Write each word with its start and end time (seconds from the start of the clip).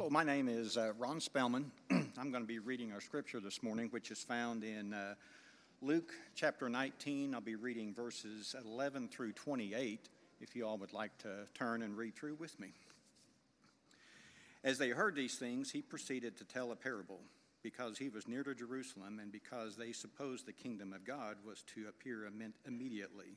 Hello, 0.00 0.08
my 0.08 0.24
name 0.24 0.48
is 0.48 0.78
uh, 0.78 0.94
Ron 0.98 1.20
Spellman. 1.20 1.70
I'm 1.90 2.30
going 2.30 2.42
to 2.42 2.48
be 2.48 2.58
reading 2.58 2.90
our 2.90 3.02
scripture 3.02 3.38
this 3.38 3.62
morning, 3.62 3.88
which 3.90 4.10
is 4.10 4.22
found 4.22 4.64
in 4.64 4.94
uh, 4.94 5.12
Luke 5.82 6.14
chapter 6.34 6.70
19. 6.70 7.34
I'll 7.34 7.42
be 7.42 7.54
reading 7.54 7.92
verses 7.92 8.56
11 8.64 9.08
through 9.08 9.32
28, 9.32 10.08
if 10.40 10.56
you 10.56 10.66
all 10.66 10.78
would 10.78 10.94
like 10.94 11.18
to 11.18 11.44
turn 11.52 11.82
and 11.82 11.98
read 11.98 12.14
through 12.14 12.36
with 12.36 12.58
me. 12.58 12.72
As 14.64 14.78
they 14.78 14.88
heard 14.88 15.14
these 15.14 15.36
things, 15.36 15.70
he 15.70 15.82
proceeded 15.82 16.38
to 16.38 16.44
tell 16.44 16.72
a 16.72 16.76
parable, 16.76 17.20
because 17.62 17.98
he 17.98 18.08
was 18.08 18.26
near 18.26 18.42
to 18.42 18.54
Jerusalem 18.54 19.18
and 19.20 19.30
because 19.30 19.76
they 19.76 19.92
supposed 19.92 20.46
the 20.46 20.54
kingdom 20.54 20.94
of 20.94 21.04
God 21.04 21.36
was 21.46 21.62
to 21.74 21.88
appear 21.90 22.26
immediately. 22.66 23.36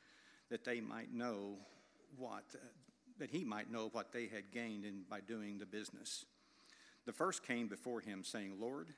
that 0.51 0.65
they 0.65 0.81
might 0.81 1.11
know 1.13 1.55
what, 2.17 2.43
that 3.17 3.31
he 3.31 3.43
might 3.43 3.71
know 3.71 3.89
what 3.93 4.11
they 4.11 4.27
had 4.27 4.51
gained 4.51 4.85
in, 4.85 5.01
by 5.09 5.21
doing 5.21 5.57
the 5.57 5.65
business. 5.65 6.25
The 7.05 7.13
first 7.13 7.47
came 7.47 7.67
before 7.67 8.01
him, 8.01 8.23
saying, 8.23 8.57
Lord, 8.59 8.89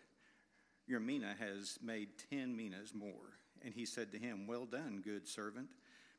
your 0.87 0.99
mina 0.99 1.35
has 1.39 1.79
made 1.81 2.09
ten 2.29 2.57
minas 2.57 2.93
more. 2.93 3.37
And 3.63 3.73
he 3.73 3.85
said 3.85 4.11
to 4.11 4.17
him, 4.17 4.47
Well 4.47 4.65
done, 4.65 5.01
good 5.05 5.27
servant, 5.27 5.69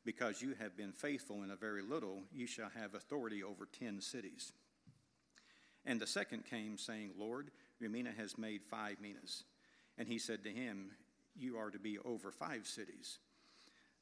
because 0.03 0.41
you 0.41 0.55
have 0.59 0.75
been 0.77 0.93
faithful 0.93 1.43
in 1.43 1.51
a 1.51 1.55
very 1.55 1.83
little, 1.83 2.23
you 2.33 2.47
shall 2.47 2.69
have 2.69 2.95
authority 2.95 3.43
over 3.43 3.67
ten 3.67 4.01
cities. 4.01 4.53
And 5.85 5.99
the 5.99 6.07
second 6.07 6.45
came, 6.45 6.77
saying, 6.77 7.11
Lord, 7.19 7.51
your 7.79 7.89
mina 7.89 8.11
has 8.17 8.37
made 8.37 8.63
five 8.63 8.99
minas. 9.01 9.43
And 9.97 10.07
he 10.07 10.17
said 10.17 10.43
to 10.45 10.49
him, 10.49 10.91
You 11.35 11.57
are 11.57 11.69
to 11.69 11.77
be 11.77 11.99
over 11.99 12.31
five 12.31 12.65
cities. 12.65 13.19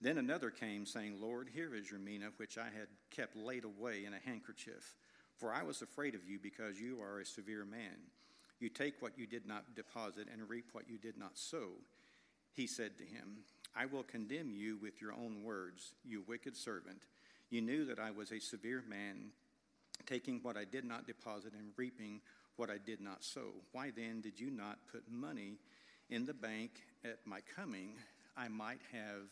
Then 0.04 0.18
another 0.18 0.50
came, 0.50 0.86
saying, 0.86 1.16
Lord, 1.22 1.48
here 1.54 1.74
is 1.74 1.90
your 1.90 2.00
mina, 2.00 2.28
which 2.36 2.58
I 2.58 2.66
had 2.66 2.88
kept 3.10 3.38
laid 3.38 3.64
away 3.64 4.04
in 4.04 4.14
a 4.14 4.30
handkerchief. 4.30 4.98
For 5.38 5.54
I 5.54 5.64
was 5.64 5.82
afraid 5.82 6.14
of 6.14 6.28
you, 6.28 6.40
because 6.44 6.78
you 6.78 7.02
are 7.02 7.22
a 7.22 7.26
severe 7.26 7.64
man. 7.64 8.12
You 8.60 8.68
take 8.68 9.02
what 9.02 9.18
you 9.18 9.26
did 9.26 9.48
not 9.48 9.76
deposit 9.78 10.28
and 10.30 10.50
reap 10.50 10.66
what 10.74 10.90
you 10.90 10.98
did 10.98 11.18
not 11.18 11.38
sow. 11.38 11.70
He 12.52 12.68
said 12.68 12.98
to 12.98 13.06
him, 13.06 13.46
I 13.74 13.86
will 13.86 14.04
condemn 14.04 14.52
you 14.52 14.78
with 14.82 15.02
your 15.02 15.14
own 15.14 15.42
words, 15.42 15.94
you 16.04 16.22
wicked 16.28 16.58
servant. 16.58 17.04
You 17.50 17.62
knew 17.62 17.86
that 17.86 17.98
I 17.98 18.12
was 18.12 18.34
a 18.34 18.40
severe 18.40 18.84
man, 18.86 19.30
taking 20.06 20.42
what 20.44 20.58
I 20.58 20.66
did 20.66 20.84
not 20.84 21.08
deposit 21.08 21.54
and 21.54 21.72
reaping 21.78 22.20
what 22.58 22.70
I 22.70 22.78
did 22.78 23.00
not 23.00 23.24
sow. 23.24 23.54
Why 23.72 23.90
then 23.96 24.20
did 24.20 24.38
you 24.38 24.52
not 24.52 24.80
put 24.92 25.10
money 25.10 25.60
in 26.10 26.26
the 26.26 26.34
bank 26.34 26.72
at 27.06 27.20
my 27.26 27.40
coming? 27.56 27.94
I 28.36 28.50
might 28.50 28.82
have 28.92 29.32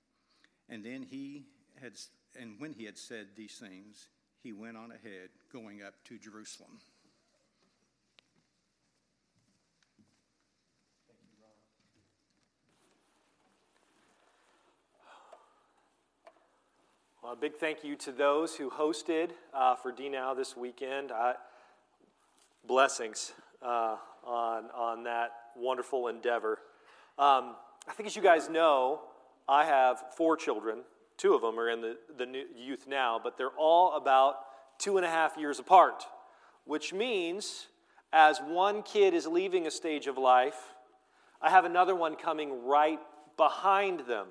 And 0.69 0.83
then 0.83 1.03
he 1.03 1.45
had, 1.81 1.93
and 2.39 2.55
when 2.59 2.73
he 2.73 2.85
had 2.85 2.97
said 2.97 3.27
these 3.35 3.55
things, 3.55 4.07
he 4.41 4.53
went 4.53 4.77
on 4.77 4.91
ahead, 4.91 5.29
going 5.51 5.83
up 5.83 5.93
to 6.05 6.17
Jerusalem. 6.17 6.79
Well, 17.21 17.33
a 17.33 17.35
big 17.35 17.57
thank 17.57 17.83
you 17.83 17.95
to 17.97 18.11
those 18.11 18.55
who 18.55 18.71
hosted 18.71 19.29
uh, 19.53 19.75
for 19.75 19.91
DNOW 19.91 20.35
this 20.35 20.57
weekend. 20.57 21.11
Uh, 21.11 21.33
blessings 22.67 23.33
uh, 23.61 23.97
on, 24.23 24.65
on 24.73 25.03
that 25.03 25.31
wonderful 25.55 26.07
endeavor. 26.07 26.59
Um, 27.19 27.55
I 27.87 27.93
think, 27.93 28.07
as 28.07 28.15
you 28.15 28.23
guys 28.23 28.49
know, 28.49 29.01
I 29.47 29.65
have 29.65 30.03
four 30.15 30.37
children. 30.37 30.79
Two 31.17 31.33
of 31.33 31.41
them 31.41 31.59
are 31.59 31.69
in 31.69 31.81
the, 31.81 31.97
the 32.17 32.45
youth 32.55 32.87
now, 32.87 33.19
but 33.21 33.37
they're 33.37 33.49
all 33.57 33.95
about 33.95 34.35
two 34.79 34.97
and 34.97 35.05
a 35.05 35.09
half 35.09 35.37
years 35.37 35.59
apart, 35.59 36.03
which 36.65 36.93
means 36.93 37.67
as 38.13 38.39
one 38.39 38.83
kid 38.83 39.13
is 39.13 39.25
leaving 39.25 39.67
a 39.67 39.71
stage 39.71 40.07
of 40.07 40.17
life, 40.17 40.73
I 41.41 41.49
have 41.49 41.65
another 41.65 41.95
one 41.95 42.15
coming 42.15 42.65
right 42.65 42.99
behind 43.37 44.01
them. 44.01 44.27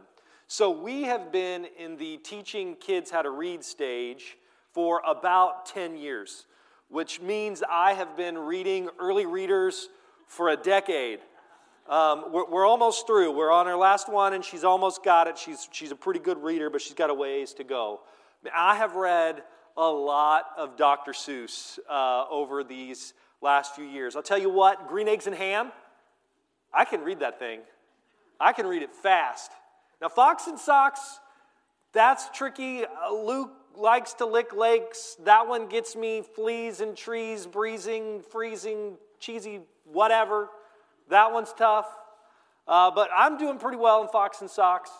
So 0.46 0.70
we 0.70 1.02
have 1.02 1.32
been 1.32 1.66
in 1.78 1.96
the 1.96 2.18
teaching 2.18 2.76
kids 2.76 3.10
how 3.10 3.22
to 3.22 3.30
read 3.30 3.64
stage 3.64 4.36
for 4.72 5.00
about 5.06 5.66
10 5.66 5.96
years, 5.96 6.46
which 6.88 7.20
means 7.20 7.62
I 7.68 7.94
have 7.94 8.16
been 8.16 8.36
reading 8.36 8.88
early 8.98 9.26
readers 9.26 9.88
for 10.26 10.50
a 10.50 10.56
decade. 10.56 11.20
Um, 11.90 12.26
we're, 12.30 12.48
we're, 12.48 12.66
almost 12.66 13.08
through. 13.08 13.32
We're 13.32 13.50
on 13.50 13.66
our 13.66 13.76
last 13.76 14.08
one, 14.08 14.32
and 14.32 14.44
she's 14.44 14.62
almost 14.62 15.02
got 15.02 15.26
it. 15.26 15.36
She's, 15.36 15.68
she's 15.72 15.90
a 15.90 15.96
pretty 15.96 16.20
good 16.20 16.40
reader, 16.40 16.70
but 16.70 16.80
she's 16.80 16.94
got 16.94 17.10
a 17.10 17.14
ways 17.14 17.52
to 17.54 17.64
go. 17.64 18.02
I 18.56 18.76
have 18.76 18.94
read 18.94 19.42
a 19.76 19.90
lot 19.90 20.44
of 20.56 20.76
Dr. 20.76 21.10
Seuss 21.10 21.80
uh, 21.90 22.26
over 22.30 22.62
these 22.62 23.12
last 23.42 23.74
few 23.74 23.84
years. 23.84 24.14
I'll 24.14 24.22
tell 24.22 24.38
you 24.38 24.50
what, 24.50 24.86
Green 24.86 25.08
Eggs 25.08 25.26
and 25.26 25.34
Ham, 25.34 25.72
I 26.72 26.84
can 26.84 27.00
read 27.00 27.18
that 27.20 27.40
thing. 27.40 27.58
I 28.38 28.52
can 28.52 28.68
read 28.68 28.82
it 28.82 28.94
fast. 28.94 29.50
Now, 30.00 30.10
Fox 30.10 30.46
in 30.46 30.58
Socks, 30.58 31.18
that's 31.92 32.30
tricky. 32.30 32.84
Uh, 32.84 33.12
Luke 33.12 33.50
likes 33.74 34.12
to 34.14 34.26
lick 34.26 34.54
lakes. 34.54 35.16
That 35.24 35.48
one 35.48 35.68
gets 35.68 35.96
me 35.96 36.22
fleas 36.36 36.80
and 36.80 36.96
trees, 36.96 37.48
breezing, 37.48 38.22
freezing, 38.30 38.96
cheesy, 39.18 39.62
whatever. 39.84 40.50
That 41.10 41.32
one's 41.32 41.52
tough. 41.52 41.86
Uh, 42.66 42.90
but 42.90 43.10
I'm 43.14 43.36
doing 43.36 43.58
pretty 43.58 43.76
well 43.76 44.02
in 44.02 44.08
Fox 44.08 44.40
in 44.42 44.48
Socks. 44.48 44.90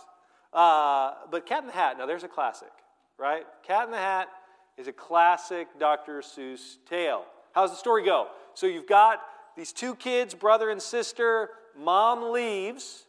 Uh, 0.52 1.14
but 1.30 1.46
Cat 1.46 1.62
in 1.62 1.68
the 1.68 1.72
Hat, 1.72 1.96
now 1.98 2.06
there's 2.06 2.24
a 2.24 2.28
classic, 2.28 2.72
right? 3.18 3.46
Cat 3.62 3.84
in 3.84 3.92
the 3.92 3.96
Hat 3.96 4.28
is 4.76 4.88
a 4.88 4.92
classic 4.92 5.68
Dr. 5.78 6.20
Seuss 6.20 6.76
tale. 6.88 7.24
How's 7.52 7.70
the 7.70 7.76
story 7.76 8.04
go? 8.04 8.28
So 8.54 8.66
you've 8.66 8.88
got 8.88 9.20
these 9.56 9.72
two 9.72 9.94
kids, 9.94 10.34
brother 10.34 10.70
and 10.70 10.82
sister. 10.82 11.50
Mom 11.78 12.32
leaves 12.32 13.04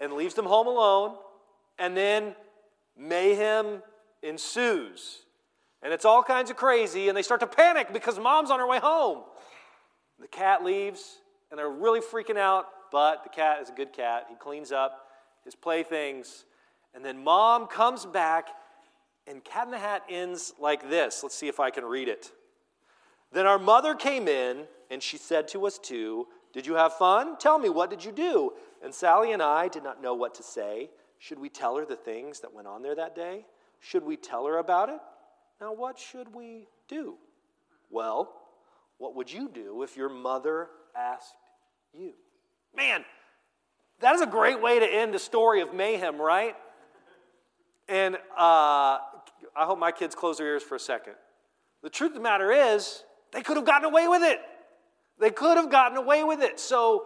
and 0.00 0.14
leaves 0.14 0.34
them 0.34 0.46
home 0.46 0.66
alone, 0.66 1.16
and 1.78 1.96
then 1.96 2.34
mayhem 2.96 3.82
ensues. 4.22 5.18
And 5.82 5.92
it's 5.92 6.04
all 6.04 6.22
kinds 6.22 6.50
of 6.50 6.56
crazy, 6.56 7.08
and 7.08 7.16
they 7.16 7.22
start 7.22 7.40
to 7.40 7.46
panic 7.46 7.92
because 7.92 8.18
mom's 8.18 8.50
on 8.50 8.58
her 8.58 8.66
way 8.66 8.78
home. 8.78 9.22
The 10.20 10.28
cat 10.28 10.64
leaves, 10.64 11.18
and 11.52 11.58
they're 11.58 11.70
really 11.70 12.00
freaking 12.00 12.38
out, 12.38 12.64
but 12.90 13.22
the 13.24 13.28
cat 13.28 13.60
is 13.60 13.68
a 13.68 13.72
good 13.72 13.92
cat. 13.92 14.26
He 14.30 14.34
cleans 14.36 14.72
up 14.72 15.06
his 15.44 15.54
playthings, 15.54 16.46
and 16.94 17.04
then 17.04 17.22
mom 17.22 17.66
comes 17.66 18.06
back, 18.06 18.48
and 19.26 19.44
Cat 19.44 19.66
in 19.66 19.70
the 19.70 19.78
Hat 19.78 20.02
ends 20.08 20.54
like 20.58 20.88
this. 20.88 21.22
Let's 21.22 21.34
see 21.34 21.48
if 21.48 21.60
I 21.60 21.70
can 21.70 21.84
read 21.84 22.08
it. 22.08 22.32
Then 23.32 23.46
our 23.46 23.58
mother 23.58 23.94
came 23.94 24.28
in, 24.28 24.64
and 24.90 25.02
she 25.02 25.18
said 25.18 25.46
to 25.48 25.66
us 25.66 25.78
too, 25.78 26.26
Did 26.54 26.66
you 26.66 26.74
have 26.74 26.94
fun? 26.94 27.36
Tell 27.38 27.58
me, 27.58 27.68
what 27.68 27.90
did 27.90 28.02
you 28.02 28.12
do? 28.12 28.52
And 28.82 28.94
Sally 28.94 29.32
and 29.32 29.42
I 29.42 29.68
did 29.68 29.84
not 29.84 30.02
know 30.02 30.14
what 30.14 30.34
to 30.36 30.42
say. 30.42 30.90
Should 31.18 31.38
we 31.38 31.50
tell 31.50 31.76
her 31.76 31.84
the 31.84 31.96
things 31.96 32.40
that 32.40 32.52
went 32.52 32.66
on 32.66 32.82
there 32.82 32.94
that 32.94 33.14
day? 33.14 33.44
Should 33.78 34.04
we 34.04 34.16
tell 34.16 34.46
her 34.46 34.58
about 34.58 34.88
it? 34.88 35.00
Now, 35.60 35.72
what 35.72 35.98
should 35.98 36.34
we 36.34 36.66
do? 36.88 37.16
Well, 37.90 38.32
what 38.98 39.14
would 39.14 39.30
you 39.30 39.48
do 39.48 39.82
if 39.82 39.96
your 39.96 40.08
mother 40.08 40.68
asked 40.96 41.34
you. 41.98 42.12
Man, 42.76 43.04
that 44.00 44.14
is 44.14 44.20
a 44.20 44.26
great 44.26 44.60
way 44.60 44.78
to 44.78 44.86
end 44.86 45.14
a 45.14 45.18
story 45.18 45.60
of 45.60 45.74
mayhem, 45.74 46.20
right? 46.20 46.56
And 47.88 48.16
uh, 48.16 48.18
I 48.38 49.64
hope 49.64 49.78
my 49.78 49.92
kids 49.92 50.14
close 50.14 50.38
their 50.38 50.46
ears 50.46 50.62
for 50.62 50.76
a 50.76 50.80
second. 50.80 51.14
The 51.82 51.90
truth 51.90 52.10
of 52.10 52.16
the 52.16 52.20
matter 52.20 52.50
is, 52.50 53.04
They 53.32 53.42
could 53.42 53.56
have 53.56 53.66
gotten 53.66 53.86
away 53.86 54.08
with 54.08 54.22
it. 54.22 54.40
They 55.18 55.30
could 55.30 55.56
have 55.56 55.70
gotten 55.70 55.96
away 55.96 56.24
with 56.24 56.40
it. 56.40 56.58
So, 56.58 57.04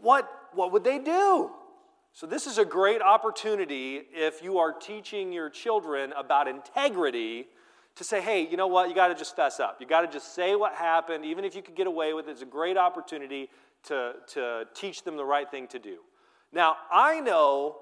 what, 0.00 0.28
what 0.52 0.72
would 0.72 0.84
they 0.84 0.98
do? 0.98 1.50
So, 2.12 2.26
this 2.26 2.46
is 2.46 2.58
a 2.58 2.64
great 2.64 3.02
opportunity 3.02 4.02
if 4.12 4.42
you 4.42 4.58
are 4.58 4.72
teaching 4.72 5.32
your 5.32 5.50
children 5.50 6.12
about 6.16 6.48
integrity 6.48 7.46
to 7.96 8.04
say, 8.04 8.20
hey, 8.20 8.46
you 8.46 8.56
know 8.56 8.66
what? 8.66 8.88
You 8.88 8.94
got 8.94 9.08
to 9.08 9.14
just 9.14 9.36
fess 9.36 9.60
up. 9.60 9.76
You 9.80 9.86
got 9.86 10.00
to 10.00 10.08
just 10.08 10.34
say 10.34 10.56
what 10.56 10.74
happened, 10.74 11.24
even 11.24 11.44
if 11.44 11.54
you 11.54 11.62
could 11.62 11.76
get 11.76 11.86
away 11.86 12.12
with 12.12 12.28
it. 12.28 12.32
It's 12.32 12.42
a 12.42 12.46
great 12.46 12.76
opportunity 12.76 13.50
to, 13.84 14.14
to 14.28 14.64
teach 14.74 15.02
them 15.02 15.16
the 15.16 15.24
right 15.24 15.50
thing 15.50 15.66
to 15.68 15.78
do. 15.78 15.98
Now, 16.52 16.76
I 16.90 17.20
know 17.20 17.76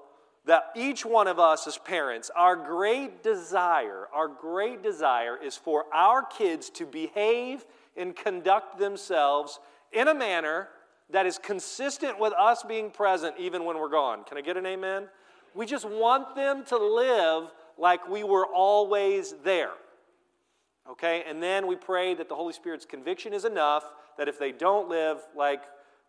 that 0.45 0.71
each 0.75 1.05
one 1.05 1.27
of 1.27 1.39
us 1.39 1.67
as 1.67 1.77
parents, 1.77 2.29
our 2.35 2.55
great 2.55 3.23
desire, 3.23 4.07
our 4.13 4.27
great 4.27 4.83
desire 4.83 5.37
is 5.41 5.55
for 5.55 5.85
our 5.93 6.23
kids 6.23 6.69
to 6.71 6.85
behave 6.85 7.65
and 7.95 8.15
conduct 8.15 8.77
themselves 8.77 9.59
in 9.91 10.07
a 10.07 10.13
manner 10.13 10.67
that 11.09 11.25
is 11.25 11.37
consistent 11.37 12.19
with 12.19 12.33
us 12.33 12.63
being 12.63 12.89
present 12.89 13.35
even 13.37 13.63
when 13.63 13.77
we're 13.77 13.89
gone. 13.89 14.23
Can 14.23 14.37
I 14.37 14.41
get 14.41 14.57
an 14.57 14.65
amen? 14.65 15.07
We 15.53 15.65
just 15.65 15.85
want 15.85 16.35
them 16.35 16.65
to 16.65 16.77
live 16.77 17.51
like 17.77 18.09
we 18.09 18.23
were 18.23 18.47
always 18.47 19.35
there. 19.43 19.73
Okay? 20.89 21.23
And 21.27 21.41
then 21.41 21.67
we 21.67 21.75
pray 21.75 22.15
that 22.15 22.27
the 22.27 22.35
Holy 22.35 22.53
Spirit's 22.53 22.85
conviction 22.85 23.33
is 23.33 23.45
enough 23.45 23.83
that 24.17 24.27
if 24.27 24.39
they 24.39 24.51
don't 24.51 24.89
live 24.89 25.19
like 25.35 25.61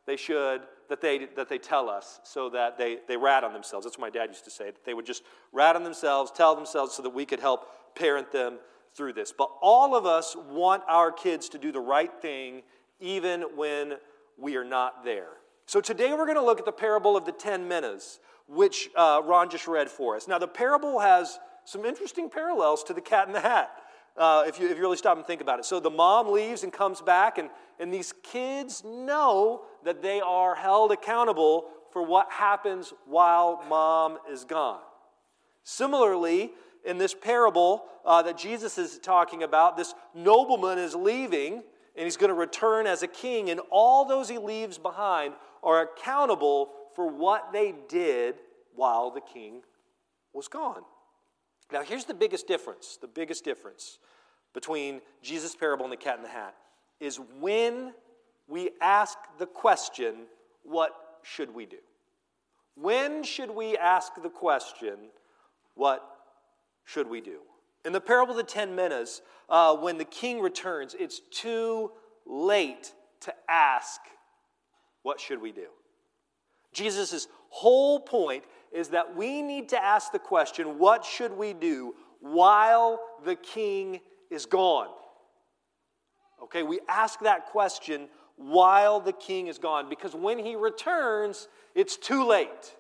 they 0.07 0.17
should, 0.17 0.63
that 0.89 1.01
they, 1.01 1.27
that 1.37 1.49
they 1.49 1.59
tell 1.59 1.89
us 1.89 2.21
so 2.25 2.51
that 2.51 2.77
they, 2.77 2.99
they 3.09 3.17
rat 3.17 3.45
on 3.45 3.53
themselves. 3.53 3.87
That's 3.87 3.99
what 3.99 4.13
my 4.13 4.19
dad 4.19 4.29
used 4.29 4.45
to 4.45 4.51
say, 4.51 4.67
that 4.67 4.85
they 4.85 4.95
would 4.95 5.07
just 5.07 5.23
rat 5.53 5.77
on 5.77 5.85
themselves, 5.85 6.31
tell 6.31 6.55
themselves 6.55 6.95
so 6.95 7.03
that 7.03 7.11
we 7.11 7.25
could 7.25 7.41
help 7.41 7.69
parent 7.95 8.31
them 8.33 8.59
through 8.95 9.13
this. 9.13 9.33
But 9.37 9.51
all 9.61 9.97
of 9.97 10.07
us 10.07 10.37
want 10.51 10.83
our 10.89 11.11
kids 11.11 11.49
to 11.51 11.59
do 11.59 11.73
the 11.73 11.81
right 11.81 12.13
thing 12.21 12.63
even 13.01 13.43
when 13.57 13.95
we 14.39 14.57
are 14.57 14.65
not 14.65 15.05
there. 15.05 15.31
So 15.67 15.81
today 15.81 16.13
we're 16.13 16.27
going 16.27 16.37
to 16.37 16.45
look 16.45 16.59
at 16.59 16.67
the 16.67 16.73
parable 16.73 17.17
of 17.17 17.25
the 17.25 17.33
ten 17.33 17.67
minas, 17.67 18.21
which 18.47 18.91
uh, 18.95 19.23
Ron 19.25 19.49
just 19.49 19.67
read 19.67 19.89
for 19.89 20.17
us. 20.17 20.29
Now, 20.29 20.39
the 20.39 20.49
parable 20.49 21.01
has 21.01 21.39
some 21.65 21.87
interesting 21.87 22.29
parallels 22.29 22.85
to 22.85 22.93
the 22.93 23.01
cat 23.01 23.27
in 23.27 23.33
the 23.33 23.41
hat 23.41 23.71
uh, 24.19 24.45
if, 24.47 24.61
you, 24.61 24.69
if 24.69 24.77
you 24.77 24.83
really 24.83 24.99
stop 24.99 25.17
and 25.17 25.27
think 25.27 25.41
about 25.41 25.59
it. 25.59 25.65
So 25.65 25.81
the 25.81 25.91
mom 25.91 26.31
leaves 26.31 26.63
and 26.63 26.73
comes 26.73 27.01
back, 27.01 27.39
and, 27.39 27.49
and 27.79 27.93
these 27.93 28.13
kids 28.23 28.83
know 28.85 29.63
that 29.85 30.03
they 30.03 30.21
are 30.21 30.55
held 30.55 30.93
accountable 30.93 31.67
for 31.91 32.03
what 32.03 32.31
happens 32.31 32.93
while 33.07 33.63
mom 33.69 34.19
is 34.31 34.45
gone. 34.45 34.81
Similarly, 35.63 36.53
in 36.85 36.99
this 36.99 37.15
parable 37.15 37.85
uh, 38.05 38.23
that 38.23 38.37
Jesus 38.37 38.79
is 38.79 38.99
talking 38.99 39.43
about, 39.43 39.77
this 39.77 39.95
nobleman 40.15 40.79
is 40.79 40.95
leaving 40.95 41.63
and 41.97 42.05
he's 42.05 42.17
going 42.17 42.29
to 42.29 42.35
return 42.35 42.87
as 42.87 43.05
a 43.05 43.07
king, 43.07 43.51
and 43.51 43.61
all 43.71 44.05
those 44.05 44.29
he 44.29 44.37
leaves 44.37 44.79
behind 44.79 45.35
are 45.63 45.83
accountable 45.83 46.71
for 46.95 47.07
what 47.09 47.53
they 47.53 47.73
did 47.89 48.35
while 48.75 49.11
the 49.11 49.21
king 49.21 49.63
was 50.33 50.49
gone. 50.49 50.83
Now, 51.73 51.83
here's 51.83 52.05
the 52.05 52.15
biggest 52.15 52.49
difference 52.49 52.99
the 53.01 53.07
biggest 53.07 53.45
difference 53.45 53.99
between 54.53 55.01
Jesus' 55.23 55.55
parable 55.55 55.85
and 55.85 55.93
the 55.93 55.97
cat 55.97 56.17
in 56.17 56.23
the 56.23 56.29
hat 56.29 56.55
is 57.01 57.21
when 57.41 57.93
we 58.49 58.71
ask 58.81 59.19
the 59.39 59.47
question, 59.47 60.27
What 60.63 60.93
should 61.23 61.55
we 61.55 61.67
do? 61.67 61.79
When 62.77 63.23
should 63.23 63.51
we 63.51 63.77
ask 63.77 64.13
the 64.23 64.31
question, 64.31 65.11
What 65.75 66.05
should 66.85 67.09
we 67.09 67.21
do? 67.21 67.39
In 67.85 67.93
the 67.93 68.01
parable 68.01 68.33
of 68.33 68.39
the 68.39 68.43
ten 68.43 68.75
minas, 68.75 69.23
uh, 69.49 69.77
when 69.77 69.99
the 69.99 70.05
king 70.05 70.41
returns, 70.41 70.95
it's 70.99 71.21
too 71.31 71.93
late 72.27 72.93
to 73.21 73.35
ask, 73.49 74.01
What 75.03 75.21
should 75.21 75.41
we 75.41 75.53
do? 75.53 75.69
Jesus' 76.73 77.29
whole 77.49 78.01
point 78.01 78.45
is 78.73 78.89
that 78.89 79.15
we 79.15 79.41
need 79.41 79.69
to 79.69 79.83
ask 79.83 80.13
the 80.13 80.19
question, 80.19 80.79
What 80.79 81.05
should 81.05 81.33
we 81.33 81.53
do 81.53 81.95
while 82.21 83.01
the 83.25 83.37
king 83.37 84.01
is 84.31 84.47
gone? 84.47 84.89
Okay, 86.45 86.63
we 86.63 86.81
ask 86.89 87.21
that 87.21 87.47
question 87.47 88.09
while 88.37 89.01
the 89.01 89.13
king 89.13 89.47
is 89.47 89.59
gone 89.59 89.89
because 89.89 90.15
when 90.15 90.39
he 90.39 90.57
returns, 90.57 91.49
it's 91.75 91.97
too 91.97 92.27
late. 92.27 92.77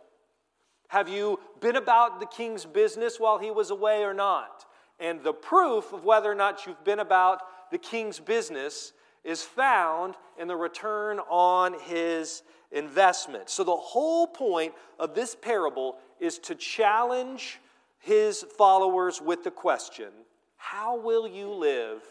Have 0.89 1.09
you 1.09 1.41
been 1.61 1.77
about 1.77 2.21
the 2.21 2.27
king's 2.27 2.67
business 2.67 3.19
while 3.19 3.39
he 3.39 3.51
was 3.51 3.71
away 3.71 4.03
or 4.03 4.13
not? 4.13 4.67
And 5.01 5.23
the 5.23 5.33
proof 5.33 5.93
of 5.95 6.05
whether 6.05 6.31
or 6.31 6.35
not 6.35 6.67
you've 6.67 6.85
been 6.85 7.01
about 7.01 7.41
the 7.71 7.79
king's 7.79 8.21
business 8.21 8.93
is 9.25 9.43
found 9.43 10.15
in 10.39 10.47
the 10.47 10.57
return 10.57 11.19
on 11.31 11.75
his 11.81 12.43
investment. 12.71 13.49
So, 13.49 13.65
the 13.65 13.75
whole 13.75 14.27
point 14.27 14.75
of 14.99 15.15
this 15.15 15.35
parable 15.35 15.97
is 16.21 16.39
to 16.41 16.55
challenge 16.55 17.61
his 17.99 18.43
followers 18.59 19.23
with 19.23 19.43
the 19.43 19.51
question 19.51 20.11
How 20.57 20.99
will 20.99 21.27
you 21.27 21.49
live 21.49 22.03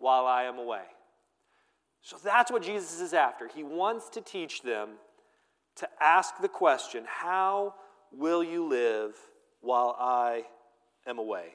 while 0.00 0.26
I 0.26 0.44
am 0.44 0.58
away? 0.58 0.82
So, 2.02 2.16
that's 2.22 2.50
what 2.50 2.62
Jesus 2.62 3.00
is 3.00 3.14
after. 3.14 3.46
He 3.46 3.62
wants 3.62 4.08
to 4.10 4.20
teach 4.20 4.62
them 4.62 4.90
to 5.76 5.88
ask 6.00 6.34
the 6.40 6.48
question 6.48 7.04
How 7.06 7.74
will 8.12 8.42
you 8.42 8.66
live 8.66 9.14
while 9.60 9.94
I 9.98 10.44
am 11.06 11.18
away? 11.18 11.52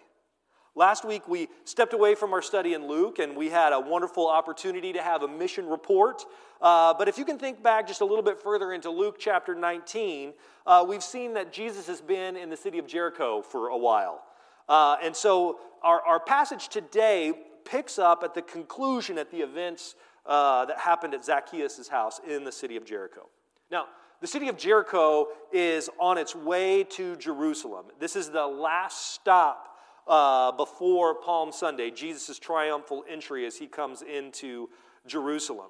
Last 0.77 1.05
week, 1.05 1.25
we 1.29 1.47
stepped 1.63 1.93
away 1.93 2.15
from 2.15 2.33
our 2.33 2.41
study 2.41 2.73
in 2.73 2.85
Luke 2.85 3.19
and 3.19 3.37
we 3.37 3.49
had 3.49 3.71
a 3.71 3.79
wonderful 3.79 4.27
opportunity 4.27 4.91
to 4.91 5.01
have 5.01 5.23
a 5.23 5.27
mission 5.27 5.67
report. 5.67 6.23
Uh, 6.61 6.93
but 6.93 7.07
if 7.07 7.17
you 7.17 7.23
can 7.23 7.39
think 7.39 7.63
back 7.63 7.87
just 7.87 8.01
a 8.01 8.05
little 8.05 8.23
bit 8.23 8.41
further 8.41 8.73
into 8.73 8.89
Luke 8.89 9.15
chapter 9.17 9.55
19, 9.55 10.33
uh, 10.67 10.85
we've 10.85 11.01
seen 11.01 11.33
that 11.35 11.53
Jesus 11.53 11.87
has 11.87 12.01
been 12.01 12.35
in 12.35 12.49
the 12.49 12.57
city 12.57 12.77
of 12.77 12.87
Jericho 12.87 13.41
for 13.41 13.69
a 13.69 13.77
while. 13.77 14.21
Uh, 14.67 14.97
and 15.01 15.15
so 15.15 15.59
our, 15.81 16.01
our 16.01 16.19
passage 16.19 16.67
today 16.67 17.31
picks 17.65 17.99
up 17.99 18.23
at 18.23 18.33
the 18.33 18.41
conclusion 18.41 19.17
at 19.17 19.31
the 19.31 19.41
events 19.41 19.95
uh, 20.25 20.65
that 20.65 20.77
happened 20.77 21.13
at 21.13 21.25
Zacchaeus' 21.25 21.87
house 21.87 22.21
in 22.27 22.43
the 22.43 22.51
city 22.51 22.77
of 22.77 22.85
Jericho. 22.85 23.27
Now, 23.69 23.85
the 24.21 24.27
city 24.27 24.47
of 24.47 24.57
Jericho 24.57 25.27
is 25.51 25.89
on 25.99 26.17
its 26.17 26.35
way 26.35 26.83
to 26.83 27.15
Jerusalem. 27.17 27.87
This 27.99 28.15
is 28.15 28.29
the 28.29 28.45
last 28.45 29.13
stop 29.13 29.77
uh, 30.07 30.51
before 30.51 31.15
Palm 31.15 31.51
Sunday, 31.51 31.91
Jesus' 31.91 32.39
triumphal 32.39 33.03
entry 33.09 33.45
as 33.45 33.57
he 33.57 33.67
comes 33.67 34.01
into 34.01 34.69
Jerusalem. 35.05 35.69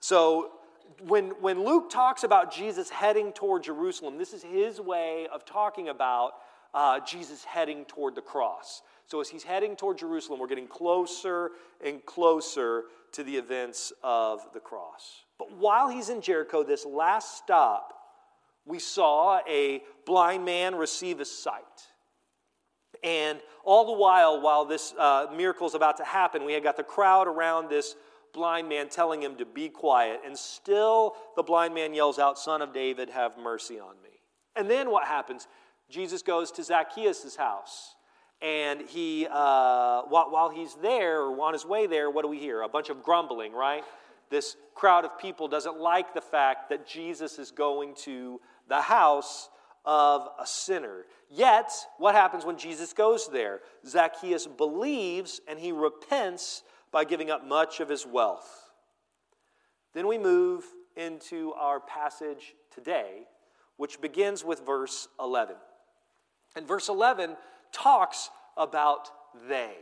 So, 0.00 0.52
when, 1.00 1.30
when 1.40 1.64
Luke 1.64 1.90
talks 1.90 2.22
about 2.22 2.52
Jesus 2.52 2.90
heading 2.90 3.32
toward 3.32 3.64
Jerusalem, 3.64 4.18
this 4.18 4.32
is 4.32 4.42
his 4.42 4.80
way 4.80 5.26
of 5.32 5.44
talking 5.44 5.88
about 5.88 6.34
uh, 6.74 7.00
Jesus 7.00 7.44
heading 7.44 7.84
toward 7.86 8.14
the 8.14 8.22
cross. 8.22 8.82
So, 9.06 9.20
as 9.20 9.28
he's 9.28 9.44
heading 9.44 9.76
toward 9.76 9.98
Jerusalem, 9.98 10.40
we're 10.40 10.48
getting 10.48 10.66
closer 10.66 11.52
and 11.84 12.04
closer 12.04 12.84
to 13.12 13.22
the 13.22 13.36
events 13.36 13.92
of 14.02 14.40
the 14.52 14.60
cross. 14.60 15.24
But 15.38 15.56
while 15.56 15.88
he's 15.88 16.08
in 16.08 16.20
Jericho, 16.20 16.64
this 16.64 16.84
last 16.84 17.38
stop, 17.38 17.92
we 18.64 18.78
saw 18.78 19.40
a 19.48 19.82
blind 20.06 20.44
man 20.44 20.74
receive 20.74 21.18
his 21.18 21.30
sight. 21.30 21.62
And 23.02 23.40
all 23.64 23.86
the 23.86 23.92
while, 23.92 24.40
while 24.40 24.64
this 24.64 24.92
uh, 24.98 25.26
miracle 25.34 25.66
is 25.66 25.74
about 25.74 25.98
to 25.98 26.04
happen, 26.04 26.44
we 26.44 26.52
had 26.52 26.62
got 26.62 26.76
the 26.76 26.82
crowd 26.82 27.28
around 27.28 27.68
this 27.68 27.94
blind 28.32 28.68
man 28.68 28.88
telling 28.88 29.22
him 29.22 29.36
to 29.36 29.44
be 29.44 29.68
quiet. 29.68 30.20
And 30.24 30.36
still, 30.36 31.14
the 31.36 31.42
blind 31.42 31.74
man 31.74 31.94
yells 31.94 32.18
out, 32.18 32.38
Son 32.38 32.62
of 32.62 32.72
David, 32.72 33.10
have 33.10 33.38
mercy 33.38 33.78
on 33.78 33.94
me. 34.02 34.10
And 34.56 34.70
then 34.70 34.90
what 34.90 35.06
happens? 35.06 35.46
Jesus 35.88 36.22
goes 36.22 36.50
to 36.52 36.62
Zacchaeus' 36.62 37.36
house. 37.36 37.95
And 38.42 38.82
he, 38.82 39.26
uh, 39.30 40.02
while, 40.02 40.30
while 40.30 40.50
he's 40.50 40.74
there, 40.74 41.22
or 41.22 41.40
on 41.40 41.52
his 41.52 41.64
way 41.64 41.86
there, 41.86 42.10
what 42.10 42.22
do 42.22 42.28
we 42.28 42.38
hear? 42.38 42.62
A 42.62 42.68
bunch 42.68 42.90
of 42.90 43.02
grumbling, 43.02 43.52
right? 43.52 43.82
This 44.28 44.56
crowd 44.74 45.04
of 45.04 45.18
people 45.18 45.48
doesn't 45.48 45.78
like 45.78 46.12
the 46.12 46.20
fact 46.20 46.68
that 46.68 46.86
Jesus 46.86 47.38
is 47.38 47.50
going 47.50 47.94
to 48.02 48.40
the 48.68 48.80
house 48.80 49.48
of 49.84 50.28
a 50.38 50.46
sinner. 50.46 51.06
Yet, 51.30 51.70
what 51.98 52.14
happens 52.14 52.44
when 52.44 52.58
Jesus 52.58 52.92
goes 52.92 53.28
there? 53.28 53.60
Zacchaeus 53.86 54.46
believes 54.46 55.40
and 55.48 55.58
he 55.58 55.72
repents 55.72 56.62
by 56.90 57.04
giving 57.04 57.30
up 57.30 57.46
much 57.46 57.80
of 57.80 57.88
his 57.88 58.04
wealth. 58.04 58.70
Then 59.94 60.06
we 60.06 60.18
move 60.18 60.64
into 60.96 61.52
our 61.52 61.80
passage 61.80 62.54
today, 62.74 63.22
which 63.76 64.00
begins 64.00 64.44
with 64.44 64.66
verse 64.66 65.08
11. 65.20 65.56
And 66.56 66.66
verse 66.66 66.88
11 66.88 67.36
talks 67.76 68.30
about 68.56 69.10
they. 69.48 69.74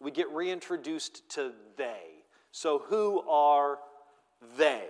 We 0.00 0.10
get 0.10 0.30
reintroduced 0.30 1.28
to 1.30 1.52
they. 1.76 2.00
So, 2.52 2.82
who 2.86 3.20
are 3.28 3.78
they? 4.56 4.86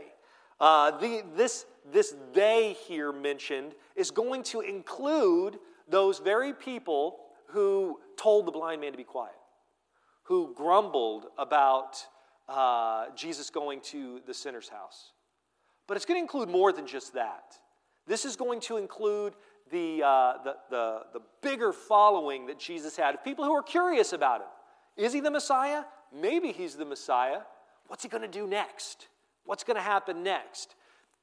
Uh, 0.60 0.90
the, 0.98 1.24
this, 1.36 1.64
this 1.90 2.14
they 2.34 2.76
here 2.86 3.12
mentioned 3.12 3.74
is 3.96 4.10
going 4.10 4.42
to 4.44 4.60
include 4.60 5.58
those 5.88 6.18
very 6.18 6.52
people 6.52 7.16
who 7.48 7.98
told 8.16 8.46
the 8.46 8.52
blind 8.52 8.80
man 8.80 8.92
to 8.92 8.98
be 8.98 9.04
quiet, 9.04 9.34
who 10.24 10.52
grumbled 10.54 11.26
about 11.38 11.96
uh, 12.48 13.06
Jesus 13.16 13.48
going 13.50 13.80
to 13.80 14.20
the 14.26 14.34
sinner's 14.34 14.68
house. 14.68 15.12
But 15.86 15.96
it's 15.96 16.06
going 16.06 16.18
to 16.18 16.22
include 16.22 16.48
more 16.48 16.72
than 16.72 16.86
just 16.86 17.14
that. 17.14 17.58
This 18.06 18.24
is 18.24 18.36
going 18.36 18.60
to 18.60 18.76
include 18.76 19.34
the, 19.70 20.02
uh, 20.02 20.32
the, 20.44 20.56
the, 20.70 21.00
the 21.14 21.20
bigger 21.42 21.72
following 21.72 22.46
that 22.46 22.58
Jesus 22.58 22.96
had, 22.96 23.22
people 23.24 23.44
who 23.44 23.52
are 23.52 23.62
curious 23.62 24.12
about 24.12 24.40
him. 24.40 24.48
Is 24.96 25.12
he 25.12 25.20
the 25.20 25.30
Messiah? 25.30 25.84
Maybe 26.12 26.52
he's 26.52 26.74
the 26.74 26.84
Messiah. 26.84 27.40
What's 27.86 28.02
he 28.02 28.08
going 28.08 28.22
to 28.22 28.28
do 28.28 28.46
next? 28.46 29.08
What's 29.44 29.64
going 29.64 29.76
to 29.76 29.82
happen 29.82 30.22
next? 30.22 30.74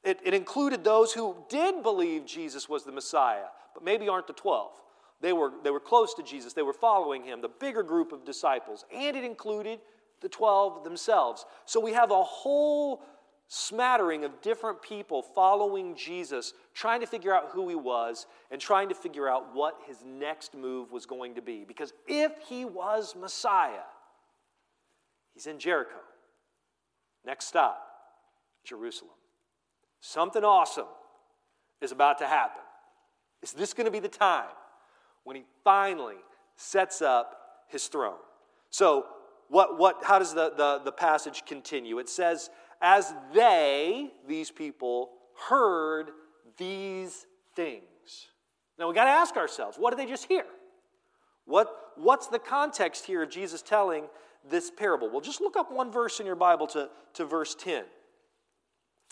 It, 0.03 0.19
it 0.23 0.33
included 0.33 0.83
those 0.83 1.13
who 1.13 1.35
did 1.49 1.83
believe 1.83 2.25
Jesus 2.25 2.69
was 2.69 2.83
the 2.83 2.91
Messiah, 2.91 3.47
but 3.73 3.83
maybe 3.83 4.07
aren't 4.07 4.27
the 4.27 4.33
12. 4.33 4.71
They 5.19 5.33
were, 5.33 5.51
they 5.63 5.71
were 5.71 5.79
close 5.79 6.13
to 6.15 6.23
Jesus, 6.23 6.53
they 6.53 6.61
were 6.61 6.73
following 6.73 7.23
him, 7.23 7.41
the 7.41 7.49
bigger 7.49 7.83
group 7.83 8.11
of 8.11 8.23
disciples. 8.23 8.85
And 8.93 9.17
it 9.17 9.23
included 9.23 9.79
the 10.21 10.29
12 10.29 10.83
themselves. 10.83 11.45
So 11.65 11.79
we 11.79 11.93
have 11.93 12.11
a 12.11 12.23
whole 12.23 13.03
smattering 13.47 14.25
of 14.25 14.41
different 14.41 14.81
people 14.81 15.21
following 15.21 15.95
Jesus, 15.95 16.53
trying 16.73 16.99
to 17.01 17.07
figure 17.07 17.33
out 17.33 17.49
who 17.51 17.69
he 17.69 17.75
was 17.75 18.27
and 18.51 18.59
trying 18.59 18.89
to 18.89 18.95
figure 18.95 19.29
out 19.29 19.53
what 19.53 19.77
his 19.87 19.97
next 20.05 20.53
move 20.53 20.91
was 20.91 21.05
going 21.05 21.35
to 21.35 21.41
be. 21.41 21.63
Because 21.65 21.93
if 22.07 22.33
he 22.47 22.65
was 22.65 23.15
Messiah, 23.15 23.85
he's 25.33 25.47
in 25.47 25.59
Jericho. 25.59 25.99
Next 27.25 27.45
stop, 27.45 27.81
Jerusalem. 28.65 29.11
Something 30.01 30.43
awesome 30.43 30.87
is 31.81 31.91
about 31.91 32.17
to 32.19 32.27
happen. 32.27 32.61
Is 33.41 33.53
this 33.53 33.73
going 33.73 33.85
to 33.85 33.91
be 33.91 33.99
the 33.99 34.07
time 34.07 34.49
when 35.23 35.35
he 35.35 35.43
finally 35.63 36.15
sets 36.55 37.01
up 37.01 37.37
his 37.67 37.87
throne? 37.87 38.17
So, 38.69 39.05
what, 39.49 39.77
what, 39.77 40.03
how 40.03 40.19
does 40.19 40.33
the, 40.33 40.51
the, 40.57 40.81
the 40.83 40.91
passage 40.91 41.43
continue? 41.45 41.99
It 41.99 42.09
says, 42.09 42.49
as 42.81 43.13
they, 43.33 44.11
these 44.27 44.51
people, 44.51 45.09
heard 45.49 46.11
these 46.57 47.25
things. 47.55 48.27
Now 48.77 48.87
we 48.87 48.95
got 48.95 49.05
to 49.05 49.11
ask 49.11 49.35
ourselves, 49.35 49.77
what 49.77 49.91
did 49.91 49.99
they 49.99 50.09
just 50.09 50.25
hear? 50.25 50.45
What, 51.45 51.93
what's 51.95 52.27
the 52.27 52.39
context 52.39 53.05
here 53.05 53.23
of 53.23 53.29
Jesus 53.29 53.61
telling 53.61 54.05
this 54.49 54.69
parable? 54.69 55.09
Well, 55.09 55.21
just 55.21 55.41
look 55.41 55.55
up 55.55 55.71
one 55.71 55.91
verse 55.91 56.19
in 56.19 56.25
your 56.25 56.35
Bible 56.35 56.67
to, 56.67 56.89
to 57.13 57.25
verse 57.25 57.55
10. 57.55 57.85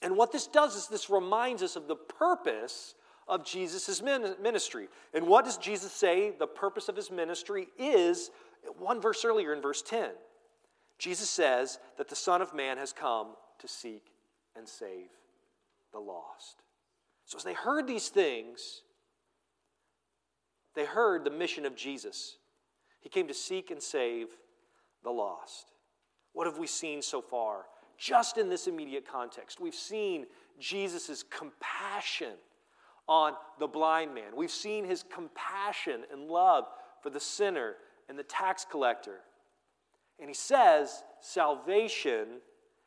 And 0.04 0.18
what 0.18 0.32
this 0.32 0.48
does 0.48 0.76
is 0.76 0.88
this 0.88 1.10
reminds 1.10 1.64
us 1.64 1.76
of 1.76 1.88
the 1.88 1.96
purpose 1.96 2.96
of 3.28 3.46
Jesus' 3.46 4.02
ministry. 4.02 4.88
And 5.14 5.26
what 5.28 5.46
does 5.46 5.58
Jesus 5.58 5.92
say 5.92 6.34
the 6.38 6.48
purpose 6.48 6.90
of 6.90 6.96
his 6.96 7.10
ministry 7.10 7.68
is? 7.80 8.30
One 8.78 9.02
verse 9.02 9.24
earlier 9.24 9.54
in 9.54 9.62
verse 9.62 9.82
10. 9.82 10.12
Jesus 11.00 11.30
says 11.30 11.80
that 11.98 12.10
the 12.10 12.16
Son 12.16 12.42
of 12.42 12.54
Man 12.54 12.78
has 12.78 12.94
come 12.94 13.28
to 13.60 13.68
seek 13.68 14.08
and 14.56 14.68
save 14.68 15.10
the 15.92 16.00
lost. 16.00 16.64
So, 17.26 17.38
as 17.38 17.44
they 17.44 17.54
heard 17.54 17.88
these 17.88 18.10
things, 18.10 18.82
they 20.76 20.86
heard 20.86 21.24
the 21.24 21.32
mission 21.32 21.66
of 21.66 21.76
Jesus. 21.76 22.38
He 23.00 23.10
came 23.10 23.28
to 23.28 23.34
seek 23.34 23.72
and 23.72 23.82
save 23.82 24.28
the 25.04 25.12
lost. 25.12 25.72
What 26.34 26.48
have 26.48 26.58
we 26.58 26.68
seen 26.68 27.02
so 27.02 27.22
far? 27.22 27.66
Just 27.98 28.38
in 28.38 28.50
this 28.50 28.68
immediate 28.68 29.08
context, 29.10 29.60
we've 29.60 29.74
seen 29.74 30.26
Jesus' 30.60 31.24
compassion 31.24 32.34
on 33.08 33.34
the 33.60 33.68
blind 33.68 34.14
man. 34.14 34.36
We've 34.36 34.52
seen 34.52 34.84
his 34.84 35.04
compassion 35.04 36.02
and 36.12 36.28
love 36.28 36.66
for 37.02 37.10
the 37.10 37.20
sinner 37.20 37.76
and 38.10 38.20
the 38.20 38.24
tax 38.24 38.66
collector. 38.70 39.20
And 40.20 40.30
he 40.30 40.34
says 40.34 41.04
salvation 41.22 42.42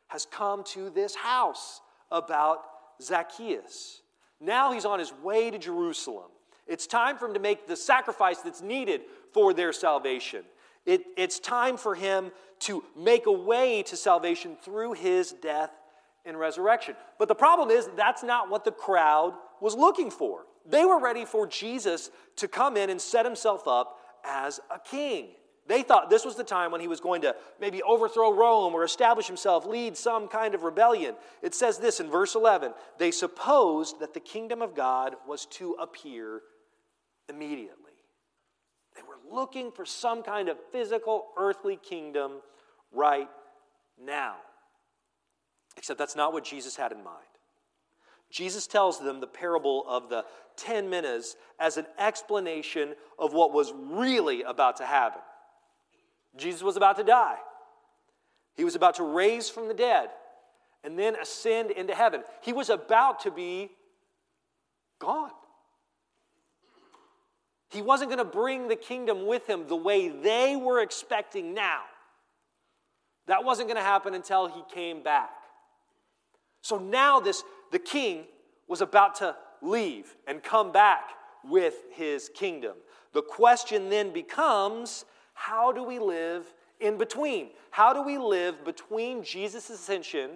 has 0.09 0.25
come 0.25 0.63
to 0.65 0.89
this 0.89 1.15
house 1.15 1.81
about 2.11 2.59
Zacchaeus. 3.01 4.01
Now 4.41 4.73
he's 4.73 4.85
on 4.85 4.99
his 4.99 5.13
way 5.23 5.49
to 5.49 5.57
Jerusalem. 5.57 6.29
It's 6.67 6.85
time 6.85 7.17
for 7.17 7.27
him 7.27 7.33
to 7.33 7.39
make 7.39 7.67
the 7.67 7.75
sacrifice 7.75 8.39
that's 8.39 8.61
needed 8.61 9.01
for 9.33 9.53
their 9.53 9.73
salvation. 9.73 10.43
It, 10.85 11.01
it's 11.17 11.39
time 11.39 11.77
for 11.77 11.95
him 11.95 12.31
to 12.59 12.83
make 12.97 13.25
a 13.25 13.31
way 13.31 13.83
to 13.83 13.95
salvation 13.95 14.57
through 14.61 14.93
his 14.93 15.31
death 15.31 15.71
and 16.25 16.39
resurrection. 16.39 16.95
But 17.17 17.27
the 17.27 17.35
problem 17.35 17.69
is, 17.69 17.89
that's 17.95 18.23
not 18.23 18.49
what 18.49 18.65
the 18.65 18.71
crowd 18.71 19.33
was 19.61 19.75
looking 19.75 20.11
for. 20.11 20.45
They 20.65 20.85
were 20.85 20.99
ready 20.99 21.25
for 21.25 21.47
Jesus 21.47 22.11
to 22.37 22.47
come 22.47 22.77
in 22.77 22.89
and 22.89 23.01
set 23.01 23.25
himself 23.25 23.67
up 23.67 23.97
as 24.23 24.59
a 24.69 24.79
king. 24.79 25.29
They 25.69 25.83
thought 25.83 26.09
this 26.09 26.25
was 26.25 26.35
the 26.35 26.43
time 26.43 26.71
when 26.71 26.81
he 26.81 26.87
was 26.87 26.99
going 26.99 27.21
to 27.21 27.35
maybe 27.61 27.83
overthrow 27.83 28.33
Rome 28.33 28.73
or 28.73 28.83
establish 28.83 29.27
himself, 29.27 29.67
lead 29.67 29.95
some 29.95 30.27
kind 30.27 30.55
of 30.55 30.63
rebellion. 30.63 31.13
It 31.43 31.53
says 31.53 31.77
this 31.77 31.99
in 31.99 32.09
verse 32.09 32.33
11 32.33 32.73
they 32.97 33.11
supposed 33.11 33.99
that 33.99 34.15
the 34.15 34.19
kingdom 34.19 34.63
of 34.63 34.75
God 34.75 35.15
was 35.27 35.45
to 35.45 35.73
appear 35.79 36.41
immediately. 37.29 37.75
They 38.95 39.03
were 39.03 39.19
looking 39.31 39.71
for 39.71 39.85
some 39.85 40.23
kind 40.23 40.49
of 40.49 40.57
physical, 40.71 41.27
earthly 41.37 41.77
kingdom 41.77 42.41
right 42.91 43.29
now. 44.03 44.37
Except 45.77 45.99
that's 45.99 46.15
not 46.15 46.33
what 46.33 46.43
Jesus 46.43 46.75
had 46.75 46.91
in 46.91 47.03
mind. 47.03 47.17
Jesus 48.31 48.65
tells 48.65 48.99
them 48.99 49.19
the 49.19 49.27
parable 49.27 49.85
of 49.87 50.09
the 50.09 50.25
10 50.57 50.89
minas 50.89 51.35
as 51.59 51.77
an 51.77 51.85
explanation 51.99 52.95
of 53.19 53.33
what 53.33 53.53
was 53.53 53.71
really 53.75 54.41
about 54.41 54.77
to 54.77 54.85
happen. 54.85 55.21
Jesus 56.39 56.63
was 56.63 56.77
about 56.77 56.97
to 56.97 57.03
die. 57.03 57.37
He 58.55 58.63
was 58.63 58.75
about 58.75 58.95
to 58.95 59.03
raise 59.03 59.49
from 59.49 59.67
the 59.67 59.73
dead 59.73 60.09
and 60.83 60.97
then 60.97 61.15
ascend 61.15 61.71
into 61.71 61.93
heaven. 61.93 62.23
He 62.41 62.53
was 62.53 62.69
about 62.69 63.21
to 63.21 63.31
be 63.31 63.69
gone. 64.99 65.31
He 67.69 67.81
wasn't 67.81 68.09
going 68.09 68.19
to 68.19 68.25
bring 68.25 68.67
the 68.67 68.75
kingdom 68.75 69.27
with 69.27 69.47
him 69.47 69.67
the 69.67 69.75
way 69.75 70.09
they 70.09 70.55
were 70.55 70.81
expecting 70.81 71.53
now. 71.53 71.81
That 73.27 73.43
wasn't 73.43 73.67
going 73.67 73.77
to 73.77 73.83
happen 73.83 74.15
until 74.15 74.47
he 74.47 74.63
came 74.73 75.03
back. 75.03 75.29
So 76.61 76.79
now 76.79 77.19
this 77.19 77.43
the 77.71 77.79
king 77.79 78.25
was 78.67 78.81
about 78.81 79.15
to 79.15 79.35
leave 79.61 80.15
and 80.27 80.41
come 80.41 80.71
back 80.71 81.11
with 81.43 81.75
his 81.91 82.29
kingdom. 82.29 82.73
The 83.13 83.21
question 83.21 83.89
then 83.89 84.11
becomes 84.11 85.05
how 85.39 85.71
do 85.71 85.85
we 85.85 85.99
live 85.99 86.53
in 86.81 86.97
between? 86.97 87.51
How 87.71 87.93
do 87.93 88.03
we 88.03 88.17
live 88.17 88.65
between 88.65 89.23
Jesus' 89.23 89.69
ascension 89.69 90.31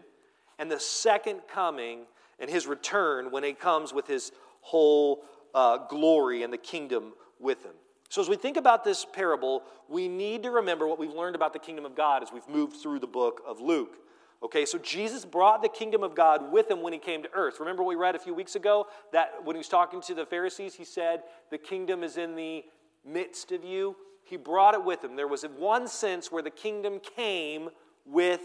and 0.58 0.72
the 0.72 0.80
second 0.80 1.42
coming 1.46 2.06
and 2.40 2.50
his 2.50 2.66
return 2.68 3.30
when 3.30 3.44
he 3.44 3.52
comes 3.52 3.92
with 3.92 4.08
his 4.08 4.32
whole 4.62 5.26
uh, 5.54 5.88
glory 5.90 6.44
and 6.44 6.54
the 6.54 6.58
kingdom 6.58 7.12
with 7.38 7.64
him? 7.66 7.74
So, 8.08 8.22
as 8.22 8.30
we 8.30 8.38
think 8.38 8.56
about 8.56 8.86
this 8.86 9.06
parable, 9.06 9.64
we 9.90 10.08
need 10.08 10.42
to 10.44 10.52
remember 10.52 10.88
what 10.88 10.98
we've 10.98 11.14
learned 11.14 11.36
about 11.36 11.52
the 11.52 11.60
kingdom 11.60 11.84
of 11.84 11.96
God 11.96 12.24
as 12.24 12.32
we've 12.32 12.48
moved 12.48 12.78
through 12.78 13.00
the 13.00 13.08
book 13.08 13.42
of 13.46 13.60
Luke. 13.60 13.98
Okay, 14.42 14.66
so 14.66 14.78
Jesus 14.78 15.26
brought 15.26 15.62
the 15.62 15.70
kingdom 15.70 16.02
of 16.02 16.16
God 16.16 16.50
with 16.50 16.72
him 16.72 16.82
when 16.82 16.94
he 16.94 17.00
came 17.00 17.24
to 17.24 17.30
earth. 17.34 17.60
Remember 17.60 17.84
what 17.84 17.90
we 17.90 17.96
read 17.96 18.16
a 18.16 18.20
few 18.20 18.34
weeks 18.34 18.56
ago 18.56 18.88
that 19.12 19.34
when 19.44 19.58
he 19.58 19.58
was 19.58 19.68
talking 19.68 20.00
to 20.00 20.14
the 20.14 20.26
Pharisees, 20.26 20.76
he 20.76 20.86
said, 20.86 21.24
The 21.50 21.58
kingdom 21.58 22.04
is 22.04 22.16
in 22.16 22.36
the 22.36 22.64
midst 23.06 23.52
of 23.52 23.66
you 23.66 23.98
he 24.24 24.38
brought 24.38 24.74
it 24.74 24.84
with 24.84 25.04
him. 25.04 25.16
There 25.16 25.28
was 25.28 25.44
one 25.44 25.88
sense 25.88 26.32
where 26.32 26.42
the 26.42 26.50
kingdom 26.50 27.00
came 27.00 27.70
with 28.06 28.42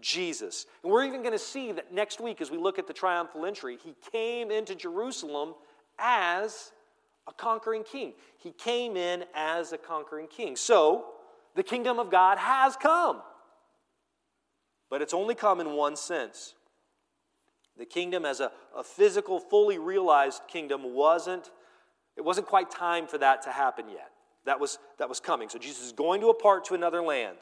Jesus. 0.00 0.66
And 0.82 0.90
we're 0.90 1.04
even 1.04 1.20
going 1.20 1.32
to 1.32 1.38
see 1.38 1.72
that 1.72 1.92
next 1.92 2.20
week 2.20 2.40
as 2.40 2.50
we 2.50 2.58
look 2.58 2.78
at 2.78 2.86
the 2.86 2.92
triumphal 2.92 3.44
entry, 3.44 3.78
he 3.82 3.94
came 4.10 4.50
into 4.50 4.74
Jerusalem 4.74 5.54
as 5.98 6.72
a 7.28 7.32
conquering 7.32 7.84
king. 7.84 8.14
He 8.38 8.52
came 8.52 8.96
in 8.96 9.24
as 9.34 9.72
a 9.72 9.78
conquering 9.78 10.26
king. 10.26 10.56
So, 10.56 11.06
the 11.54 11.62
kingdom 11.62 11.98
of 11.98 12.10
God 12.10 12.38
has 12.38 12.76
come. 12.76 13.20
But 14.88 15.02
it's 15.02 15.14
only 15.14 15.34
come 15.34 15.60
in 15.60 15.72
one 15.72 15.96
sense. 15.96 16.54
The 17.76 17.84
kingdom 17.84 18.24
as 18.24 18.40
a, 18.40 18.50
a 18.76 18.82
physical, 18.82 19.38
fully 19.38 19.78
realized 19.78 20.42
kingdom 20.48 20.94
wasn't, 20.94 21.50
it 22.16 22.24
wasn't 22.24 22.46
quite 22.46 22.70
time 22.70 23.06
for 23.06 23.18
that 23.18 23.42
to 23.42 23.50
happen 23.50 23.88
yet 23.90 24.10
that 24.44 24.58
was, 24.60 24.78
that 24.98 25.08
was 25.08 25.20
coming. 25.20 25.48
So 25.48 25.58
Jesus 25.58 25.84
is 25.84 25.92
going 25.92 26.20
to 26.22 26.28
apart 26.28 26.64
to 26.66 26.74
another 26.74 27.02
land 27.02 27.36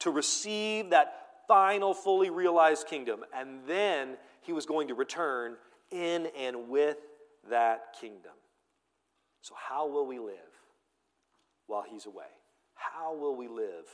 to 0.00 0.10
receive 0.10 0.90
that 0.90 1.24
final, 1.46 1.94
fully 1.94 2.30
realized 2.30 2.86
kingdom. 2.86 3.24
And 3.34 3.60
then 3.66 4.16
he 4.42 4.52
was 4.52 4.66
going 4.66 4.88
to 4.88 4.94
return 4.94 5.56
in 5.90 6.28
and 6.38 6.68
with 6.68 6.98
that 7.48 7.94
kingdom. 8.00 8.32
So, 9.42 9.54
how 9.56 9.86
will 9.86 10.06
we 10.06 10.18
live 10.18 10.36
while 11.66 11.84
he's 11.86 12.06
away? 12.06 12.24
How 12.74 13.14
will 13.14 13.36
we 13.36 13.46
live 13.46 13.86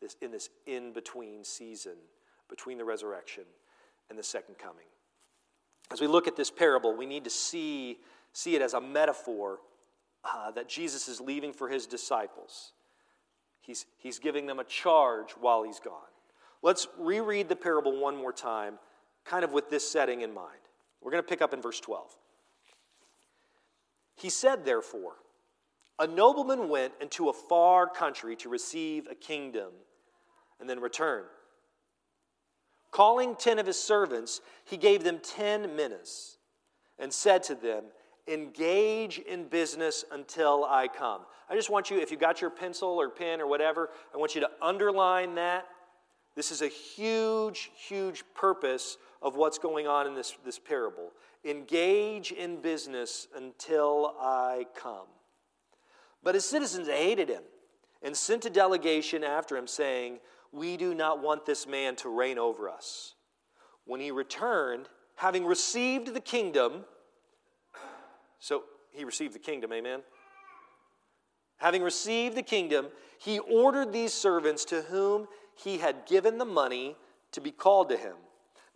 this, 0.00 0.16
in 0.20 0.32
this 0.32 0.50
in 0.66 0.92
between 0.92 1.44
season 1.44 1.94
between 2.48 2.78
the 2.78 2.84
resurrection 2.84 3.44
and 4.10 4.18
the 4.18 4.22
second 4.22 4.58
coming? 4.58 4.84
As 5.90 6.00
we 6.00 6.06
look 6.06 6.26
at 6.26 6.36
this 6.36 6.50
parable, 6.50 6.94
we 6.96 7.06
need 7.06 7.24
to 7.24 7.30
see, 7.30 7.98
see 8.32 8.56
it 8.56 8.62
as 8.62 8.74
a 8.74 8.80
metaphor 8.80 9.60
uh, 10.24 10.50
that 10.52 10.68
Jesus 10.68 11.08
is 11.08 11.20
leaving 11.20 11.52
for 11.52 11.68
his 11.68 11.86
disciples. 11.86 12.72
He's, 13.60 13.86
he's 13.98 14.18
giving 14.18 14.46
them 14.46 14.58
a 14.58 14.64
charge 14.64 15.32
while 15.32 15.62
he's 15.62 15.80
gone. 15.80 15.94
Let's 16.62 16.88
reread 16.98 17.48
the 17.48 17.56
parable 17.56 18.00
one 18.00 18.16
more 18.16 18.32
time, 18.32 18.78
kind 19.24 19.44
of 19.44 19.52
with 19.52 19.70
this 19.70 19.88
setting 19.88 20.22
in 20.22 20.32
mind. 20.32 20.58
We're 21.00 21.10
going 21.10 21.22
to 21.22 21.28
pick 21.28 21.42
up 21.42 21.54
in 21.54 21.62
verse 21.62 21.80
12. 21.80 22.10
He 24.16 24.30
said, 24.30 24.64
therefore, 24.64 25.14
a 25.98 26.06
nobleman 26.06 26.68
went 26.68 26.94
into 27.00 27.28
a 27.28 27.32
far 27.32 27.88
country 27.88 28.36
to 28.36 28.48
receive 28.48 29.06
a 29.10 29.14
kingdom 29.14 29.70
and 30.60 30.68
then 30.68 30.80
return. 30.80 31.24
Calling 32.90 33.36
ten 33.36 33.58
of 33.58 33.66
his 33.66 33.80
servants, 33.80 34.40
he 34.64 34.76
gave 34.76 35.04
them 35.04 35.20
ten 35.22 35.76
minas 35.76 36.38
and 36.98 37.12
said 37.12 37.42
to 37.44 37.54
them, 37.54 37.84
Engage 38.28 39.18
in 39.18 39.48
business 39.48 40.04
until 40.12 40.64
I 40.64 40.88
come. 40.88 41.22
I 41.48 41.54
just 41.54 41.70
want 41.70 41.90
you, 41.90 41.98
if 41.98 42.10
you 42.10 42.16
got 42.16 42.40
your 42.40 42.50
pencil 42.50 42.88
or 42.88 43.08
pen 43.08 43.40
or 43.40 43.46
whatever, 43.46 43.90
I 44.14 44.18
want 44.18 44.34
you 44.34 44.42
to 44.42 44.50
underline 44.60 45.34
that. 45.36 45.66
This 46.36 46.52
is 46.52 46.62
a 46.62 46.68
huge, 46.68 47.70
huge 47.74 48.22
purpose 48.34 48.96
of 49.22 49.36
what's 49.36 49.58
going 49.58 49.88
on 49.88 50.06
in 50.06 50.14
this, 50.14 50.36
this 50.44 50.58
parable. 50.58 51.10
Engage 51.44 52.32
in 52.32 52.60
business 52.60 53.26
until 53.34 54.14
I 54.20 54.66
come. 54.76 55.06
But 56.22 56.34
his 56.34 56.44
citizens 56.44 56.86
hated 56.86 57.28
him 57.28 57.42
and 58.02 58.16
sent 58.16 58.44
a 58.44 58.50
delegation 58.50 59.24
after 59.24 59.56
him, 59.56 59.66
saying, 59.66 60.18
We 60.52 60.76
do 60.76 60.94
not 60.94 61.22
want 61.22 61.46
this 61.46 61.66
man 61.66 61.96
to 61.96 62.08
reign 62.08 62.38
over 62.38 62.68
us. 62.68 63.14
When 63.84 64.00
he 64.00 64.10
returned, 64.10 64.88
having 65.16 65.44
received 65.44 66.14
the 66.14 66.20
kingdom, 66.20 66.84
so 68.38 68.64
he 68.92 69.04
received 69.04 69.34
the 69.34 69.38
kingdom, 69.38 69.72
amen? 69.72 70.00
Having 71.58 71.82
received 71.82 72.36
the 72.36 72.42
kingdom, 72.42 72.88
he 73.18 73.38
ordered 73.40 73.92
these 73.92 74.12
servants 74.12 74.64
to 74.66 74.82
whom 74.82 75.26
he 75.54 75.78
had 75.78 76.06
given 76.06 76.38
the 76.38 76.44
money 76.44 76.96
to 77.32 77.40
be 77.40 77.50
called 77.50 77.88
to 77.88 77.96
him, 77.96 78.14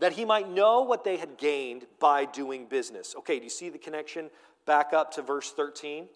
that 0.01 0.13
he 0.13 0.25
might 0.25 0.51
know 0.51 0.83
what 0.83 1.05
they 1.05 1.17
had 1.17 1.39
gained 1.39 1.87
by 2.01 2.25
doing 2.25 2.67
business. 2.67 3.15
Okay, 3.19 3.39
do 3.39 3.45
you 3.45 3.51
see 3.51 3.69
the 3.69 3.79
connection? 3.79 4.31
Back 4.67 4.93
up 4.93 5.13
to 5.13 5.23
verse 5.23 5.53
13. 5.53 6.09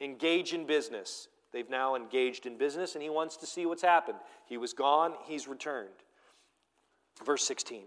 Engage 0.00 0.52
in 0.52 0.66
business. 0.66 1.28
They've 1.52 1.70
now 1.70 1.94
engaged 1.94 2.46
in 2.46 2.56
business, 2.56 2.94
and 2.94 3.02
he 3.02 3.10
wants 3.10 3.36
to 3.36 3.46
see 3.46 3.66
what's 3.66 3.82
happened. 3.82 4.18
He 4.46 4.56
was 4.56 4.72
gone, 4.72 5.14
he's 5.26 5.46
returned. 5.46 5.90
Verse 7.24 7.44
16. 7.44 7.84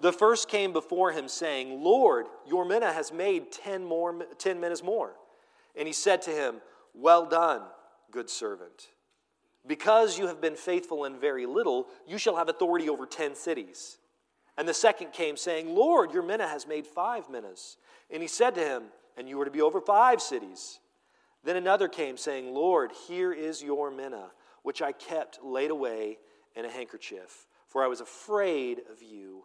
The 0.00 0.12
first 0.12 0.48
came 0.48 0.72
before 0.72 1.12
him, 1.12 1.28
saying, 1.28 1.82
Lord, 1.82 2.26
your 2.46 2.64
mina 2.64 2.92
has 2.92 3.12
made 3.12 3.52
ten, 3.52 3.84
more, 3.84 4.26
ten 4.38 4.60
minas 4.60 4.82
more. 4.82 5.14
And 5.76 5.86
he 5.86 5.92
said 5.94 6.22
to 6.22 6.30
him, 6.30 6.56
Well 6.94 7.26
done, 7.26 7.62
good 8.10 8.28
servant. 8.28 8.88
Because 9.66 10.18
you 10.18 10.26
have 10.26 10.40
been 10.40 10.56
faithful 10.56 11.04
in 11.04 11.18
very 11.18 11.46
little, 11.46 11.86
you 12.06 12.18
shall 12.18 12.36
have 12.36 12.48
authority 12.48 12.88
over 12.88 13.06
ten 13.06 13.34
cities. 13.34 13.98
And 14.56 14.68
the 14.68 14.74
second 14.74 15.12
came, 15.12 15.36
saying, 15.36 15.74
Lord, 15.74 16.12
your 16.12 16.22
mina 16.22 16.46
has 16.46 16.66
made 16.66 16.86
five 16.86 17.28
minas. 17.28 17.76
And 18.10 18.22
he 18.22 18.28
said 18.28 18.54
to 18.56 18.60
him, 18.60 18.84
And 19.16 19.28
you 19.28 19.40
are 19.40 19.44
to 19.44 19.50
be 19.50 19.62
over 19.62 19.80
five 19.80 20.20
cities. 20.20 20.80
Then 21.44 21.56
another 21.56 21.88
came, 21.88 22.16
saying, 22.16 22.52
Lord, 22.52 22.92
here 23.06 23.32
is 23.32 23.62
your 23.62 23.90
mina, 23.90 24.30
which 24.62 24.82
I 24.82 24.92
kept 24.92 25.42
laid 25.44 25.70
away 25.70 26.18
in 26.56 26.64
a 26.64 26.70
handkerchief, 26.70 27.46
for 27.68 27.82
I 27.82 27.88
was 27.88 28.00
afraid 28.00 28.80
of 28.90 29.02
you 29.02 29.44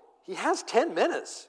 he 0.23 0.35
has 0.35 0.63
10 0.63 0.93
minas. 0.93 1.47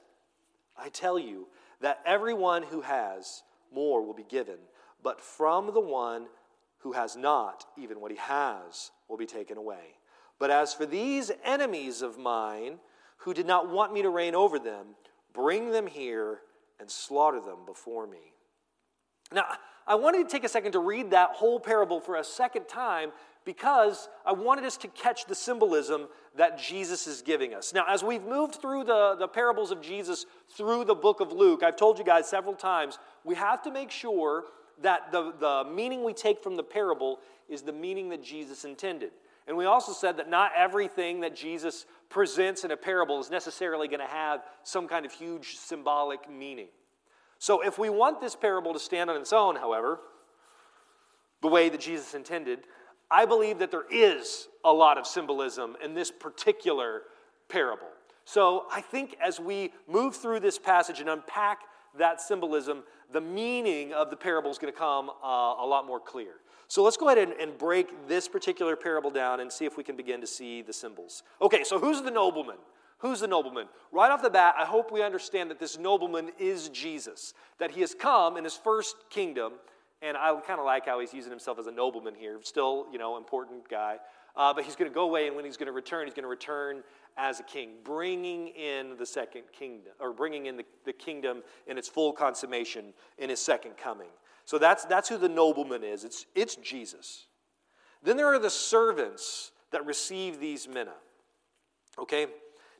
I 0.77 0.89
tell 0.89 1.19
you 1.19 1.47
that 1.81 2.01
everyone 2.05 2.63
who 2.63 2.81
has, 2.81 3.43
more 3.73 4.05
will 4.05 4.13
be 4.13 4.23
given, 4.23 4.57
but 5.01 5.21
from 5.21 5.73
the 5.73 5.79
one 5.79 6.27
who 6.79 6.93
has 6.93 7.15
not, 7.15 7.65
even 7.77 8.01
what 8.01 8.11
he 8.11 8.17
has 8.17 8.91
will 9.07 9.17
be 9.17 9.25
taken 9.25 9.57
away. 9.57 9.97
But 10.39 10.51
as 10.51 10.73
for 10.73 10.85
these 10.85 11.31
enemies 11.43 12.01
of 12.01 12.17
mine, 12.17 12.79
who 13.17 13.33
did 13.33 13.45
not 13.45 13.69
want 13.69 13.93
me 13.93 14.01
to 14.01 14.09
reign 14.09 14.35
over 14.35 14.59
them, 14.59 14.87
bring 15.33 15.71
them 15.71 15.87
here 15.87 16.41
and 16.79 16.89
slaughter 16.89 17.39
them 17.39 17.59
before 17.65 18.05
me. 18.05 18.33
Now, 19.31 19.45
I 19.87 19.95
wanted 19.95 20.27
to 20.27 20.31
take 20.31 20.43
a 20.43 20.49
second 20.49 20.73
to 20.73 20.79
read 20.79 21.11
that 21.11 21.31
whole 21.31 21.59
parable 21.59 21.99
for 21.99 22.15
a 22.15 22.23
second 22.23 22.67
time 22.67 23.11
because 23.45 24.07
I 24.25 24.31
wanted 24.31 24.65
us 24.65 24.77
to 24.77 24.87
catch 24.87 25.25
the 25.25 25.35
symbolism 25.35 26.07
that 26.35 26.57
Jesus 26.57 27.07
is 27.07 27.21
giving 27.21 27.53
us. 27.53 27.73
Now, 27.73 27.85
as 27.87 28.03
we've 28.03 28.23
moved 28.23 28.55
through 28.55 28.85
the, 28.85 29.15
the 29.17 29.27
parables 29.27 29.71
of 29.71 29.81
Jesus 29.81 30.25
through 30.55 30.85
the 30.85 30.95
book 30.95 31.19
of 31.19 31.31
Luke, 31.31 31.63
I've 31.63 31.75
told 31.75 31.99
you 31.99 32.05
guys 32.05 32.27
several 32.27 32.55
times, 32.55 32.97
we 33.23 33.35
have 33.35 33.61
to 33.63 33.71
make 33.71 33.91
sure 33.91 34.45
that 34.81 35.11
the, 35.11 35.33
the 35.39 35.69
meaning 35.71 36.03
we 36.03 36.13
take 36.13 36.41
from 36.41 36.55
the 36.55 36.63
parable 36.63 37.19
is 37.49 37.61
the 37.61 37.73
meaning 37.73 38.09
that 38.09 38.23
Jesus 38.23 38.65
intended. 38.65 39.11
And 39.47 39.57
we 39.57 39.65
also 39.65 39.91
said 39.91 40.17
that 40.17 40.29
not 40.29 40.51
everything 40.55 41.19
that 41.21 41.35
Jesus 41.35 41.85
presents 42.09 42.63
in 42.63 42.71
a 42.71 42.77
parable 42.77 43.19
is 43.19 43.29
necessarily 43.29 43.87
going 43.87 43.99
to 43.99 44.05
have 44.05 44.41
some 44.63 44.87
kind 44.87 45.05
of 45.05 45.11
huge 45.11 45.57
symbolic 45.57 46.29
meaning. 46.31 46.67
So, 47.39 47.59
if 47.59 47.77
we 47.77 47.89
want 47.89 48.21
this 48.21 48.37
parable 48.37 48.71
to 48.71 48.79
stand 48.79 49.09
on 49.09 49.19
its 49.19 49.33
own, 49.33 49.57
however, 49.57 49.99
the 51.41 51.49
way 51.49 51.67
that 51.67 51.81
Jesus 51.81 52.13
intended, 52.13 52.59
I 53.11 53.25
believe 53.25 53.59
that 53.59 53.71
there 53.71 53.85
is 53.91 54.47
a 54.63 54.71
lot 54.71 54.97
of 54.97 55.05
symbolism 55.05 55.75
in 55.83 55.93
this 55.93 56.11
particular 56.11 57.03
parable. 57.49 57.87
So 58.25 58.65
I 58.71 58.81
think 58.81 59.17
as 59.21 59.39
we 59.39 59.71
move 59.87 60.15
through 60.15 60.39
this 60.39 60.57
passage 60.57 60.99
and 60.99 61.09
unpack 61.09 61.59
that 61.97 62.21
symbolism, 62.21 62.83
the 63.11 63.21
meaning 63.21 63.93
of 63.93 64.09
the 64.09 64.15
parable 64.15 64.49
is 64.49 64.57
going 64.57 64.73
to 64.73 64.77
come 64.77 65.09
uh, 65.09 65.55
a 65.59 65.65
lot 65.65 65.85
more 65.85 65.99
clear. 65.99 66.35
So 66.67 66.81
let's 66.81 66.97
go 66.97 67.09
ahead 67.09 67.19
and, 67.19 67.33
and 67.33 67.57
break 67.57 68.07
this 68.07 68.27
particular 68.27 68.75
parable 68.75 69.11
down 69.11 69.41
and 69.41 69.51
see 69.51 69.65
if 69.65 69.77
we 69.77 69.83
can 69.83 69.95
begin 69.95 70.21
to 70.21 70.27
see 70.27 70.61
the 70.61 70.73
symbols. 70.73 71.21
Okay, 71.41 71.63
so 71.63 71.77
who's 71.77 72.01
the 72.01 72.09
nobleman? 72.09 72.57
Who's 72.99 73.19
the 73.19 73.27
nobleman? 73.27 73.67
Right 73.91 74.09
off 74.09 74.23
the 74.23 74.29
bat, 74.29 74.55
I 74.57 74.65
hope 74.65 74.91
we 74.91 75.03
understand 75.03 75.51
that 75.51 75.59
this 75.59 75.77
nobleman 75.77 76.31
is 76.39 76.69
Jesus, 76.69 77.33
that 77.59 77.71
he 77.71 77.81
has 77.81 77.93
come 77.93 78.37
in 78.37 78.45
his 78.45 78.55
first 78.55 78.95
kingdom 79.09 79.53
and 80.03 80.17
I 80.17 80.37
kind 80.45 80.59
of 80.59 80.65
like 80.65 80.85
how 80.85 80.99
he's 80.99 81.13
using 81.13 81.31
himself 81.31 81.57
as 81.57 81.67
a 81.67 81.71
nobleman 81.71 82.13
here. 82.13 82.37
Still, 82.43 82.87
you 82.91 82.99
know, 82.99 83.17
important 83.17 83.67
guy. 83.69 83.97
Uh, 84.35 84.53
but 84.53 84.63
he's 84.63 84.75
going 84.75 84.89
to 84.89 84.93
go 84.93 85.03
away, 85.03 85.27
and 85.27 85.35
when 85.35 85.45
he's 85.45 85.57
going 85.57 85.67
to 85.67 85.73
return, 85.73 86.05
he's 86.07 86.13
going 86.13 86.23
to 86.23 86.29
return 86.29 86.83
as 87.17 87.39
a 87.39 87.43
king, 87.43 87.69
bringing 87.83 88.47
in 88.49 88.97
the 88.97 89.05
second 89.05 89.43
kingdom, 89.57 89.93
or 89.99 90.11
bringing 90.11 90.47
in 90.47 90.57
the, 90.57 90.65
the 90.85 90.93
kingdom 90.93 91.43
in 91.67 91.77
its 91.77 91.87
full 91.87 92.11
consummation 92.11 92.93
in 93.19 93.29
his 93.29 93.39
second 93.39 93.77
coming. 93.77 94.09
So 94.45 94.57
that's, 94.57 94.85
that's 94.85 95.07
who 95.07 95.17
the 95.17 95.29
nobleman 95.29 95.83
is. 95.83 96.03
It's, 96.03 96.25
it's 96.35 96.55
Jesus. 96.55 97.27
Then 98.01 98.17
there 98.17 98.27
are 98.27 98.39
the 98.39 98.49
servants 98.49 99.51
that 99.71 99.85
receive 99.85 100.39
these 100.39 100.67
mina. 100.67 100.95
Okay? 101.97 102.27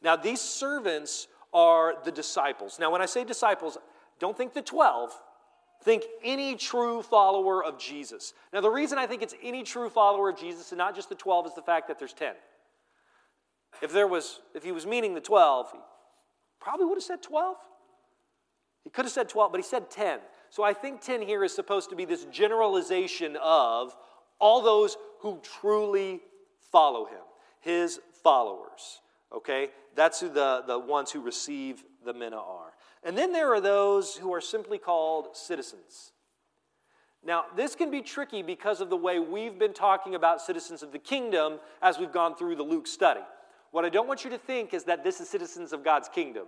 Now, 0.02 0.16
these 0.16 0.42
servants 0.42 1.28
are 1.54 1.94
the 2.04 2.12
disciples. 2.12 2.80
Now, 2.80 2.92
when 2.92 3.02
I 3.02 3.06
say 3.06 3.24
disciples, 3.24 3.78
don't 4.20 4.36
think 4.36 4.54
the 4.54 4.62
12, 4.62 5.12
Think 5.84 6.04
any 6.24 6.56
true 6.56 7.02
follower 7.02 7.64
of 7.64 7.78
Jesus. 7.78 8.34
Now, 8.54 8.62
the 8.62 8.70
reason 8.70 8.98
I 8.98 9.06
think 9.06 9.22
it's 9.22 9.36
any 9.44 9.64
true 9.64 9.90
follower 9.90 10.30
of 10.30 10.40
Jesus 10.40 10.72
and 10.72 10.78
not 10.78 10.96
just 10.96 11.10
the 11.10 11.16
12 11.16 11.48
is 11.48 11.54
the 11.56 11.62
fact 11.62 11.90
that 11.90 12.00
there's 12.00 12.14
10. 12.14 12.34
If 13.82 13.92
there 13.92 14.08
was, 14.08 14.40
if 14.56 14.64
he 14.64 14.72
was 14.72 14.86
meaning 14.86 15.14
the 15.14 15.22
12, 15.22 15.72
he 15.74 15.80
probably 16.62 16.86
would 16.86 16.96
have 16.96 17.04
said 17.04 17.22
12. 17.22 17.58
He 18.84 18.90
could 18.90 19.06
have 19.06 19.12
said 19.12 19.28
12, 19.28 19.52
but 19.52 19.60
he 19.60 19.64
said 19.64 19.90
10. 19.90 20.20
So 20.50 20.64
I 20.64 20.74
think 20.74 21.02
10 21.02 21.22
here 21.22 21.44
is 21.44 21.54
supposed 21.54 21.90
to 21.90 21.96
be 21.96 22.06
this 22.06 22.26
generalization 22.26 23.38
of 23.42 23.96
all 24.40 24.62
those 24.62 24.96
who 25.20 25.42
truly 25.60 26.22
follow 26.72 27.06
him, 27.06 27.24
his 27.60 28.00
followers. 28.24 29.02
Okay? 29.34 29.70
That's 29.96 30.20
who 30.20 30.30
the, 30.30 30.64
the 30.66 30.80
ones 30.80 31.12
who 31.12 31.22
receive 31.22 31.84
the 32.06 32.14
mina 32.14 32.38
are. 32.38 32.73
And 33.06 33.18
then 33.18 33.34
there 33.34 33.54
are 33.54 33.62
those 33.62 34.16
who 34.16 34.34
are 34.34 34.42
simply 34.42 34.78
called 34.78 35.36
citizens. 35.36 36.12
Now, 37.26 37.46
this 37.56 37.76
can 37.76 37.90
be 37.90 38.02
tricky 38.02 38.42
because 38.42 38.82
of 38.82 38.90
the 38.90 38.98
way 38.98 39.20
we've 39.20 39.58
been 39.58 39.74
talking 39.74 40.16
about 40.16 40.42
citizens 40.42 40.84
of 40.84 40.92
the 40.92 41.00
kingdom 41.00 41.60
as 41.82 41.98
we've 41.98 42.12
gone 42.12 42.36
through 42.36 42.58
the 42.58 42.64
Luke 42.64 42.88
study. 42.88 43.22
What 43.72 43.86
I 43.86 43.90
don't 43.90 44.08
want 44.08 44.24
you 44.24 44.30
to 44.32 44.38
think 44.38 44.74
is 44.74 44.84
that 44.86 45.04
this 45.04 45.22
is 45.22 45.30
citizens 45.30 45.74
of 45.74 45.84
God's 45.84 46.10
kingdom. 46.10 46.48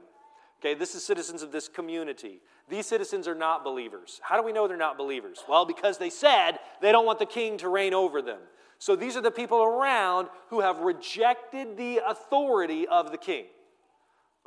Okay, 0.59 0.73
this 0.73 0.95
is 0.95 1.03
citizens 1.03 1.43
of 1.43 1.51
this 1.51 1.67
community. 1.67 2.39
These 2.69 2.85
citizens 2.87 3.27
are 3.27 3.35
not 3.35 3.63
believers. 3.63 4.19
How 4.23 4.37
do 4.37 4.43
we 4.43 4.53
know 4.53 4.67
they're 4.67 4.77
not 4.77 4.97
believers? 4.97 5.43
Well, 5.47 5.65
because 5.65 5.97
they 5.97 6.09
said 6.09 6.59
they 6.81 6.91
don't 6.91 7.05
want 7.05 7.19
the 7.19 7.25
king 7.25 7.57
to 7.59 7.69
reign 7.69 7.93
over 7.93 8.21
them. 8.21 8.39
So 8.77 8.95
these 8.95 9.15
are 9.15 9.21
the 9.21 9.31
people 9.31 9.63
around 9.63 10.27
who 10.49 10.61
have 10.61 10.79
rejected 10.79 11.77
the 11.77 12.01
authority 12.05 12.87
of 12.87 13.11
the 13.11 13.17
king. 13.17 13.45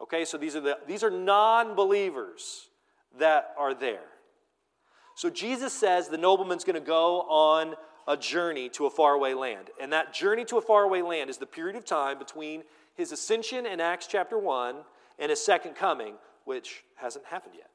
Okay, 0.00 0.24
so 0.24 0.38
these 0.38 0.54
are 0.54 0.60
the 0.60 0.78
these 0.86 1.02
are 1.02 1.10
non-believers 1.10 2.68
that 3.18 3.54
are 3.58 3.74
there. 3.74 4.04
So 5.16 5.28
Jesus 5.30 5.72
says 5.72 6.08
the 6.08 6.18
nobleman's 6.18 6.64
going 6.64 6.74
to 6.74 6.80
go 6.80 7.22
on 7.22 7.74
a 8.06 8.16
journey 8.16 8.68
to 8.70 8.86
a 8.86 8.90
faraway 8.90 9.34
land. 9.34 9.70
And 9.80 9.92
that 9.92 10.14
journey 10.14 10.44
to 10.46 10.56
a 10.58 10.62
faraway 10.62 11.02
land 11.02 11.28
is 11.28 11.38
the 11.38 11.46
period 11.46 11.76
of 11.76 11.84
time 11.84 12.18
between 12.18 12.62
his 12.94 13.12
ascension 13.12 13.66
in 13.66 13.80
Acts 13.80 14.06
chapter 14.06 14.38
1 14.38 14.76
and 15.18 15.30
his 15.30 15.44
second 15.44 15.74
coming, 15.74 16.14
which 16.44 16.84
hasn't 16.96 17.26
happened 17.26 17.54
yet. 17.56 17.70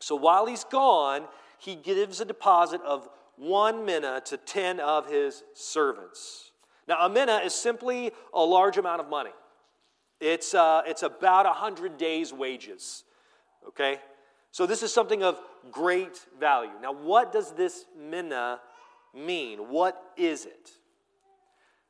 So 0.00 0.16
while 0.16 0.46
he's 0.46 0.64
gone, 0.64 1.26
he 1.58 1.74
gives 1.74 2.20
a 2.20 2.24
deposit 2.24 2.80
of 2.82 3.08
one 3.36 3.84
mina 3.84 4.22
to 4.26 4.36
10 4.36 4.80
of 4.80 5.10
his 5.10 5.42
servants. 5.54 6.50
Now, 6.88 7.06
a 7.06 7.08
mina 7.08 7.40
is 7.44 7.54
simply 7.54 8.12
a 8.32 8.44
large 8.44 8.78
amount 8.78 9.00
of 9.00 9.08
money. 9.08 9.30
It's, 10.20 10.54
uh, 10.54 10.82
it's 10.86 11.02
about 11.02 11.46
100 11.46 11.96
days' 11.96 12.32
wages. 12.32 13.04
Okay? 13.68 13.98
So, 14.50 14.66
this 14.66 14.82
is 14.82 14.92
something 14.92 15.22
of 15.22 15.38
great 15.70 16.18
value. 16.40 16.70
Now, 16.80 16.92
what 16.92 17.32
does 17.32 17.52
this 17.52 17.84
mina 17.98 18.60
mean? 19.14 19.58
What 19.68 20.00
is 20.16 20.46
it? 20.46 20.70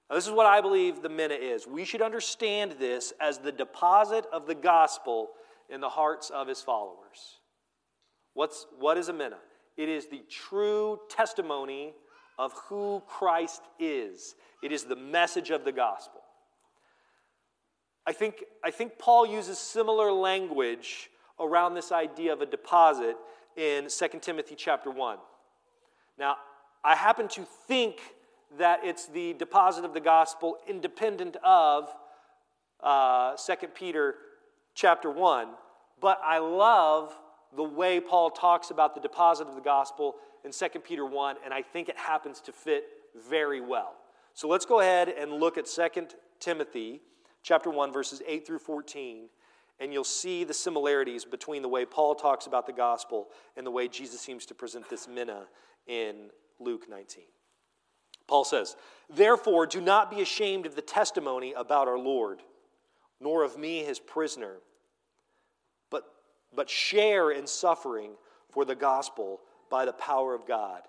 Now, 0.09 0.17
this 0.17 0.27
is 0.27 0.33
what 0.33 0.47
I 0.47 0.61
believe 0.61 1.03
the 1.03 1.09
mina 1.09 1.35
is. 1.35 1.67
We 1.67 1.85
should 1.85 2.03
understand 2.03 2.73
this 2.79 3.13
as 3.21 3.39
the 3.39 3.53
deposit 3.53 4.27
of 4.33 4.47
the 4.47 4.55
gospel 4.55 5.31
in 5.69 5.81
the 5.81 5.89
hearts 5.89 6.31
of 6.31 6.49
his 6.49 6.61
followers. 6.61 7.41
What's, 8.35 8.67
what 8.79 8.99
is 8.99 9.09
a 9.09 9.13
mina? 9.13 9.39
It 9.77 9.89
is 9.89 10.07
the 10.07 10.23
true 10.31 11.01
testimony 11.09 11.95
of 12.39 12.53
who 12.69 13.03
Christ 13.07 13.63
is, 13.79 14.35
it 14.63 14.73
is 14.73 14.85
the 14.85 14.97
message 14.97 15.51
of 15.51 15.65
the 15.65 15.73
gospel. 15.73 16.16
I 18.07 18.13
think, 18.13 18.45
I 18.65 18.71
think 18.71 18.99
Paul 18.99 19.27
uses 19.27 19.59
similar 19.59 20.13
language 20.13 21.11
around 21.41 21.75
this 21.75 21.91
idea 21.91 22.33
of 22.33 22.41
a 22.41 22.47
deposit 22.47 23.17
in 23.57 23.89
2 23.89 24.09
Timothy 24.21 24.55
chapter 24.55 24.91
1. 24.91 25.19
Now, 26.19 26.37
I 26.85 26.95
happen 26.95 27.27
to 27.29 27.45
think 27.67 28.01
that 28.59 28.81
it's 28.85 29.07
the 29.07 29.33
deposit 29.35 29.85
of 29.85 29.93
the 29.93 30.01
gospel 30.01 30.59
independent 30.69 31.37
of 31.45 31.93
uh, 32.81 33.35
2 33.37 33.55
Peter 33.75 34.15
chapter 34.75 35.11
1, 35.11 35.49
but 36.01 36.21
I 36.25 36.39
love 36.39 37.13
the 37.57 37.65
way 37.65 37.99
Paul 37.99 38.31
talks 38.31 38.71
about 38.71 38.95
the 38.95 39.01
deposit 39.01 39.49
of 39.49 39.57
the 39.57 39.61
gospel 39.61 40.15
in 40.45 40.53
2 40.53 40.79
Peter 40.81 41.05
1, 41.05 41.37
and 41.45 41.53
I 41.53 41.63
think 41.63 41.89
it 41.89 41.97
happens 41.97 42.41
to 42.43 42.53
fit 42.53 42.85
very 43.29 43.61
well. 43.61 43.95
So 44.35 44.47
let's 44.47 44.67
go 44.67 44.81
ahead 44.81 45.09
and 45.09 45.33
look 45.33 45.59
at 45.59 45.67
2 45.67 46.07
Timothy 46.39 47.01
chapter 47.47 47.71
1, 47.71 47.93
verses 47.93 48.23
8 48.27 48.47
through 48.47 48.59
14, 48.59 49.29
and 49.79 49.93
you'll 49.93 50.05
see 50.05 50.45
the 50.45 50.55
similarities 50.55 51.25
between 51.25 51.63
the 51.63 51.69
way 51.69 51.85
Paul 51.85 52.15
talks 52.15 52.47
about 52.47 52.67
the 52.67 52.73
gospel 52.73 53.29
and 53.57 53.67
the 53.67 53.71
way 53.71 53.89
Jesus 53.89 54.21
seems 54.21 54.47
to 54.47 54.55
present 54.55 54.89
this 54.91 55.07
mina 55.07 55.47
in 55.87 56.31
Luke 56.59 56.89
19. 56.89 57.25
Paul 58.27 58.45
says, 58.45 58.77
Therefore, 59.09 59.67
do 59.67 59.81
not 59.81 60.11
be 60.11 60.21
ashamed 60.21 60.67
of 60.67 60.75
the 60.75 60.83
testimony 60.83 61.53
about 61.53 61.87
our 61.87 61.99
Lord, 61.99 62.41
nor 63.21 63.45
of 63.45 63.57
me, 63.57 63.85
his 63.85 64.01
prisoner 64.01 64.57
but 66.57 66.71
share 66.71 67.31
in 67.31 67.47
suffering 67.47 68.13
for 68.51 68.65
the 68.65 68.75
gospel 68.75 69.41
by 69.71 69.85
the 69.85 69.93
power 69.93 70.35
of 70.35 70.47
God, 70.47 70.83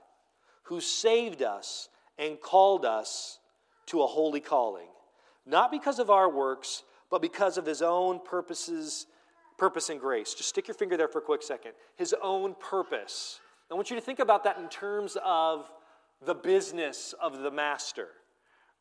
who 0.64 0.82
saved 0.82 1.42
us 1.42 1.90
and 2.18 2.40
called 2.40 2.86
us 2.86 3.40
to 3.88 4.02
a 4.02 4.08
holy 4.08 4.40
calling, 4.40 4.88
not 5.48 5.72
because 5.72 6.00
of 6.00 6.10
our 6.10 6.30
works, 6.30 6.84
but 7.10 7.22
because 7.22 7.58
of 7.58 7.66
his 7.66 7.82
own 7.82 8.20
purposes, 8.24 9.08
purpose 9.58 9.90
and 9.90 10.00
grace. 10.00 10.34
Just 10.34 10.50
stick 10.50 10.68
your 10.68 10.76
finger 10.76 10.98
there 10.98 11.08
for 11.08 11.20
a 11.20 11.22
quick 11.22 11.42
second. 11.42 11.72
His 11.96 12.14
own 12.22 12.56
purpose. 12.60 13.40
I 13.72 13.74
want 13.74 13.90
you 13.90 13.96
to 13.96 14.02
think 14.02 14.20
about 14.20 14.44
that 14.44 14.58
in 14.58 14.70
terms 14.70 15.18
of 15.24 15.72
the 16.26 16.36
business 16.36 17.14
of 17.22 17.40
the 17.40 17.52
master, 17.52 18.08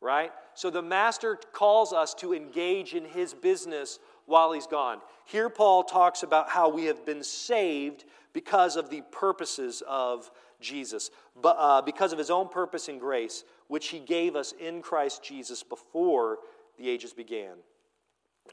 right? 0.00 0.32
So 0.54 0.70
the 0.70 0.82
master 0.82 1.38
calls 1.52 1.92
us 1.92 2.14
to 2.14 2.34
engage 2.34 2.94
in 2.94 3.04
his 3.04 3.34
business 3.34 3.98
while 4.26 4.52
he's 4.52 4.66
gone. 4.66 5.00
Here, 5.24 5.48
Paul 5.48 5.84
talks 5.84 6.22
about 6.22 6.48
how 6.48 6.68
we 6.68 6.84
have 6.84 7.04
been 7.04 7.22
saved 7.22 8.04
because 8.32 8.76
of 8.76 8.90
the 8.90 9.02
purposes 9.12 9.82
of 9.88 10.30
Jesus, 10.60 11.10
but, 11.40 11.56
uh, 11.58 11.82
because 11.82 12.12
of 12.12 12.18
his 12.18 12.30
own 12.30 12.48
purpose 12.48 12.88
and 12.88 13.00
grace, 13.00 13.44
which 13.68 13.88
he 13.88 13.98
gave 13.98 14.36
us 14.36 14.52
in 14.52 14.82
Christ 14.82 15.22
Jesus 15.22 15.62
before 15.62 16.38
the 16.78 16.88
ages 16.88 17.12
began, 17.12 17.54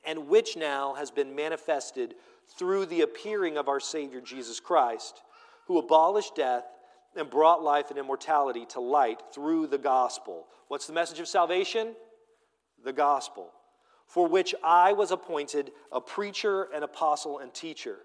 and 0.06 0.28
which 0.28 0.56
now 0.58 0.94
has 0.94 1.12
been 1.12 1.36
manifested 1.36 2.16
through 2.58 2.86
the 2.86 3.02
appearing 3.02 3.58
of 3.58 3.68
our 3.68 3.80
Savior 3.80 4.22
Jesus 4.22 4.60
Christ, 4.60 5.22
who 5.68 5.78
abolished 5.78 6.36
death 6.36 6.66
and 7.16 7.30
brought 7.30 7.64
life 7.64 7.90
and 7.90 8.00
immortality 8.00 8.66
to 8.68 8.80
light 8.80 9.22
through 9.34 9.68
the 9.68 9.78
gospel. 9.78 10.48
What's 10.68 10.88
the 10.88 10.94
message 10.94 11.20
of 11.20 11.28
salvation? 11.28 11.96
The 12.84 12.94
gospel 12.94 13.52
for 14.14 14.28
which 14.28 14.54
I 14.64 14.94
was 14.94 15.10
appointed 15.10 15.72
a 15.92 16.00
preacher, 16.00 16.68
an 16.74 16.84
apostle, 16.84 17.40
and 17.40 17.52
teacher, 17.52 17.98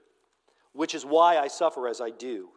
which 0.73 0.95
is 0.95 1.05
why 1.05 1.37
I 1.37 1.49
suffer 1.49 1.87
as 1.87 2.01
I 2.01 2.09
do. 2.09 2.49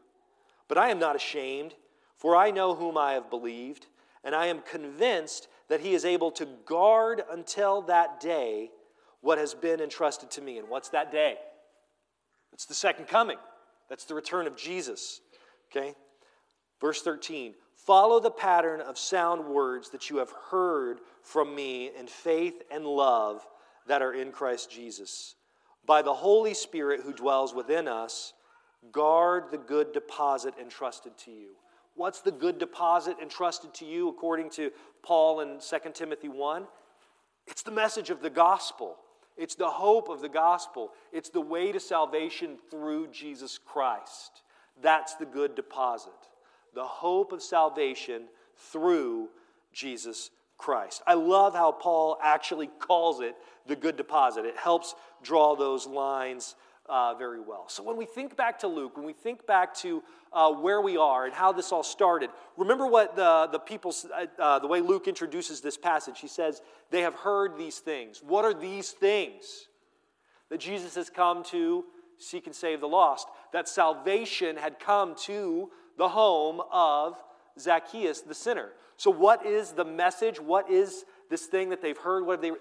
But 0.69 0.77
I 0.77 0.89
am 0.89 0.99
not 0.99 1.17
ashamed, 1.17 1.75
for 2.15 2.33
I 2.33 2.51
know 2.51 2.75
whom 2.75 2.97
I 2.97 3.11
have 3.11 3.29
believed, 3.29 3.87
and 4.23 4.33
I 4.33 4.45
am 4.45 4.61
convinced 4.61 5.49
that 5.71 5.79
he 5.79 5.93
is 5.93 6.03
able 6.03 6.31
to 6.31 6.45
guard 6.65 7.23
until 7.31 7.83
that 7.83 8.19
day 8.19 8.69
what 9.21 9.37
has 9.37 9.53
been 9.53 9.79
entrusted 9.79 10.29
to 10.29 10.41
me. 10.41 10.57
And 10.57 10.67
what's 10.67 10.89
that 10.89 11.13
day? 11.13 11.37
It's 12.51 12.65
the 12.65 12.73
second 12.73 13.07
coming. 13.07 13.37
That's 13.87 14.03
the 14.03 14.13
return 14.13 14.47
of 14.47 14.57
Jesus. 14.57 15.21
Okay? 15.71 15.95
Verse 16.81 17.01
13 17.01 17.53
Follow 17.73 18.19
the 18.19 18.29
pattern 18.29 18.81
of 18.81 18.97
sound 18.97 19.45
words 19.45 19.91
that 19.91 20.09
you 20.09 20.17
have 20.17 20.33
heard 20.51 20.99
from 21.23 21.55
me 21.55 21.89
in 21.97 22.05
faith 22.05 22.61
and 22.69 22.85
love 22.85 23.47
that 23.87 24.01
are 24.01 24.13
in 24.13 24.33
Christ 24.33 24.69
Jesus. 24.69 25.35
By 25.85 26.01
the 26.01 26.13
Holy 26.13 26.53
Spirit 26.53 26.99
who 26.99 27.13
dwells 27.13 27.55
within 27.55 27.87
us, 27.87 28.33
guard 28.91 29.45
the 29.51 29.57
good 29.57 29.93
deposit 29.93 30.53
entrusted 30.61 31.17
to 31.19 31.31
you. 31.31 31.51
What's 31.95 32.21
the 32.21 32.31
good 32.31 32.57
deposit 32.57 33.17
entrusted 33.21 33.73
to 33.75 33.85
you 33.85 34.09
according 34.09 34.49
to 34.51 34.71
Paul 35.03 35.41
in 35.41 35.59
2 35.59 35.77
Timothy 35.93 36.29
1? 36.29 36.65
It's 37.47 37.63
the 37.63 37.71
message 37.71 38.09
of 38.09 38.21
the 38.21 38.29
gospel. 38.29 38.97
It's 39.37 39.55
the 39.55 39.69
hope 39.69 40.09
of 40.09 40.21
the 40.21 40.29
gospel. 40.29 40.91
It's 41.11 41.29
the 41.29 41.41
way 41.41 41.71
to 41.71 41.79
salvation 41.79 42.57
through 42.69 43.07
Jesus 43.07 43.57
Christ. 43.57 44.43
That's 44.81 45.15
the 45.15 45.25
good 45.25 45.55
deposit 45.55 46.13
the 46.73 46.83
hope 46.83 47.31
of 47.31 47.41
salvation 47.41 48.23
through 48.55 49.29
Jesus 49.73 50.29
Christ. 50.57 51.01
I 51.07 51.15
love 51.15 51.53
how 51.53 51.71
Paul 51.71 52.17
actually 52.21 52.67
calls 52.79 53.19
it 53.19 53.35
the 53.67 53.75
good 53.75 53.97
deposit. 53.97 54.45
It 54.45 54.57
helps 54.57 54.95
draw 55.23 55.55
those 55.55 55.87
lines 55.87 56.55
uh, 56.87 57.13
very 57.15 57.39
well. 57.39 57.65
So 57.67 57.83
when 57.83 57.97
we 57.97 58.05
think 58.05 58.35
back 58.35 58.59
to 58.59 58.67
Luke, 58.67 58.97
when 58.97 59.05
we 59.05 59.13
think 59.13 59.45
back 59.45 59.73
to 59.77 60.03
uh, 60.33 60.51
where 60.51 60.81
we 60.81 60.97
are 60.97 61.25
and 61.25 61.33
how 61.33 61.51
this 61.51 61.71
all 61.71 61.83
started, 61.83 62.29
remember 62.57 62.87
what 62.87 63.15
the, 63.15 63.47
the 63.51 63.59
people, 63.59 63.93
uh, 64.13 64.25
uh, 64.39 64.59
the 64.59 64.67
way 64.67 64.81
Luke 64.81 65.07
introduces 65.07 65.61
this 65.61 65.77
passage. 65.77 66.19
He 66.19 66.27
says, 66.27 66.61
They 66.89 67.01
have 67.01 67.15
heard 67.15 67.57
these 67.57 67.79
things. 67.79 68.21
What 68.25 68.45
are 68.45 68.53
these 68.53 68.91
things? 68.91 69.67
That 70.49 70.59
Jesus 70.59 70.95
has 70.95 71.09
come 71.09 71.43
to 71.45 71.85
seek 72.17 72.45
and 72.45 72.55
save 72.55 72.81
the 72.81 72.87
lost, 72.87 73.27
that 73.53 73.67
salvation 73.67 74.57
had 74.57 74.79
come 74.79 75.15
to 75.15 75.69
the 75.97 76.09
home 76.09 76.61
of 76.71 77.21
Zacchaeus 77.59 78.21
the 78.21 78.35
sinner. 78.35 78.69
So, 78.97 79.11
what 79.11 79.45
is 79.45 79.71
the 79.71 79.85
message? 79.85 80.39
What 80.39 80.69
is 80.69 81.05
this 81.29 81.45
thing 81.45 81.69
that 81.69 81.81
they've 81.81 81.97
heard? 81.97 82.25
What 82.25 82.41
they? 82.41 82.51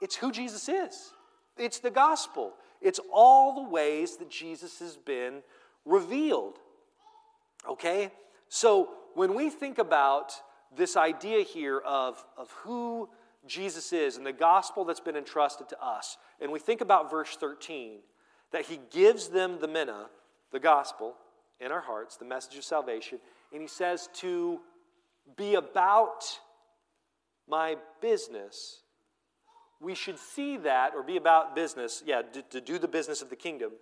It's 0.00 0.16
who 0.16 0.32
Jesus 0.32 0.68
is. 0.68 1.12
It's 1.56 1.78
the 1.80 1.90
gospel. 1.90 2.54
It's 2.80 3.00
all 3.12 3.54
the 3.54 3.68
ways 3.68 4.16
that 4.16 4.30
Jesus 4.30 4.78
has 4.78 4.96
been 4.96 5.42
revealed. 5.84 6.58
Okay? 7.68 8.10
So, 8.48 8.90
when 9.14 9.34
we 9.34 9.50
think 9.50 9.78
about 9.78 10.32
this 10.74 10.96
idea 10.96 11.42
here 11.42 11.78
of, 11.78 12.24
of 12.36 12.50
who 12.62 13.08
Jesus 13.46 13.92
is 13.92 14.16
and 14.16 14.24
the 14.24 14.32
gospel 14.32 14.84
that's 14.84 15.00
been 15.00 15.16
entrusted 15.16 15.68
to 15.70 15.84
us, 15.84 16.16
and 16.40 16.52
we 16.52 16.58
think 16.58 16.80
about 16.80 17.10
verse 17.10 17.36
13, 17.36 17.98
that 18.52 18.66
he 18.66 18.78
gives 18.90 19.28
them 19.28 19.58
the 19.60 19.68
mina, 19.68 20.06
the 20.52 20.60
gospel, 20.60 21.16
in 21.60 21.70
our 21.70 21.80
hearts, 21.80 22.16
the 22.16 22.24
message 22.24 22.56
of 22.56 22.64
salvation, 22.64 23.18
and 23.52 23.60
he 23.60 23.68
says 23.68 24.08
to 24.14 24.60
be 25.36 25.54
about 25.54 26.24
my 27.46 27.76
business. 28.00 28.80
We 29.80 29.94
should 29.94 30.18
see 30.18 30.58
that 30.58 30.92
or 30.94 31.02
be 31.02 31.16
about 31.16 31.54
business, 31.54 32.02
yeah, 32.06 32.22
to, 32.22 32.42
to 32.42 32.60
do 32.60 32.78
the 32.78 32.88
business 32.88 33.22
of 33.22 33.30
the 33.30 33.36
kingdom. 33.36 33.72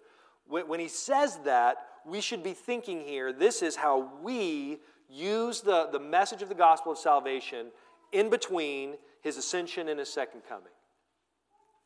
When, 0.46 0.68
when 0.68 0.80
he 0.80 0.88
says 0.88 1.38
that, 1.44 1.76
we 2.06 2.20
should 2.20 2.42
be 2.42 2.54
thinking 2.54 3.00
here 3.00 3.32
this 3.32 3.62
is 3.62 3.76
how 3.76 4.10
we 4.22 4.78
use 5.10 5.60
the, 5.60 5.88
the 5.90 5.98
message 5.98 6.42
of 6.42 6.48
the 6.48 6.54
gospel 6.54 6.92
of 6.92 6.98
salvation 6.98 7.66
in 8.12 8.30
between 8.30 8.94
his 9.22 9.36
ascension 9.36 9.88
and 9.88 9.98
his 9.98 10.08
second 10.08 10.42
coming. 10.48 10.72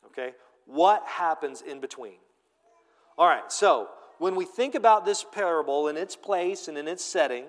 Okay? 0.07 0.35
What 0.67 1.05
happens 1.07 1.63
in 1.63 1.81
between? 1.81 2.19
All 3.19 3.27
right, 3.27 3.51
so 3.51 3.89
when 4.19 4.37
we 4.37 4.45
think 4.45 4.75
about 4.75 5.05
this 5.05 5.25
parable 5.25 5.89
in 5.89 5.97
its 5.97 6.17
place 6.17 6.69
and 6.69 6.79
in 6.79 6.87
its 6.87 7.05
setting, 7.05 7.45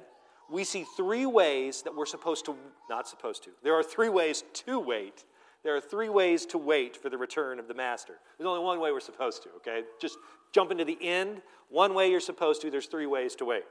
we 0.49 0.63
see 0.63 0.85
three 0.95 1.25
ways 1.25 1.81
that 1.83 1.95
we're 1.95 2.05
supposed 2.05 2.45
to, 2.45 2.55
not 2.89 3.07
supposed 3.07 3.43
to, 3.43 3.51
there 3.63 3.73
are 3.73 3.83
three 3.83 4.09
ways 4.09 4.43
to 4.53 4.79
wait. 4.79 5.23
There 5.63 5.75
are 5.75 5.81
three 5.81 6.09
ways 6.09 6.45
to 6.47 6.57
wait 6.57 6.97
for 6.97 7.09
the 7.09 7.17
return 7.17 7.57
of 7.57 7.67
the 7.67 7.73
master. 7.73 8.13
There's 8.37 8.47
only 8.47 8.63
one 8.63 8.79
way 8.79 8.91
we're 8.91 8.99
supposed 8.99 9.43
to, 9.43 9.49
okay? 9.57 9.83
Just 9.99 10.17
jump 10.51 10.71
into 10.71 10.83
the 10.83 10.97
end. 11.01 11.41
One 11.69 11.93
way 11.93 12.11
you're 12.11 12.19
supposed 12.19 12.61
to, 12.61 12.69
there's 12.69 12.87
three 12.87 13.05
ways 13.05 13.35
to 13.35 13.45
wait. 13.45 13.63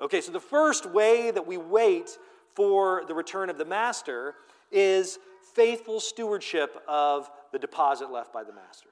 Okay, 0.00 0.20
so 0.20 0.30
the 0.30 0.40
first 0.40 0.86
way 0.86 1.30
that 1.30 1.46
we 1.46 1.56
wait 1.56 2.16
for 2.54 3.02
the 3.08 3.14
return 3.14 3.50
of 3.50 3.58
the 3.58 3.64
master 3.64 4.34
is 4.70 5.18
faithful 5.54 5.98
stewardship 5.98 6.80
of 6.86 7.28
the 7.52 7.58
deposit 7.58 8.10
left 8.10 8.32
by 8.32 8.44
the 8.44 8.52
master. 8.52 8.88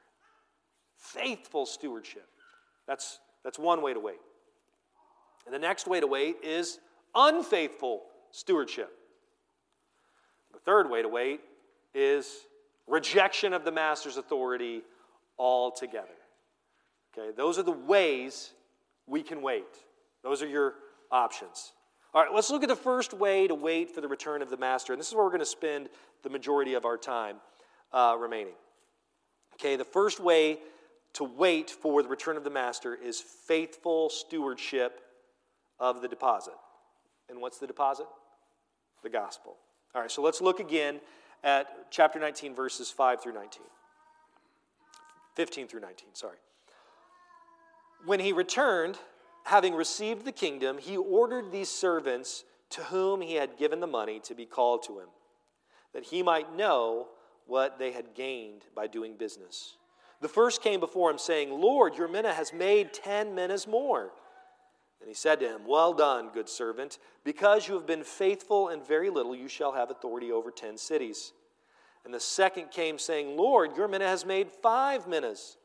Faithful 0.96 1.64
stewardship. 1.64 2.26
That's, 2.86 3.20
that's 3.44 3.58
one 3.58 3.82
way 3.82 3.94
to 3.94 4.00
wait. 4.00 4.18
And 5.46 5.54
the 5.54 5.60
next 5.60 5.86
way 5.86 6.00
to 6.00 6.06
wait 6.06 6.36
is 6.42 6.80
unfaithful 7.14 8.02
stewardship. 8.32 8.90
The 10.52 10.58
third 10.58 10.90
way 10.90 11.02
to 11.02 11.08
wait 11.08 11.40
is 11.94 12.47
rejection 12.88 13.52
of 13.52 13.64
the 13.64 13.72
master's 13.72 14.16
authority 14.16 14.82
altogether. 15.38 16.08
Okay, 17.16 17.30
those 17.36 17.58
are 17.58 17.62
the 17.62 17.72
ways 17.72 18.52
we 19.06 19.22
can 19.22 19.42
wait. 19.42 19.64
Those 20.22 20.42
are 20.42 20.48
your 20.48 20.74
options. 21.10 21.72
All 22.14 22.22
right, 22.22 22.32
let's 22.34 22.50
look 22.50 22.62
at 22.62 22.68
the 22.68 22.76
first 22.76 23.12
way 23.12 23.46
to 23.46 23.54
wait 23.54 23.90
for 23.90 24.00
the 24.00 24.08
return 24.08 24.42
of 24.42 24.50
the 24.50 24.56
master. 24.56 24.92
And 24.92 25.00
this 25.00 25.08
is 25.08 25.14
where 25.14 25.24
we're 25.24 25.30
going 25.30 25.40
to 25.40 25.46
spend 25.46 25.88
the 26.22 26.30
majority 26.30 26.74
of 26.74 26.84
our 26.84 26.96
time 26.96 27.36
uh, 27.92 28.16
remaining. 28.18 28.54
Okay, 29.54 29.76
the 29.76 29.84
first 29.84 30.20
way 30.20 30.58
to 31.14 31.24
wait 31.24 31.70
for 31.70 32.02
the 32.02 32.08
return 32.08 32.36
of 32.36 32.44
the 32.44 32.50
master 32.50 32.94
is 32.94 33.20
faithful 33.20 34.08
stewardship 34.08 35.00
of 35.78 36.00
the 36.00 36.08
deposit. 36.08 36.54
And 37.28 37.40
what's 37.40 37.58
the 37.58 37.66
deposit? 37.66 38.06
The 39.02 39.10
gospel. 39.10 39.56
All 39.94 40.00
right, 40.00 40.10
so 40.10 40.22
let's 40.22 40.40
look 40.40 40.60
again 40.60 41.00
at 41.44 41.90
chapter 41.90 42.18
19, 42.18 42.54
verses 42.54 42.90
5 42.90 43.22
through 43.22 43.34
19. 43.34 43.62
15 45.34 45.68
through 45.68 45.80
19, 45.80 46.08
sorry. 46.14 46.36
When 48.04 48.20
he 48.20 48.32
returned, 48.32 48.98
having 49.44 49.74
received 49.74 50.24
the 50.24 50.32
kingdom, 50.32 50.78
he 50.78 50.96
ordered 50.96 51.52
these 51.52 51.68
servants 51.68 52.44
to 52.70 52.82
whom 52.82 53.20
he 53.20 53.34
had 53.34 53.56
given 53.56 53.80
the 53.80 53.86
money 53.86 54.20
to 54.20 54.34
be 54.34 54.46
called 54.46 54.82
to 54.84 54.98
him, 54.98 55.08
that 55.94 56.04
he 56.04 56.22
might 56.22 56.54
know 56.54 57.08
what 57.46 57.78
they 57.78 57.92
had 57.92 58.14
gained 58.14 58.64
by 58.74 58.86
doing 58.86 59.16
business. 59.16 59.76
The 60.20 60.28
first 60.28 60.62
came 60.62 60.80
before 60.80 61.10
him, 61.10 61.18
saying, 61.18 61.50
Lord, 61.50 61.96
your 61.96 62.08
mina 62.08 62.32
has 62.32 62.52
made 62.52 62.92
ten 62.92 63.34
minas 63.34 63.66
more. 63.66 64.10
And 65.00 65.08
he 65.08 65.14
said 65.14 65.40
to 65.40 65.48
him, 65.48 65.62
Well 65.66 65.92
done, 65.92 66.30
good 66.32 66.48
servant. 66.48 66.98
Because 67.24 67.68
you 67.68 67.74
have 67.74 67.86
been 67.86 68.04
faithful 68.04 68.68
in 68.68 68.82
very 68.82 69.10
little, 69.10 69.34
you 69.34 69.48
shall 69.48 69.72
have 69.72 69.90
authority 69.90 70.32
over 70.32 70.50
ten 70.50 70.76
cities. 70.76 71.32
And 72.04 72.12
the 72.14 72.20
second 72.20 72.70
came, 72.70 72.98
saying, 72.98 73.36
Lord, 73.36 73.76
your 73.76 73.88
mina 73.88 74.06
has 74.06 74.24
made 74.24 74.50
five 74.50 75.06
minas. 75.06 75.56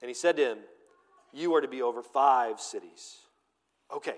And 0.00 0.08
he 0.08 0.14
said 0.14 0.36
to 0.36 0.44
him, 0.52 0.58
You 1.32 1.54
are 1.54 1.60
to 1.60 1.68
be 1.68 1.82
over 1.82 2.02
five 2.02 2.60
cities. 2.60 3.16
Okay, 3.94 4.16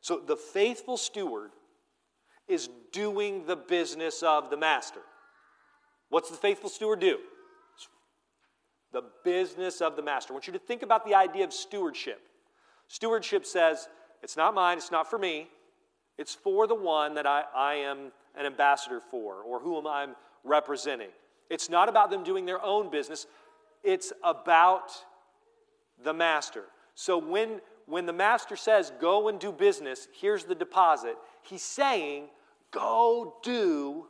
so 0.00 0.20
the 0.24 0.36
faithful 0.36 0.96
steward 0.96 1.50
is 2.46 2.68
doing 2.92 3.46
the 3.46 3.56
business 3.56 4.22
of 4.22 4.50
the 4.50 4.56
master. 4.56 5.00
What's 6.08 6.30
the 6.30 6.36
faithful 6.36 6.70
steward 6.70 7.00
do? 7.00 7.18
The 8.92 9.02
business 9.24 9.82
of 9.82 9.96
the 9.96 10.02
master. 10.02 10.32
I 10.32 10.34
want 10.34 10.46
you 10.46 10.52
to 10.54 10.58
think 10.58 10.82
about 10.82 11.04
the 11.04 11.14
idea 11.14 11.44
of 11.44 11.52
stewardship. 11.52 12.20
Stewardship 12.88 13.46
says, 13.46 13.88
it's 14.22 14.36
not 14.36 14.54
mine, 14.54 14.78
it's 14.78 14.90
not 14.90 15.08
for 15.08 15.18
me, 15.18 15.48
it's 16.16 16.34
for 16.34 16.66
the 16.66 16.74
one 16.74 17.14
that 17.14 17.26
I, 17.26 17.44
I 17.54 17.74
am 17.74 18.12
an 18.36 18.46
ambassador 18.46 19.00
for 19.10 19.42
or 19.42 19.60
whom 19.60 19.86
I'm 19.86 20.16
representing. 20.42 21.10
It's 21.50 21.70
not 21.70 21.88
about 21.88 22.10
them 22.10 22.24
doing 22.24 22.46
their 22.46 22.62
own 22.62 22.90
business, 22.90 23.26
it's 23.84 24.12
about 24.24 24.90
the 26.02 26.12
master. 26.12 26.64
So 26.94 27.18
when, 27.18 27.60
when 27.86 28.06
the 28.06 28.12
master 28.12 28.56
says, 28.56 28.92
go 29.00 29.28
and 29.28 29.38
do 29.38 29.52
business, 29.52 30.08
here's 30.20 30.44
the 30.44 30.54
deposit, 30.54 31.16
he's 31.42 31.62
saying, 31.62 32.24
go 32.70 33.36
do 33.42 34.06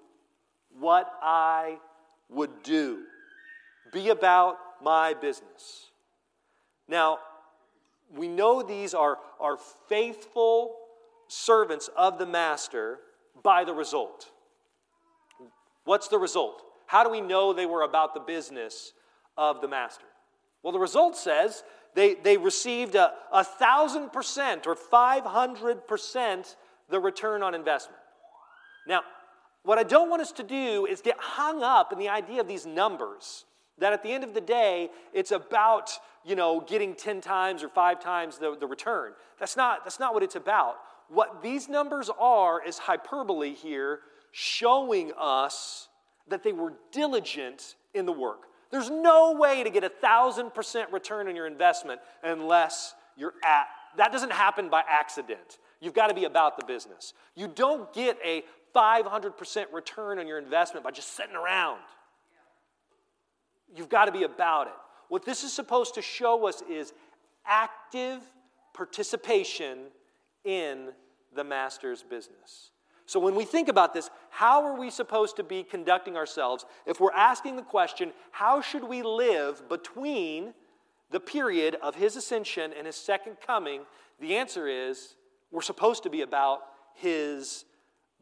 what 0.79 1.13
I 1.23 1.79
would 2.29 2.63
do. 2.63 3.05
Be 3.93 4.11
about 4.11 4.57
my 4.83 5.15
business. 5.15 5.91
Now, 6.89 7.19
we 8.15 8.29
know 8.29 8.63
these 8.63 8.95
are, 8.95 9.19
are 9.41 9.59
faithful 9.89 10.77
servants 11.29 11.91
of 11.97 12.19
the 12.19 12.27
master 12.27 12.99
by 13.43 13.65
the 13.65 13.75
result. 13.75 14.31
What's 15.85 16.09
the 16.09 16.19
result? 16.19 16.63
How 16.87 17.05
do 17.05 17.11
we 17.11 17.21
know 17.21 17.53
they 17.53 17.67
were 17.67 17.83
about 17.83 18.15
the 18.15 18.21
business 18.21 18.93
of 19.37 19.61
the 19.61 19.69
master? 19.69 20.07
Well, 20.63 20.73
the 20.73 20.79
result 20.79 21.17
says 21.17 21.63
they, 21.95 22.15
they 22.15 22.37
received 22.37 22.95
a, 22.95 23.13
a 23.33 23.45
thousand 23.45 24.13
percent 24.13 24.67
or 24.67 24.75
500 24.75 25.87
percent 25.87 26.57
the 26.89 26.99
return 26.99 27.43
on 27.43 27.55
investment. 27.55 28.01
Now, 28.87 29.03
what 29.63 29.79
I 29.79 29.83
don't 29.83 30.09
want 30.09 30.23
us 30.23 30.33
to 30.33 30.43
do 30.43 30.87
is 30.87 31.01
get 31.01 31.17
hung 31.19 31.63
up 31.63 31.93
in 31.93 31.99
the 31.99 32.09
idea 32.09 32.41
of 32.41 32.49
these 32.49 32.67
numbers. 32.67 33.45
That 33.79 33.93
at 33.93 34.03
the 34.03 34.11
end 34.11 34.25
of 34.25 34.35
the 34.35 34.41
day, 34.41 34.91
it's 35.13 35.31
about, 35.31 35.91
you 36.29 36.37
know, 36.37 36.61
getting 36.61 36.95
10 36.95 37.23
times 37.23 37.63
or 37.63 37.71
five 37.71 38.01
times 38.01 38.37
the, 38.37 38.55
the 38.61 38.67
return. 38.67 39.13
That's 39.39 39.57
not, 39.57 39.85
that's 39.85 39.99
not 39.99 40.13
what 40.13 40.23
it's 40.23 40.37
about. 40.37 40.77
What 41.09 41.43
these 41.43 41.71
numbers 41.71 42.11
are 42.21 42.63
is 42.63 42.77
hyperbole 42.77 43.55
here, 43.55 44.01
showing 44.31 45.13
us 45.19 45.89
that 46.29 46.43
they 46.43 46.53
were 46.53 46.75
diligent 46.93 47.77
in 47.95 48.05
the 48.05 48.13
work. 48.13 48.43
There's 48.71 48.91
no 48.91 49.33
way 49.33 49.65
to 49.65 49.71
get 49.71 49.85
a 49.85 49.89
thousand 49.89 50.53
percent 50.53 50.93
return 50.93 51.29
on 51.29 51.35
your 51.35 51.47
investment 51.47 52.01
unless 52.23 52.95
you're 53.17 53.33
at, 53.43 53.67
that 53.97 54.13
doesn't 54.13 54.33
happen 54.33 54.69
by 54.69 54.83
accident. 54.87 55.59
You've 55.81 55.95
got 55.95 56.09
to 56.09 56.15
be 56.15 56.25
about 56.25 56.59
the 56.59 56.67
business. 56.67 57.15
You 57.35 57.49
don't 57.49 57.91
get 57.95 58.19
a 58.23 58.45
500% 58.77 59.73
return 59.73 60.19
on 60.19 60.27
your 60.27 60.39
investment 60.39 60.85
by 60.85 60.91
just 60.91 61.17
sitting 61.17 61.35
around. 61.35 61.81
You've 63.75 63.89
got 63.89 64.05
to 64.05 64.13
be 64.13 64.25
about 64.25 64.67
it. 64.67 64.75
What 65.09 65.25
this 65.25 65.45
is 65.45 65.53
supposed 65.53 65.95
to 65.95 66.03
show 66.03 66.47
us 66.47 66.63
is 66.71 66.93
active 67.47 68.21
participation 68.75 69.87
in 70.45 70.91
the 71.35 71.45
master's 71.45 72.03
business. 72.03 72.71
So, 73.07 73.19
when 73.19 73.35
we 73.35 73.47
think 73.47 73.69
about 73.69 73.95
this, 73.95 74.11
how 74.29 74.65
are 74.65 74.79
we 74.79 74.91
supposed 74.91 75.37
to 75.37 75.43
be 75.43 75.63
conducting 75.63 76.17
ourselves 76.17 76.67
if 76.87 77.01
we're 77.01 77.13
asking 77.13 77.57
the 77.57 77.63
question, 77.63 78.13
how 78.33 78.61
should 78.61 78.85
we 78.85 79.03
live 79.03 79.67
between 79.69 80.53
the 81.11 81.21
period 81.21 81.77
of 81.83 81.95
his 81.95 82.17
ascension 82.17 82.73
and 82.77 82.87
his 82.87 82.97
second 82.97 83.39
coming? 83.45 83.83
The 84.21 84.37
answer 84.37 84.69
is 84.69 85.17
we're 85.51 85.63
supposed 85.63 86.03
to 86.03 86.11
be 86.11 86.21
about 86.21 86.61
his 86.95 87.65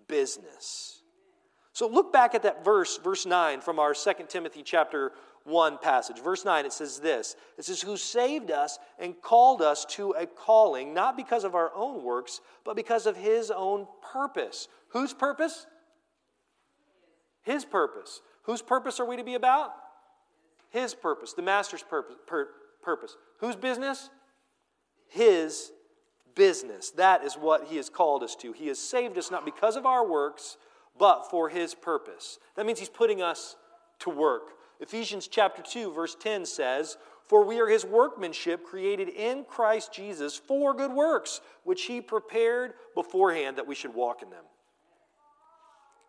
business. 0.06 1.02
So 1.72 1.88
look 1.88 2.12
back 2.12 2.34
at 2.34 2.44
that 2.44 2.64
verse, 2.64 2.96
verse 2.98 3.26
9 3.26 3.60
from 3.60 3.78
our 3.78 3.92
2 3.92 4.12
Timothy 4.28 4.62
chapter 4.62 5.12
1 5.46 5.78
passage. 5.78 6.18
Verse 6.22 6.44
9, 6.44 6.66
it 6.66 6.72
says 6.72 6.98
this 6.98 7.36
It 7.56 7.64
says, 7.64 7.80
Who 7.80 7.96
saved 7.96 8.50
us 8.50 8.78
and 8.98 9.20
called 9.22 9.62
us 9.62 9.84
to 9.90 10.10
a 10.12 10.26
calling, 10.26 10.92
not 10.92 11.16
because 11.16 11.44
of 11.44 11.54
our 11.54 11.72
own 11.74 12.02
works, 12.02 12.40
but 12.64 12.76
because 12.76 13.06
of 13.06 13.16
his 13.16 13.50
own 13.50 13.86
purpose. 14.12 14.68
Whose 14.88 15.12
purpose? 15.12 15.66
His 17.42 17.64
purpose. 17.64 18.20
Whose 18.42 18.60
purpose 18.60 19.00
are 19.00 19.06
we 19.06 19.16
to 19.16 19.24
be 19.24 19.34
about? 19.34 19.72
His 20.70 20.94
purpose, 20.94 21.32
the 21.32 21.42
master's 21.42 21.82
purpose. 21.82 22.16
Per, 22.26 22.48
purpose. 22.82 23.16
Whose 23.40 23.56
business? 23.56 24.10
His 25.08 25.70
business. 26.34 26.90
That 26.90 27.24
is 27.24 27.34
what 27.34 27.68
he 27.68 27.76
has 27.76 27.88
called 27.88 28.22
us 28.22 28.34
to. 28.36 28.52
He 28.52 28.66
has 28.66 28.78
saved 28.78 29.16
us 29.16 29.30
not 29.30 29.44
because 29.44 29.76
of 29.76 29.86
our 29.86 30.06
works, 30.06 30.56
but 30.98 31.30
for 31.30 31.48
his 31.48 31.74
purpose. 31.74 32.38
That 32.56 32.66
means 32.66 32.78
he's 32.78 32.88
putting 32.88 33.22
us 33.22 33.56
to 34.00 34.10
work. 34.10 34.50
Ephesians 34.80 35.28
chapter 35.28 35.62
2 35.62 35.92
verse 35.92 36.14
10 36.14 36.46
says, 36.46 36.96
"For 37.24 37.42
we 37.42 37.60
are 37.60 37.66
his 37.66 37.84
workmanship 37.84 38.64
created 38.64 39.08
in 39.08 39.44
Christ 39.44 39.92
Jesus 39.92 40.36
for 40.36 40.74
good 40.74 40.92
works, 40.92 41.40
which 41.64 41.84
he 41.84 42.00
prepared 42.00 42.74
beforehand 42.94 43.56
that 43.58 43.66
we 43.66 43.74
should 43.74 43.94
walk 43.94 44.22
in 44.22 44.30
them." 44.30 44.44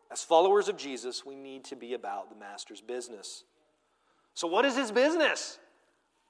As 0.10 0.24
followers 0.24 0.70
of 0.70 0.78
Jesus, 0.78 1.26
we 1.26 1.36
need 1.36 1.66
to 1.66 1.76
be 1.76 1.94
about 1.94 2.30
the 2.30 2.36
master's 2.36 2.82
business. 2.82 3.44
So, 4.34 4.48
what 4.48 4.66
is 4.66 4.76
his 4.76 4.92
business? 4.92 5.60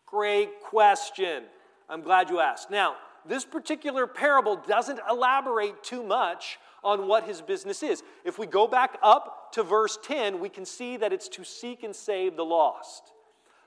Great 0.05 0.61
question. 0.61 1.49
I'm 1.89 2.01
glad 2.01 2.29
you 2.29 2.39
asked. 2.39 2.71
Now, 2.71 2.97
this 3.25 3.45
particular 3.45 4.07
parable 4.07 4.55
doesn't 4.55 4.99
elaborate 5.09 5.83
too 5.83 6.03
much 6.03 6.59
on 6.83 7.07
what 7.07 7.23
his 7.23 7.41
business 7.41 7.83
is. 7.83 8.03
If 8.23 8.39
we 8.39 8.47
go 8.47 8.67
back 8.67 8.97
up 9.01 9.51
to 9.53 9.63
verse 9.63 9.97
10, 10.03 10.39
we 10.39 10.49
can 10.49 10.65
see 10.65 10.97
that 10.97 11.11
it's 11.11 11.27
to 11.29 11.43
seek 11.43 11.83
and 11.83 11.95
save 11.95 12.35
the 12.35 12.45
lost. 12.45 13.11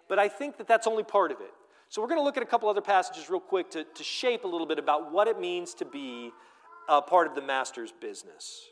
But 0.08 0.18
I 0.18 0.28
think 0.28 0.56
that 0.58 0.66
that's 0.66 0.86
only 0.86 1.02
part 1.02 1.30
of 1.30 1.40
it. 1.40 1.52
So 1.88 2.00
we're 2.00 2.08
going 2.08 2.20
to 2.20 2.24
look 2.24 2.36
at 2.36 2.42
a 2.42 2.46
couple 2.46 2.68
other 2.68 2.80
passages 2.80 3.28
real 3.28 3.40
quick 3.40 3.70
to, 3.72 3.84
to 3.84 4.04
shape 4.04 4.44
a 4.44 4.48
little 4.48 4.66
bit 4.66 4.78
about 4.78 5.12
what 5.12 5.26
it 5.26 5.40
means 5.40 5.74
to 5.74 5.84
be 5.84 6.30
a 6.88 7.02
part 7.02 7.26
of 7.26 7.34
the 7.34 7.42
master's 7.42 7.92
business. 7.92 8.68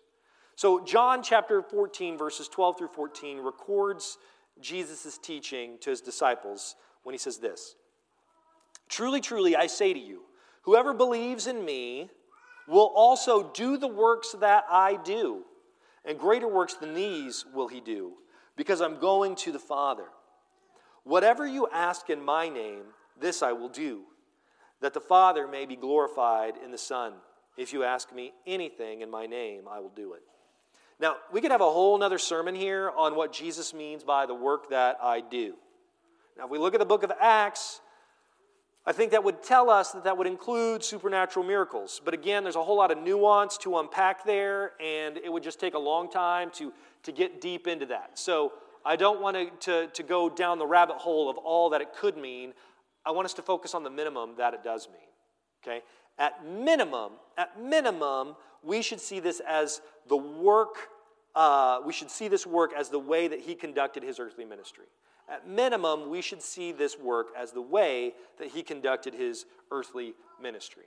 So, 0.56 0.84
John 0.84 1.22
chapter 1.22 1.62
14, 1.62 2.18
verses 2.18 2.48
12 2.48 2.78
through 2.78 2.88
14, 2.88 3.38
records 3.38 4.18
Jesus' 4.60 5.16
teaching 5.18 5.78
to 5.80 5.90
his 5.90 6.00
disciples 6.00 6.74
when 7.04 7.14
he 7.14 7.18
says 7.18 7.38
this 7.38 7.76
Truly, 8.88 9.20
truly, 9.20 9.54
I 9.54 9.66
say 9.66 9.92
to 9.92 10.00
you, 10.00 10.22
whoever 10.68 10.92
believes 10.92 11.46
in 11.46 11.64
me 11.64 12.10
will 12.66 12.92
also 12.94 13.50
do 13.54 13.78
the 13.78 13.88
works 13.88 14.36
that 14.38 14.64
I 14.70 14.98
do, 15.02 15.44
and 16.04 16.18
greater 16.18 16.46
works 16.46 16.74
than 16.74 16.92
these 16.92 17.46
will 17.54 17.68
he 17.68 17.80
do, 17.80 18.12
because 18.54 18.82
I'm 18.82 19.00
going 19.00 19.34
to 19.36 19.50
the 19.50 19.58
Father. 19.58 20.04
Whatever 21.04 21.46
you 21.46 21.68
ask 21.72 22.10
in 22.10 22.22
my 22.22 22.50
name, 22.50 22.82
this 23.18 23.42
I 23.42 23.52
will 23.52 23.70
do, 23.70 24.02
that 24.82 24.92
the 24.92 25.00
Father 25.00 25.48
may 25.48 25.64
be 25.64 25.74
glorified 25.74 26.52
in 26.62 26.70
the 26.70 26.76
Son. 26.76 27.14
If 27.56 27.72
you 27.72 27.82
ask 27.82 28.14
me 28.14 28.34
anything 28.46 29.00
in 29.00 29.10
my 29.10 29.24
name, 29.24 29.62
I 29.70 29.80
will 29.80 29.94
do 29.96 30.12
it. 30.12 30.22
Now, 31.00 31.16
we 31.32 31.40
could 31.40 31.50
have 31.50 31.62
a 31.62 31.64
whole 31.64 32.02
other 32.02 32.18
sermon 32.18 32.54
here 32.54 32.92
on 32.94 33.16
what 33.16 33.32
Jesus 33.32 33.72
means 33.72 34.04
by 34.04 34.26
the 34.26 34.34
work 34.34 34.68
that 34.68 34.98
I 35.02 35.22
do. 35.22 35.54
Now, 36.36 36.44
if 36.44 36.50
we 36.50 36.58
look 36.58 36.74
at 36.74 36.80
the 36.80 36.84
book 36.84 37.04
of 37.04 37.12
Acts, 37.18 37.80
I 38.88 38.92
think 38.92 39.10
that 39.10 39.22
would 39.22 39.42
tell 39.42 39.68
us 39.68 39.92
that 39.92 40.04
that 40.04 40.16
would 40.16 40.26
include 40.26 40.82
supernatural 40.82 41.44
miracles. 41.44 42.00
But 42.02 42.14
again, 42.14 42.42
there's 42.42 42.56
a 42.56 42.62
whole 42.62 42.78
lot 42.78 42.90
of 42.90 42.96
nuance 42.96 43.58
to 43.58 43.76
unpack 43.76 44.24
there, 44.24 44.72
and 44.80 45.18
it 45.18 45.30
would 45.30 45.42
just 45.42 45.60
take 45.60 45.74
a 45.74 45.78
long 45.78 46.10
time 46.10 46.50
to, 46.52 46.72
to 47.02 47.12
get 47.12 47.42
deep 47.42 47.66
into 47.66 47.84
that. 47.84 48.18
So 48.18 48.54
I 48.86 48.96
don't 48.96 49.20
want 49.20 49.60
to, 49.60 49.88
to, 49.88 50.02
go 50.02 50.30
down 50.30 50.58
the 50.58 50.66
rabbit 50.66 50.96
hole 50.96 51.28
of 51.28 51.36
all 51.36 51.68
that 51.68 51.82
it 51.82 51.88
could 51.94 52.16
mean. 52.16 52.54
I 53.04 53.10
want 53.10 53.26
us 53.26 53.34
to 53.34 53.42
focus 53.42 53.74
on 53.74 53.82
the 53.82 53.90
minimum 53.90 54.36
that 54.38 54.54
it 54.54 54.64
does 54.64 54.88
mean. 54.88 55.10
Okay? 55.62 55.84
At 56.18 56.46
minimum, 56.46 57.12
at 57.36 57.62
minimum, 57.62 58.36
we 58.62 58.80
should 58.80 59.02
see 59.02 59.20
this 59.20 59.42
as 59.46 59.82
the 60.08 60.16
work, 60.16 60.76
uh, 61.34 61.80
we 61.84 61.92
should 61.92 62.10
see 62.10 62.28
this 62.28 62.46
work 62.46 62.72
as 62.74 62.88
the 62.88 62.98
way 62.98 63.28
that 63.28 63.40
he 63.40 63.54
conducted 63.54 64.02
his 64.02 64.18
earthly 64.18 64.46
ministry. 64.46 64.86
At 65.30 65.48
minimum, 65.48 66.08
we 66.10 66.22
should 66.22 66.42
see 66.42 66.72
this 66.72 66.98
work 66.98 67.28
as 67.36 67.52
the 67.52 67.60
way 67.60 68.14
that 68.38 68.48
he 68.48 68.62
conducted 68.62 69.14
his 69.14 69.44
earthly 69.70 70.14
ministry. 70.40 70.84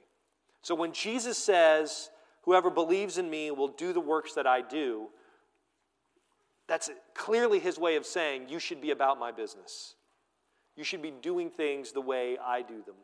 So 0.61 0.75
when 0.75 0.93
Jesus 0.93 1.37
says, 1.37 2.09
Whoever 2.43 2.71
believes 2.71 3.17
in 3.17 3.29
me 3.29 3.51
will 3.51 3.67
do 3.67 3.93
the 3.93 3.99
works 3.99 4.33
that 4.33 4.47
I 4.47 4.61
do, 4.61 5.09
that's 6.67 6.89
clearly 7.13 7.59
his 7.59 7.77
way 7.77 7.95
of 7.97 8.05
saying, 8.05 8.49
You 8.49 8.59
should 8.59 8.81
be 8.81 8.91
about 8.91 9.19
my 9.19 9.31
business. 9.31 9.95
You 10.75 10.83
should 10.83 11.01
be 11.01 11.11
doing 11.11 11.49
things 11.49 11.91
the 11.91 12.01
way 12.01 12.37
I 12.43 12.61
do 12.61 12.81
them. 12.83 12.95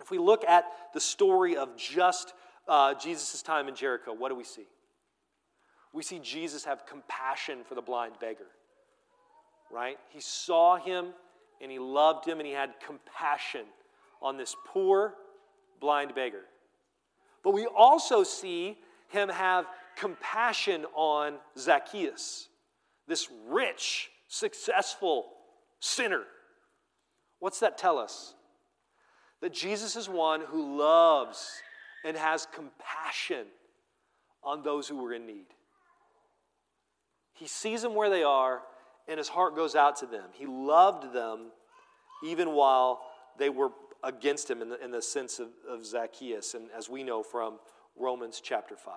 If 0.00 0.10
we 0.10 0.18
look 0.18 0.44
at 0.44 0.66
the 0.92 1.00
story 1.00 1.56
of 1.56 1.76
just 1.76 2.34
uh, 2.68 2.94
Jesus' 2.94 3.42
time 3.42 3.68
in 3.68 3.74
Jericho, 3.74 4.12
what 4.12 4.28
do 4.28 4.34
we 4.34 4.44
see? 4.44 4.66
We 5.92 6.02
see 6.02 6.18
Jesus 6.18 6.64
have 6.64 6.86
compassion 6.86 7.60
for 7.66 7.74
the 7.74 7.82
blind 7.82 8.16
beggar, 8.20 8.46
right? 9.70 9.98
He 10.10 10.20
saw 10.20 10.76
him 10.76 11.08
and 11.60 11.70
he 11.70 11.78
loved 11.78 12.26
him 12.26 12.38
and 12.38 12.46
he 12.46 12.52
had 12.52 12.74
compassion 12.84 13.66
on 14.20 14.36
this 14.36 14.54
poor 14.66 15.14
blind 15.80 16.14
beggar. 16.14 16.42
But 17.42 17.52
we 17.52 17.66
also 17.66 18.22
see 18.22 18.78
him 19.08 19.28
have 19.28 19.66
compassion 19.96 20.86
on 20.94 21.34
Zacchaeus, 21.58 22.48
this 23.06 23.28
rich, 23.48 24.10
successful 24.28 25.26
sinner 25.80 26.24
What's 27.44 27.60
that 27.60 27.76
tell 27.76 27.98
us? 27.98 28.32
That 29.42 29.52
Jesus 29.52 29.96
is 29.96 30.08
one 30.08 30.40
who 30.40 30.78
loves 30.78 31.46
and 32.02 32.16
has 32.16 32.46
compassion 32.46 33.48
on 34.42 34.62
those 34.62 34.88
who 34.88 35.04
are 35.04 35.12
in 35.12 35.26
need. 35.26 35.44
He 37.34 37.46
sees 37.46 37.82
them 37.82 37.94
where 37.94 38.08
they 38.08 38.22
are, 38.22 38.62
and 39.08 39.18
his 39.18 39.28
heart 39.28 39.54
goes 39.54 39.74
out 39.74 39.96
to 39.96 40.06
them. 40.06 40.24
He 40.32 40.46
loved 40.46 41.12
them 41.12 41.50
even 42.24 42.52
while 42.52 43.02
they 43.38 43.50
were 43.50 43.70
against 44.02 44.50
him 44.50 44.62
in 44.62 44.68
the, 44.68 44.84
in 44.84 44.90
the 44.90 45.02
sense 45.02 45.38
of, 45.38 45.48
of 45.68 45.84
Zacchaeus, 45.84 46.54
and 46.54 46.68
as 46.76 46.88
we 46.88 47.02
know 47.02 47.22
from 47.22 47.58
Romans 47.96 48.40
chapter 48.42 48.76
5. 48.76 48.94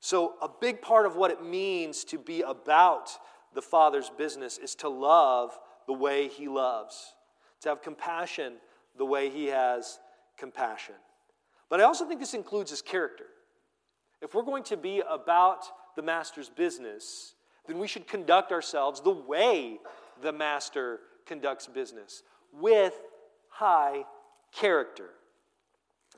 So, 0.00 0.34
a 0.42 0.48
big 0.60 0.82
part 0.82 1.06
of 1.06 1.16
what 1.16 1.30
it 1.30 1.42
means 1.42 2.04
to 2.04 2.18
be 2.18 2.42
about 2.42 3.10
the 3.54 3.62
Father's 3.62 4.10
business 4.10 4.58
is 4.58 4.74
to 4.76 4.88
love 4.88 5.58
the 5.86 5.92
way 5.92 6.28
He 6.28 6.48
loves 6.48 7.14
to 7.64 7.70
have 7.70 7.82
compassion 7.82 8.54
the 8.96 9.04
way 9.04 9.28
he 9.28 9.46
has 9.46 9.98
compassion. 10.38 10.94
But 11.68 11.80
I 11.80 11.84
also 11.84 12.06
think 12.06 12.20
this 12.20 12.34
includes 12.34 12.70
his 12.70 12.82
character. 12.82 13.24
If 14.22 14.34
we're 14.34 14.42
going 14.42 14.62
to 14.64 14.76
be 14.76 15.02
about 15.08 15.64
the 15.96 16.02
master's 16.02 16.48
business, 16.48 17.34
then 17.66 17.78
we 17.78 17.86
should 17.86 18.06
conduct 18.06 18.52
ourselves 18.52 19.00
the 19.00 19.10
way 19.10 19.78
the 20.22 20.32
master 20.32 21.00
conducts 21.26 21.66
business 21.66 22.22
with 22.52 22.94
high 23.48 24.04
character. 24.52 25.10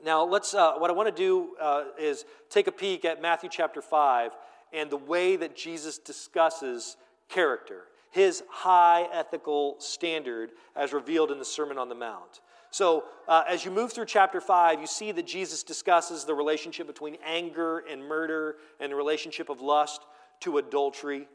Now, 0.03 0.23
let's. 0.23 0.53
Uh, 0.53 0.73
what 0.77 0.89
I 0.89 0.93
want 0.93 1.15
to 1.15 1.23
do 1.23 1.55
uh, 1.59 1.85
is 1.99 2.25
take 2.49 2.67
a 2.67 2.71
peek 2.71 3.03
at 3.05 3.21
Matthew 3.21 3.49
chapter 3.51 3.81
five 3.81 4.31
and 4.71 4.89
the 4.89 4.97
way 4.97 5.35
that 5.37 5.55
Jesus 5.55 5.97
discusses 5.97 6.97
character 7.29 7.83
his 8.11 8.43
high 8.49 9.07
ethical 9.13 9.75
standard 9.79 10.51
as 10.75 10.93
revealed 10.93 11.31
in 11.31 11.39
the 11.39 11.45
Sermon 11.45 11.77
on 11.77 11.89
the 11.89 11.95
Mount. 11.95 12.41
So, 12.71 13.05
uh, 13.27 13.43
as 13.47 13.63
you 13.63 13.71
move 13.71 13.93
through 13.93 14.05
chapter 14.05 14.41
5, 14.41 14.81
you 14.81 14.87
see 14.87 15.11
that 15.11 15.25
Jesus 15.25 15.63
discusses 15.63 16.25
the 16.25 16.33
relationship 16.33 16.87
between 16.87 17.17
anger 17.25 17.83
and 17.89 18.03
murder 18.03 18.55
and 18.79 18.91
the 18.91 18.95
relationship 18.95 19.49
of 19.49 19.61
lust 19.61 20.01
to 20.41 20.57
adultery. 20.57 21.27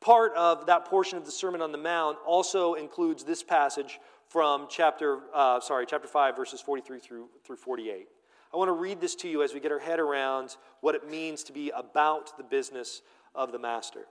Part 0.00 0.32
of 0.34 0.66
that 0.66 0.86
portion 0.86 1.18
of 1.18 1.26
the 1.26 1.30
Sermon 1.30 1.60
on 1.60 1.72
the 1.72 1.78
Mount 1.78 2.16
also 2.24 2.74
includes 2.74 3.22
this 3.22 3.42
passage 3.42 4.00
from 4.28 4.66
chapter, 4.70 5.20
uh, 5.34 5.60
sorry, 5.60 5.84
chapter 5.86 6.08
5, 6.08 6.36
verses 6.36 6.60
43 6.60 7.00
through, 7.00 7.28
through 7.44 7.56
48. 7.56 8.06
I 8.52 8.56
want 8.56 8.68
to 8.68 8.72
read 8.72 9.00
this 9.00 9.14
to 9.16 9.28
you 9.28 9.42
as 9.42 9.52
we 9.52 9.60
get 9.60 9.72
our 9.72 9.78
head 9.78 10.00
around 10.00 10.56
what 10.80 10.94
it 10.94 11.08
means 11.08 11.44
to 11.44 11.52
be 11.52 11.70
about 11.70 12.36
the 12.36 12.44
business 12.44 13.02
of 13.34 13.52
the 13.52 13.58
Master. 13.58 14.06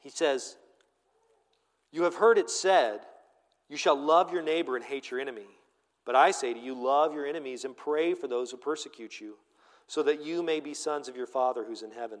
He 0.00 0.10
says, 0.10 0.56
You 1.92 2.02
have 2.02 2.16
heard 2.16 2.36
it 2.36 2.50
said, 2.50 3.00
You 3.68 3.76
shall 3.76 3.96
love 3.96 4.32
your 4.32 4.42
neighbor 4.42 4.76
and 4.76 4.84
hate 4.84 5.10
your 5.10 5.20
enemy. 5.20 5.46
But 6.04 6.16
I 6.16 6.30
say 6.30 6.54
to 6.54 6.60
you, 6.60 6.74
love 6.74 7.12
your 7.12 7.26
enemies 7.26 7.64
and 7.64 7.76
pray 7.76 8.14
for 8.14 8.28
those 8.28 8.50
who 8.50 8.56
persecute 8.56 9.20
you, 9.20 9.36
so 9.88 10.02
that 10.04 10.24
you 10.24 10.42
may 10.42 10.60
be 10.60 10.72
sons 10.72 11.08
of 11.08 11.16
your 11.16 11.26
Father 11.26 11.64
who's 11.64 11.82
in 11.82 11.90
heaven. 11.90 12.20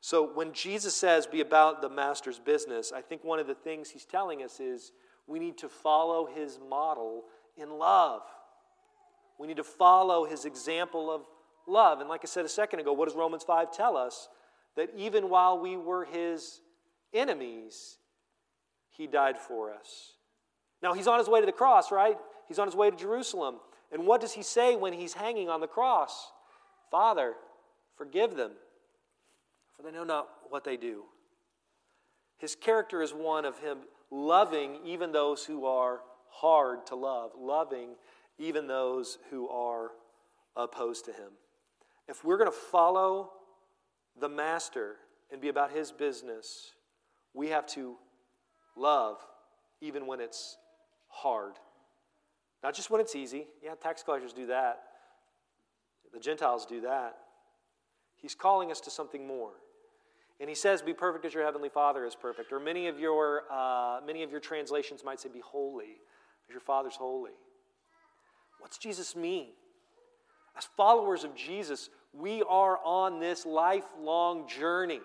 So, 0.00 0.30
when 0.32 0.52
Jesus 0.52 0.94
says, 0.94 1.26
be 1.26 1.40
about 1.40 1.82
the 1.82 1.88
master's 1.88 2.38
business, 2.38 2.92
I 2.94 3.00
think 3.00 3.24
one 3.24 3.40
of 3.40 3.46
the 3.46 3.54
things 3.54 3.90
he's 3.90 4.04
telling 4.04 4.42
us 4.42 4.60
is 4.60 4.92
we 5.26 5.38
need 5.38 5.58
to 5.58 5.68
follow 5.68 6.26
his 6.26 6.58
model 6.70 7.24
in 7.56 7.78
love. 7.78 8.22
We 9.38 9.46
need 9.46 9.56
to 9.56 9.64
follow 9.64 10.24
his 10.24 10.44
example 10.44 11.10
of 11.10 11.22
love. 11.66 12.00
And 12.00 12.08
like 12.08 12.20
I 12.24 12.26
said 12.26 12.44
a 12.44 12.48
second 12.48 12.80
ago, 12.80 12.92
what 12.92 13.08
does 13.08 13.16
Romans 13.16 13.44
5 13.44 13.72
tell 13.72 13.96
us? 13.96 14.28
That 14.76 14.90
even 14.96 15.28
while 15.28 15.58
we 15.58 15.76
were 15.76 16.04
his 16.04 16.60
enemies, 17.12 17.98
he 18.90 19.06
died 19.06 19.38
for 19.38 19.72
us. 19.72 20.12
Now, 20.82 20.94
he's 20.94 21.08
on 21.08 21.18
his 21.18 21.28
way 21.28 21.40
to 21.40 21.46
the 21.46 21.52
cross, 21.52 21.90
right? 21.90 22.16
He's 22.46 22.58
on 22.58 22.66
his 22.66 22.76
way 22.76 22.90
to 22.90 22.96
Jerusalem. 22.96 23.56
And 23.92 24.06
what 24.06 24.20
does 24.20 24.32
he 24.32 24.42
say 24.42 24.76
when 24.76 24.92
he's 24.92 25.14
hanging 25.14 25.48
on 25.48 25.60
the 25.60 25.66
cross? 25.66 26.30
Father, 26.90 27.34
forgive 27.96 28.36
them, 28.36 28.52
for 29.78 29.84
they 29.84 29.96
know 29.96 30.04
not 30.04 30.28
what 30.50 30.64
they 30.64 30.76
do. 30.76 31.04
His 32.36 32.56
character 32.56 33.00
is 33.00 33.12
one 33.12 33.44
of 33.44 33.58
him 33.60 33.78
loving 34.10 34.78
even 34.84 35.12
those 35.12 35.44
who 35.44 35.66
are 35.66 36.00
hard 36.30 36.86
to 36.86 36.96
love, 36.96 37.30
loving 37.38 37.90
even 38.38 38.66
those 38.66 39.18
who 39.30 39.48
are 39.48 39.92
opposed 40.56 41.04
to 41.04 41.12
him. 41.12 41.30
If 42.08 42.24
we're 42.24 42.38
going 42.38 42.50
to 42.50 42.56
follow 42.56 43.30
the 44.18 44.28
master 44.28 44.96
and 45.30 45.40
be 45.40 45.48
about 45.48 45.70
his 45.70 45.92
business, 45.92 46.72
we 47.34 47.48
have 47.48 47.66
to 47.66 47.96
love 48.76 49.18
even 49.80 50.06
when 50.06 50.20
it's 50.20 50.56
hard. 51.08 51.54
Not 52.62 52.74
just 52.74 52.90
when 52.90 53.00
it's 53.00 53.14
easy. 53.14 53.46
Yeah, 53.62 53.74
tax 53.80 54.02
collectors 54.02 54.32
do 54.32 54.46
that, 54.46 54.82
the 56.12 56.20
Gentiles 56.20 56.66
do 56.66 56.80
that. 56.80 57.16
He's 58.16 58.34
calling 58.34 58.70
us 58.72 58.80
to 58.80 58.90
something 58.90 59.26
more. 59.26 59.52
And 60.40 60.48
he 60.48 60.54
says, 60.54 60.82
Be 60.82 60.94
perfect 60.94 61.24
as 61.24 61.34
your 61.34 61.44
heavenly 61.44 61.68
Father 61.68 62.04
is 62.04 62.14
perfect. 62.14 62.52
Or 62.52 62.60
many 62.60 62.88
of 62.88 62.98
your, 62.98 63.42
uh, 63.50 64.00
many 64.06 64.22
of 64.22 64.30
your 64.30 64.40
translations 64.40 65.04
might 65.04 65.20
say, 65.20 65.28
Be 65.28 65.40
holy 65.40 65.96
as 66.48 66.52
your 66.52 66.60
Father's 66.60 66.96
holy. 66.96 67.32
What's 68.60 68.78
Jesus 68.78 69.16
mean? 69.16 69.48
As 70.56 70.68
followers 70.76 71.24
of 71.24 71.34
Jesus, 71.34 71.90
we 72.12 72.42
are 72.42 72.78
on 72.84 73.20
this 73.20 73.46
lifelong 73.46 74.48
journey 74.48 75.00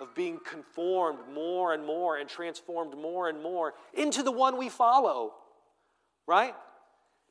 of 0.00 0.14
being 0.14 0.38
conformed 0.44 1.20
more 1.32 1.72
and 1.72 1.84
more 1.84 2.16
and 2.16 2.28
transformed 2.28 2.96
more 2.96 3.28
and 3.28 3.42
more 3.42 3.74
into 3.94 4.22
the 4.22 4.32
one 4.32 4.56
we 4.56 4.68
follow. 4.68 5.34
Right? 6.26 6.54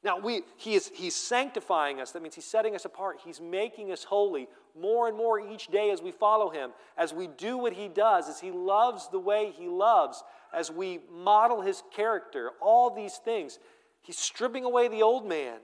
Now, 0.06 0.20
we, 0.20 0.44
he 0.56 0.76
is, 0.76 0.92
he's 0.94 1.16
sanctifying 1.16 2.00
us. 2.00 2.12
That 2.12 2.22
means 2.22 2.36
he's 2.36 2.46
setting 2.46 2.76
us 2.76 2.86
apart. 2.86 3.18
He's 3.26 3.42
making 3.42 3.92
us 3.92 4.04
holy 4.04 4.48
more 4.80 5.08
and 5.08 5.18
more 5.18 5.40
each 5.40 5.68
day 5.68 5.90
as 5.90 6.00
we 6.00 6.12
follow 6.12 6.52
him, 6.52 6.72
as 6.96 7.12
we 7.12 7.26
do 7.26 7.58
what 7.58 7.74
he 7.74 7.88
does, 7.88 8.30
as 8.30 8.40
he 8.40 8.52
loves 8.52 9.10
the 9.10 9.18
way 9.20 9.52
he 9.58 9.68
loves, 9.68 10.24
as 10.54 10.70
we 10.70 11.00
model 11.12 11.62
his 11.62 11.82
character, 11.92 12.52
all 12.62 12.92
these 12.92 13.16
things. 13.16 13.58
He's 14.04 14.20
stripping 14.20 14.64
away 14.64 14.90
the 14.90 15.02
old 15.02 15.28
man, 15.28 15.58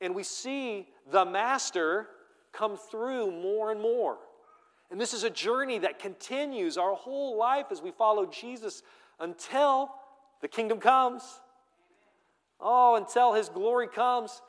and 0.00 0.14
we 0.14 0.22
see 0.22 0.86
the 1.10 1.24
master 1.24 2.06
come 2.52 2.76
through 2.76 3.32
more 3.32 3.72
and 3.72 3.80
more. 3.80 4.18
And 4.92 5.00
this 5.00 5.14
is 5.14 5.24
a 5.24 5.30
journey 5.30 5.78
that 5.78 5.98
continues 5.98 6.78
our 6.78 6.94
whole 6.94 7.36
life 7.36 7.66
as 7.72 7.82
we 7.82 7.90
follow 7.90 8.26
Jesus 8.26 8.84
until 9.18 9.90
the 10.42 10.48
kingdom 10.48 10.78
comes. 10.78 11.40
Oh, 12.60 12.96
until 12.96 13.32
his 13.32 13.48
glory 13.48 13.88
comes. 13.88 14.42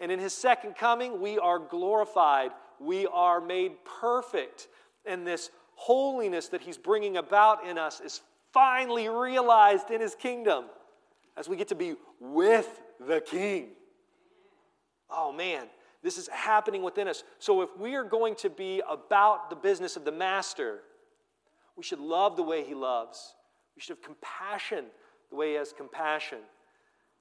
And 0.00 0.12
in 0.12 0.18
his 0.18 0.32
second 0.32 0.76
coming, 0.76 1.20
we 1.20 1.38
are 1.38 1.58
glorified. 1.58 2.50
We 2.78 3.06
are 3.06 3.40
made 3.40 3.72
perfect. 4.00 4.68
And 5.04 5.26
this 5.26 5.50
holiness 5.74 6.48
that 6.48 6.60
he's 6.60 6.78
bringing 6.78 7.16
about 7.16 7.66
in 7.66 7.78
us 7.78 8.00
is 8.00 8.20
finally 8.52 9.08
realized 9.08 9.90
in 9.90 10.00
his 10.00 10.14
kingdom 10.14 10.64
as 11.36 11.48
we 11.48 11.56
get 11.56 11.68
to 11.68 11.74
be 11.74 11.94
with 12.20 12.80
the 13.06 13.20
king. 13.20 13.68
Oh, 15.10 15.32
man, 15.32 15.66
this 16.02 16.18
is 16.18 16.28
happening 16.28 16.82
within 16.82 17.08
us. 17.08 17.24
So 17.38 17.62
if 17.62 17.76
we 17.78 17.94
are 17.94 18.04
going 18.04 18.34
to 18.36 18.50
be 18.50 18.82
about 18.88 19.50
the 19.50 19.56
business 19.56 19.96
of 19.96 20.04
the 20.04 20.12
master, 20.12 20.80
we 21.76 21.82
should 21.82 22.00
love 22.00 22.36
the 22.36 22.42
way 22.42 22.64
he 22.64 22.74
loves. 22.74 23.34
We 23.76 23.82
should 23.82 23.96
have 23.96 24.02
compassion 24.02 24.86
the 25.30 25.36
way 25.36 25.50
he 25.50 25.54
has 25.54 25.72
compassion. 25.72 26.38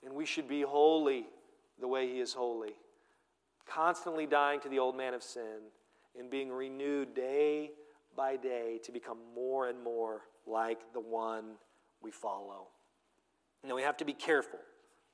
And 0.06 0.14
we 0.14 0.26
should 0.26 0.47
be 0.47 0.62
holy 0.62 1.26
the 1.80 1.88
way 1.88 2.08
He 2.08 2.20
is 2.20 2.34
holy, 2.34 2.74
constantly 3.68 4.26
dying 4.26 4.60
to 4.62 4.70
the 4.70 4.80
old 4.80 4.95
man 4.95 5.14
of 5.14 5.24
sin 5.24 5.72
and 6.18 6.30
being 6.30 6.51
renewed 6.51 7.14
day 7.14 7.72
by 8.16 8.38
day 8.38 8.80
to 8.84 8.91
become 8.91 9.18
more 9.34 9.68
and 9.68 9.84
more 9.84 10.22
like 10.47 10.93
the 10.93 10.99
one 10.99 11.56
we 12.01 12.12
follow. 12.12 12.68
Now 13.68 13.76
we 13.76 13.82
have 13.82 13.97
to 13.97 14.06
be 14.06 14.14
careful. 14.14 14.60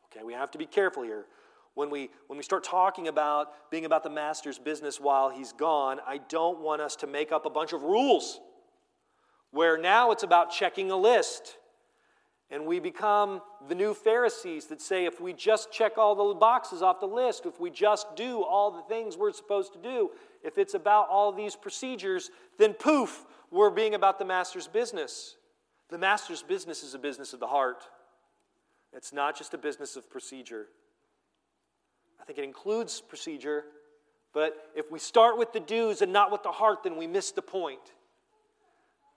Okay, 0.06 0.24
we 0.26 0.34
have 0.34 0.52
to 0.52 0.58
be 0.58 0.66
careful 0.66 1.04
here. 1.04 1.26
When 1.74 1.90
we, 1.90 2.10
when 2.28 2.36
we 2.36 2.44
start 2.44 2.66
talking 2.66 3.08
about 3.08 3.72
being 3.72 3.86
about 3.86 4.04
the 4.04 4.10
master's 4.10 4.60
business 4.60 5.00
while 5.00 5.30
he's 5.30 5.54
gone, 5.54 6.00
I 6.06 6.18
don't 6.18 6.60
want 6.60 6.82
us 6.82 6.98
to 6.98 7.08
make 7.08 7.32
up 7.32 7.46
a 7.46 7.50
bunch 7.50 7.72
of 7.72 7.84
rules 7.84 8.42
where 9.52 9.78
now 9.78 10.12
it's 10.12 10.24
about 10.24 10.52
checking 10.52 10.92
a 10.92 10.98
list 10.98 11.58
and 12.52 12.66
we 12.66 12.80
become 12.80 13.42
the 13.70 13.76
new 13.76 13.94
Pharisees 13.94 14.66
that 14.66 14.82
say 14.82 15.06
if 15.06 15.22
we 15.22 15.32
just 15.32 15.72
check 15.72 15.98
all 15.98 16.16
the 16.16 16.36
boxes 16.36 16.82
off 16.82 17.00
the 17.00 17.06
list, 17.08 17.46
if 17.46 17.62
we 17.62 17.70
just 17.70 18.14
do 18.18 18.44
all 18.44 18.72
the 18.72 18.82
things 18.84 19.16
we're 19.16 19.32
supposed 19.32 19.72
to 19.74 19.80
do, 19.80 20.12
if 20.44 20.58
it's 20.58 20.74
about 20.74 21.08
all 21.10 21.32
these 21.32 21.56
procedures, 21.56 22.30
then 22.58 22.74
poof, 22.74 23.26
we're 23.52 23.70
being 23.70 23.96
about 23.96 24.20
the 24.20 24.26
master's 24.26 24.68
business. 24.68 25.38
The 25.90 25.98
master's 25.98 26.44
business 26.44 26.84
is 26.84 26.94
a 26.94 27.00
business 27.00 27.32
of 27.34 27.40
the 27.40 27.48
heart, 27.48 27.84
it's 28.94 29.14
not 29.14 29.38
just 29.38 29.54
a 29.54 29.58
business 29.58 29.96
of 29.96 30.10
procedure. 30.10 30.68
I 32.20 32.26
think 32.26 32.38
it 32.38 32.44
includes 32.44 33.02
procedure, 33.02 33.64
but 34.34 34.70
if 34.76 34.92
we 34.92 35.00
start 35.00 35.38
with 35.38 35.54
the 35.54 35.62
do's 35.62 36.02
and 36.02 36.12
not 36.12 36.32
with 36.32 36.44
the 36.44 36.52
heart, 36.52 36.84
then 36.84 36.98
we 36.98 37.08
miss 37.08 37.32
the 37.32 37.42
point. 37.42 37.80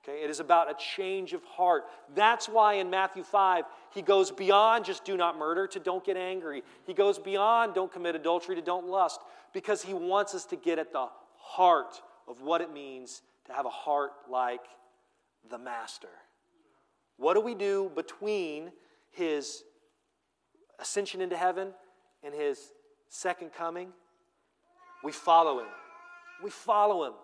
Okay, 0.06 0.22
it 0.22 0.28
is 0.28 0.38
about 0.38 0.70
a 0.70 0.74
change 0.74 1.32
of 1.32 1.42
heart. 1.44 1.84
That's 2.14 2.46
why 2.46 2.74
in 2.74 2.90
Matthew 2.90 3.22
5, 3.22 3.64
he 3.94 4.02
goes 4.02 4.30
beyond 4.30 4.84
just 4.84 5.04
do 5.04 5.16
not 5.16 5.38
murder 5.38 5.66
to 5.68 5.80
don't 5.80 6.04
get 6.04 6.18
angry. 6.18 6.62
He 6.86 6.92
goes 6.92 7.18
beyond 7.18 7.74
don't 7.74 7.90
commit 7.90 8.14
adultery 8.14 8.54
to 8.54 8.62
don't 8.62 8.86
lust 8.86 9.20
because 9.54 9.82
he 9.82 9.94
wants 9.94 10.34
us 10.34 10.44
to 10.46 10.56
get 10.56 10.78
at 10.78 10.92
the 10.92 11.08
heart 11.38 12.02
of 12.28 12.42
what 12.42 12.60
it 12.60 12.70
means 12.72 13.22
to 13.46 13.52
have 13.54 13.64
a 13.64 13.70
heart 13.70 14.12
like 14.30 14.64
the 15.50 15.58
Master. 15.58 16.08
What 17.16 17.34
do 17.34 17.40
we 17.40 17.54
do 17.54 17.90
between 17.94 18.72
his 19.10 19.62
ascension 20.78 21.22
into 21.22 21.36
heaven 21.36 21.68
and 22.22 22.34
his 22.34 22.72
second 23.08 23.52
coming? 23.54 23.88
We 25.02 25.12
follow 25.12 25.60
him. 25.60 25.68
We 26.42 26.50
follow 26.50 27.04
him. 27.06 27.14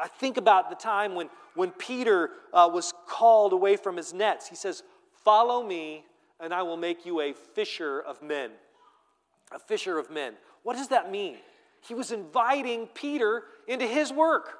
I 0.00 0.08
think 0.08 0.36
about 0.36 0.70
the 0.70 0.76
time 0.76 1.14
when, 1.14 1.28
when 1.54 1.70
Peter 1.72 2.30
uh, 2.52 2.68
was 2.72 2.94
called 3.06 3.52
away 3.52 3.76
from 3.76 3.96
his 3.96 4.14
nets. 4.14 4.48
He 4.48 4.56
says, 4.56 4.82
Follow 5.24 5.66
me, 5.66 6.04
and 6.40 6.54
I 6.54 6.62
will 6.62 6.78
make 6.78 7.04
you 7.04 7.20
a 7.20 7.32
fisher 7.32 8.00
of 8.00 8.22
men. 8.22 8.50
A 9.52 9.58
fisher 9.58 9.98
of 9.98 10.10
men. 10.10 10.34
What 10.62 10.76
does 10.76 10.88
that 10.88 11.10
mean? 11.10 11.36
He 11.86 11.94
was 11.94 12.12
inviting 12.12 12.86
Peter 12.94 13.44
into 13.68 13.86
his 13.86 14.12
work. 14.12 14.58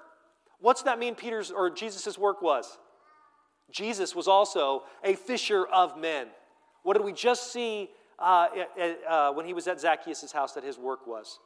What's 0.61 0.83
that 0.83 0.99
mean 0.99 1.15
Peter's 1.15 1.51
or 1.51 1.71
Jesus' 1.71 2.19
work 2.19 2.43
was? 2.43 2.79
Jesus 3.71 4.15
was 4.15 4.29
also 4.29 4.83
a 5.05 5.15
fisher 5.15 5.67
of 5.67 5.99
men. 5.99 6.29
What 6.83 6.97
did 6.97 7.05
we 7.05 7.13
just 7.13 7.53
see 7.53 7.91
uh, 8.19 8.49
uh, 9.09 9.33
when 9.33 9.47
he 9.47 9.55
was 9.55 9.67
at 9.67 9.81
Zacchaeus' 9.81 10.33
house 10.33 10.53
that 10.55 10.65
his 10.65 10.79
work 10.79 11.07
was? 11.07 11.39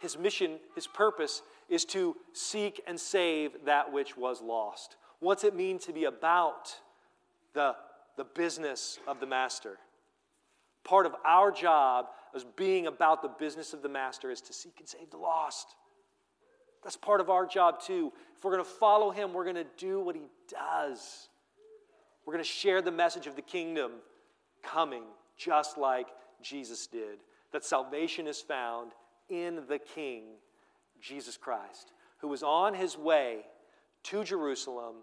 His 0.00 0.18
mission, 0.18 0.58
his 0.74 0.86
purpose 0.86 1.42
is 1.68 1.84
to 1.86 2.16
seek 2.32 2.82
and 2.86 2.98
save 2.98 3.64
that 3.64 3.92
which 3.92 4.16
was 4.16 4.42
lost. 4.42 4.96
What's 5.20 5.44
it 5.44 5.54
mean 5.54 5.78
to 5.80 5.92
be 5.92 6.04
about 6.04 6.76
the, 7.54 7.74
the 8.16 8.24
business 8.24 8.98
of 9.06 9.20
the 9.20 9.26
master? 9.26 9.78
Part 10.84 11.06
of 11.06 11.14
our 11.24 11.50
job 11.52 12.06
as 12.34 12.44
being 12.56 12.86
about 12.86 13.22
the 13.22 13.28
business 13.28 13.72
of 13.72 13.82
the 13.82 13.88
master 13.88 14.30
is 14.30 14.40
to 14.42 14.52
seek 14.52 14.74
and 14.78 14.88
save 14.88 15.10
the 15.10 15.16
lost. 15.16 15.76
That's 16.82 16.96
part 16.96 17.20
of 17.20 17.30
our 17.30 17.46
job 17.46 17.80
too. 17.80 18.12
If 18.36 18.44
we're 18.44 18.52
going 18.52 18.64
to 18.64 18.70
follow 18.70 19.10
him, 19.10 19.32
we're 19.32 19.44
going 19.44 19.56
to 19.56 19.66
do 19.76 20.00
what 20.00 20.16
he 20.16 20.28
does. 20.48 21.28
We're 22.26 22.34
going 22.34 22.44
to 22.44 22.50
share 22.50 22.82
the 22.82 22.90
message 22.90 23.26
of 23.26 23.36
the 23.36 23.42
kingdom 23.42 23.92
coming 24.62 25.04
just 25.36 25.78
like 25.78 26.08
Jesus 26.40 26.86
did. 26.86 27.18
That 27.52 27.64
salvation 27.64 28.26
is 28.26 28.40
found 28.40 28.92
in 29.28 29.60
the 29.68 29.78
King, 29.78 30.24
Jesus 31.02 31.36
Christ, 31.36 31.92
who 32.18 32.28
was 32.28 32.42
on 32.42 32.74
his 32.74 32.96
way 32.96 33.40
to 34.04 34.24
Jerusalem 34.24 34.96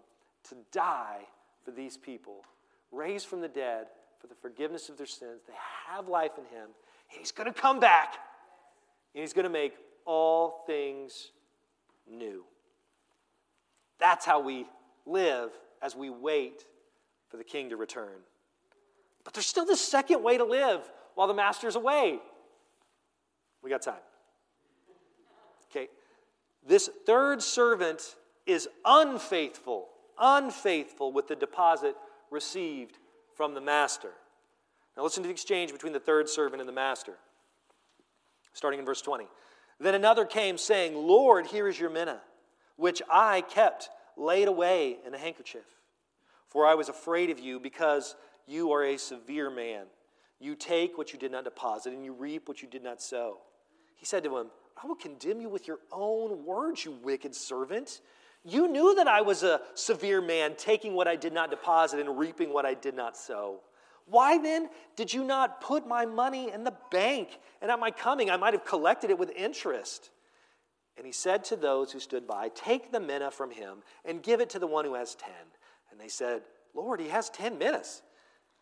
to 0.48 0.56
die 0.72 1.20
for 1.64 1.70
these 1.70 1.96
people, 1.96 2.44
raised 2.90 3.26
from 3.26 3.40
the 3.40 3.48
dead 3.48 3.86
for 4.18 4.26
the 4.26 4.34
forgiveness 4.34 4.88
of 4.88 4.96
their 4.96 5.06
sins. 5.06 5.42
They 5.46 5.54
have 5.86 6.08
life 6.08 6.32
in 6.38 6.44
him. 6.44 6.64
and 6.64 7.18
He's 7.18 7.32
going 7.32 7.52
to 7.52 7.58
come 7.58 7.80
back, 7.80 8.16
and 9.14 9.20
he's 9.20 9.32
going 9.32 9.44
to 9.44 9.50
make 9.50 9.74
all 10.04 10.64
things 10.66 11.30
new. 12.10 12.44
That's 13.98 14.24
how 14.24 14.40
we 14.40 14.66
live 15.06 15.50
as 15.82 15.94
we 15.94 16.10
wait 16.10 16.64
for 17.28 17.36
the 17.36 17.44
king 17.44 17.70
to 17.70 17.76
return. 17.76 18.20
But 19.24 19.34
there's 19.34 19.46
still 19.46 19.66
this 19.66 19.80
second 19.80 20.22
way 20.22 20.38
to 20.38 20.44
live 20.44 20.80
while 21.14 21.28
the 21.28 21.34
master's 21.34 21.76
away. 21.76 22.18
We 23.62 23.68
got 23.68 23.82
time. 23.82 23.94
This 26.66 26.90
third 27.06 27.42
servant 27.42 28.16
is 28.46 28.68
unfaithful, 28.84 29.88
unfaithful 30.18 31.12
with 31.12 31.28
the 31.28 31.36
deposit 31.36 31.96
received 32.30 32.98
from 33.34 33.54
the 33.54 33.60
master. 33.60 34.10
Now, 34.96 35.04
listen 35.04 35.22
to 35.22 35.28
the 35.28 35.32
exchange 35.32 35.72
between 35.72 35.92
the 35.92 36.00
third 36.00 36.28
servant 36.28 36.60
and 36.60 36.68
the 36.68 36.74
master. 36.74 37.14
Starting 38.52 38.80
in 38.80 38.86
verse 38.86 39.00
20. 39.00 39.26
Then 39.78 39.94
another 39.94 40.26
came, 40.26 40.58
saying, 40.58 40.94
Lord, 40.94 41.46
here 41.46 41.68
is 41.68 41.78
your 41.78 41.90
mina, 41.90 42.20
which 42.76 43.00
I 43.10 43.40
kept 43.40 43.88
laid 44.16 44.48
away 44.48 44.98
in 45.06 45.14
a 45.14 45.18
handkerchief. 45.18 45.64
For 46.48 46.66
I 46.66 46.74
was 46.74 46.88
afraid 46.88 47.30
of 47.30 47.38
you, 47.38 47.58
because 47.60 48.16
you 48.46 48.72
are 48.72 48.84
a 48.84 48.98
severe 48.98 49.48
man. 49.48 49.86
You 50.38 50.54
take 50.54 50.98
what 50.98 51.12
you 51.12 51.18
did 51.18 51.32
not 51.32 51.44
deposit, 51.44 51.92
and 51.92 52.04
you 52.04 52.12
reap 52.12 52.48
what 52.48 52.60
you 52.60 52.68
did 52.68 52.82
not 52.82 53.00
sow. 53.00 53.38
He 53.96 54.04
said 54.04 54.24
to 54.24 54.36
him, 54.36 54.50
I 54.82 54.86
will 54.86 54.94
condemn 54.94 55.40
you 55.40 55.48
with 55.48 55.68
your 55.68 55.78
own 55.92 56.44
words, 56.44 56.84
you 56.84 56.92
wicked 56.92 57.34
servant. 57.34 58.00
You 58.44 58.68
knew 58.68 58.94
that 58.94 59.06
I 59.06 59.20
was 59.20 59.42
a 59.42 59.60
severe 59.74 60.22
man, 60.22 60.54
taking 60.56 60.94
what 60.94 61.06
I 61.06 61.16
did 61.16 61.32
not 61.32 61.50
deposit 61.50 62.00
and 62.00 62.18
reaping 62.18 62.52
what 62.52 62.64
I 62.64 62.74
did 62.74 62.94
not 62.94 63.16
sow. 63.16 63.60
Why 64.06 64.38
then 64.38 64.70
did 64.96 65.12
you 65.12 65.22
not 65.22 65.60
put 65.60 65.86
my 65.86 66.06
money 66.06 66.50
in 66.50 66.64
the 66.64 66.74
bank? 66.90 67.38
And 67.60 67.70
at 67.70 67.78
my 67.78 67.90
coming, 67.90 68.30
I 68.30 68.36
might 68.36 68.54
have 68.54 68.64
collected 68.64 69.10
it 69.10 69.18
with 69.18 69.30
interest. 69.36 70.10
And 70.96 71.06
he 71.06 71.12
said 71.12 71.44
to 71.44 71.56
those 71.56 71.92
who 71.92 72.00
stood 72.00 72.26
by, 72.26 72.50
Take 72.54 72.90
the 72.90 73.00
mina 73.00 73.30
from 73.30 73.50
him 73.50 73.78
and 74.04 74.22
give 74.22 74.40
it 74.40 74.50
to 74.50 74.58
the 74.58 74.66
one 74.66 74.84
who 74.84 74.94
has 74.94 75.14
ten. 75.14 75.30
And 75.90 76.00
they 76.00 76.08
said, 76.08 76.42
Lord, 76.74 77.00
he 77.00 77.08
has 77.08 77.30
ten 77.30 77.58
minas. 77.58 78.02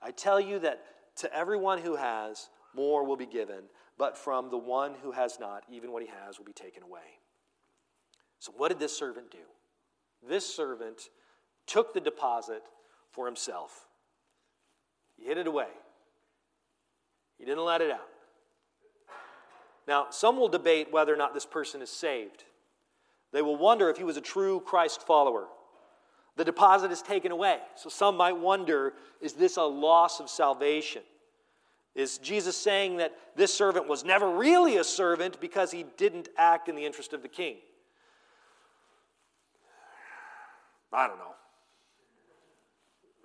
I 0.02 0.10
tell 0.10 0.40
you 0.40 0.58
that 0.60 0.82
to 1.16 1.34
everyone 1.34 1.78
who 1.78 1.96
has, 1.96 2.48
more 2.74 3.04
will 3.04 3.16
be 3.16 3.26
given, 3.26 3.64
but 3.98 4.16
from 4.16 4.50
the 4.50 4.58
one 4.58 4.94
who 5.02 5.12
has 5.12 5.38
not, 5.40 5.64
even 5.70 5.92
what 5.92 6.02
he 6.02 6.08
has 6.24 6.38
will 6.38 6.46
be 6.46 6.52
taken 6.52 6.82
away. 6.82 7.18
So, 8.38 8.52
what 8.56 8.68
did 8.68 8.78
this 8.78 8.96
servant 8.96 9.30
do? 9.30 9.38
This 10.26 10.46
servant 10.46 11.10
took 11.66 11.92
the 11.92 12.00
deposit 12.00 12.62
for 13.10 13.26
himself. 13.26 13.86
He 15.16 15.24
hid 15.26 15.38
it 15.38 15.46
away, 15.46 15.68
he 17.38 17.44
didn't 17.44 17.64
let 17.64 17.80
it 17.80 17.90
out. 17.90 18.08
Now, 19.86 20.08
some 20.10 20.36
will 20.36 20.48
debate 20.48 20.92
whether 20.92 21.14
or 21.14 21.16
not 21.16 21.32
this 21.32 21.46
person 21.46 21.80
is 21.80 21.88
saved. 21.88 22.44
They 23.32 23.40
will 23.40 23.56
wonder 23.56 23.88
if 23.88 23.96
he 23.96 24.04
was 24.04 24.18
a 24.18 24.22
true 24.22 24.60
Christ 24.60 25.06
follower. 25.06 25.46
The 26.36 26.44
deposit 26.44 26.92
is 26.92 27.02
taken 27.02 27.32
away. 27.32 27.58
So 27.74 27.88
some 27.88 28.16
might 28.16 28.36
wonder 28.36 28.92
is 29.20 29.32
this 29.32 29.56
a 29.56 29.62
loss 29.62 30.20
of 30.20 30.28
salvation? 30.30 31.02
Is 31.94 32.18
Jesus 32.18 32.56
saying 32.56 32.98
that 32.98 33.14
this 33.34 33.52
servant 33.52 33.88
was 33.88 34.04
never 34.04 34.30
really 34.30 34.76
a 34.76 34.84
servant 34.84 35.40
because 35.40 35.70
he 35.70 35.84
didn't 35.96 36.28
act 36.36 36.68
in 36.68 36.76
the 36.76 36.84
interest 36.84 37.12
of 37.12 37.22
the 37.22 37.28
king? 37.28 37.56
I 40.92 41.06
don't 41.06 41.18
know. 41.18 41.34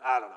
I 0.03 0.20
don't 0.20 0.30
know. 0.30 0.36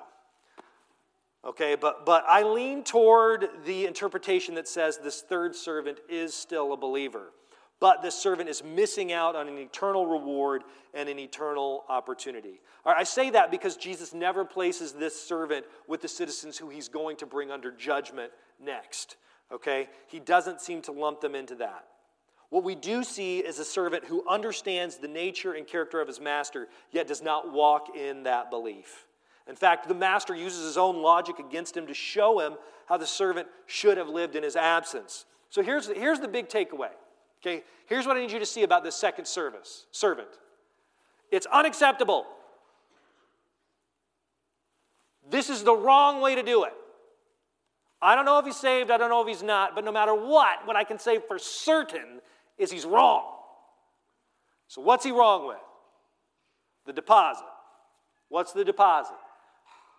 Okay, 1.47 1.77
but, 1.77 2.05
but 2.05 2.25
I 2.29 2.43
lean 2.43 2.83
toward 2.83 3.49
the 3.65 3.87
interpretation 3.87 4.55
that 4.57 4.67
says 4.67 4.99
this 4.99 5.23
third 5.23 5.55
servant 5.55 6.01
is 6.09 6.35
still 6.35 6.73
a 6.73 6.77
believer. 6.77 7.33
But 7.79 8.03
this 8.03 8.15
servant 8.15 8.49
is 8.49 8.65
missing 8.65 9.13
out 9.13 9.37
on 9.37 9.49
an 9.49 9.59
eternal 9.59 10.07
reward 10.07 10.65
and 10.95 11.09
an 11.09 11.19
eternal 11.19 11.85
opportunity. 11.89 12.61
I 12.87 13.05
say 13.05 13.31
that 13.31 13.51
because 13.51 13.77
Jesus 13.77 14.15
never 14.15 14.45
places 14.45 14.93
this 14.93 15.21
servant 15.21 15.67
with 15.87 16.01
the 16.01 16.09
citizens 16.09 16.57
who 16.57 16.71
he's 16.71 16.89
going 16.89 17.17
to 17.19 17.27
bring 17.27 17.51
under 17.51 17.71
judgment 17.71 18.33
next. 18.63 19.17
Okay? 19.53 19.89
He 20.07 20.21
doesn't 20.21 20.61
seem 20.61 20.81
to 20.83 20.93
lump 20.93 21.21
them 21.21 21.35
into 21.35 21.57
that. 21.57 21.85
What 22.49 22.65
we 22.65 22.75
do 22.77 23.03
see 23.03 23.41
is 23.41 23.59
a 23.59 23.65
servant 23.65 24.05
who 24.05 24.27
understands 24.29 24.97
the 24.97 25.09
nature 25.09 25.53
and 25.53 25.67
character 25.67 26.01
of 26.01 26.07
his 26.07 26.21
master, 26.21 26.69
yet 26.93 27.09
does 27.09 27.21
not 27.21 27.53
walk 27.53 27.97
in 27.97 28.23
that 28.23 28.51
belief. 28.51 29.07
In 29.49 29.57
fact, 29.57 29.89
the 29.89 29.95
master 29.95 30.35
uses 30.35 30.65
his 30.65 30.79
own 30.79 31.03
logic 31.03 31.39
against 31.39 31.77
him 31.77 31.87
to 31.89 31.95
show 31.95 32.39
him 32.41 32.55
how 32.87 32.97
the 32.97 33.07
servant 33.07 33.49
should 33.67 33.99
have 33.99 34.09
lived 34.09 34.37
in 34.37 34.43
his 34.43 34.57
absence. 34.57 35.27
So 35.51 35.63
here's 35.63 35.89
here's 35.89 36.21
the 36.21 36.29
big 36.29 36.49
takeaway. 36.49 36.91
Okay, 37.41 37.63
here's 37.87 38.07
what 38.07 38.17
I 38.17 38.21
need 38.21 38.33
you 38.33 38.39
to 38.39 38.47
see 38.47 38.63
about 38.63 38.85
this 38.85 38.97
second 38.97 39.27
service 39.27 39.87
servant. 39.91 40.29
It's 41.31 41.47
unacceptable. 41.47 42.27
This 45.29 45.51
is 45.51 45.65
the 45.65 45.75
wrong 45.75 46.21
way 46.21 46.35
to 46.37 46.43
do 46.43 46.65
it. 46.65 46.73
I 48.01 48.15
don't 48.15 48.25
know 48.25 48.39
if 48.39 48.47
he's 48.47 48.57
saved, 48.57 48.91
I 48.91 48.99
don't 48.99 49.11
know 49.11 49.23
if 49.23 49.29
he's 49.29 49.43
not, 49.43 49.75
but 49.75 49.85
no 49.85 49.91
matter 49.91 50.15
what, 50.15 50.67
what 50.67 50.77
I 50.77 50.85
can 50.85 50.99
say 50.99 51.19
for 51.19 51.39
certain 51.39 52.21
is 52.59 52.71
he's 52.71 52.85
wrong. 52.85 53.25
So, 54.69 54.83
what's 54.83 55.05
he 55.05 55.13
wrong 55.13 55.47
with? 55.47 55.57
The 56.85 56.93
deposit. 56.93 57.47
What's 58.29 58.53
the 58.53 58.65
deposit? 58.65 59.17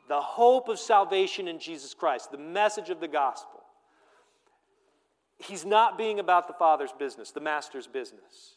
the 0.08 0.22
hope 0.22 0.70
of 0.70 0.80
salvation 0.80 1.48
in 1.48 1.60
Jesus 1.60 1.94
Christ, 1.94 2.32
the 2.32 2.38
message 2.38 2.90
of 2.90 3.00
the 3.00 3.08
gospel. 3.08 3.57
He's 5.40 5.66
not 5.66 5.98
being 5.98 6.20
about 6.20 6.48
the 6.48 6.54
Father's 6.54 6.92
business, 6.92 7.32
the 7.32 7.40
Master's 7.40 7.88
business. 7.88 8.56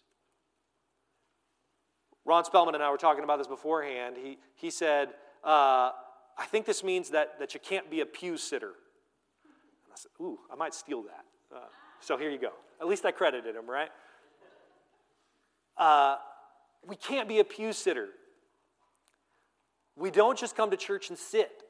Ron 2.24 2.44
Spellman 2.44 2.74
and 2.74 2.82
I 2.82 2.90
were 2.90 2.96
talking 2.96 3.24
about 3.24 3.38
this 3.38 3.46
beforehand. 3.46 4.16
He, 4.22 4.38
he 4.54 4.70
said, 4.70 5.08
uh, 5.44 5.90
I 6.38 6.46
think 6.46 6.64
this 6.64 6.82
means 6.82 7.10
that, 7.10 7.38
that 7.38 7.54
you 7.54 7.60
can't 7.60 7.90
be 7.90 8.00
a 8.00 8.06
pew 8.06 8.36
sitter. 8.36 8.68
And 8.68 9.92
I 9.92 9.96
said, 9.96 10.10
Ooh, 10.20 10.38
I 10.50 10.56
might 10.56 10.74
steal 10.74 11.02
that. 11.02 11.24
Uh, 11.54 11.60
so 12.00 12.16
here 12.16 12.30
you 12.30 12.38
go. 12.38 12.52
At 12.80 12.86
least 12.86 13.04
I 13.04 13.10
credited 13.10 13.54
him, 13.54 13.68
right? 13.68 13.90
Uh, 15.76 16.16
we 16.86 16.96
can't 16.96 17.28
be 17.28 17.40
a 17.40 17.44
pew 17.44 17.72
sitter. 17.72 18.08
We 19.96 20.10
don't 20.10 20.38
just 20.38 20.56
come 20.56 20.70
to 20.70 20.76
church 20.76 21.10
and 21.10 21.18
sit. 21.18 21.62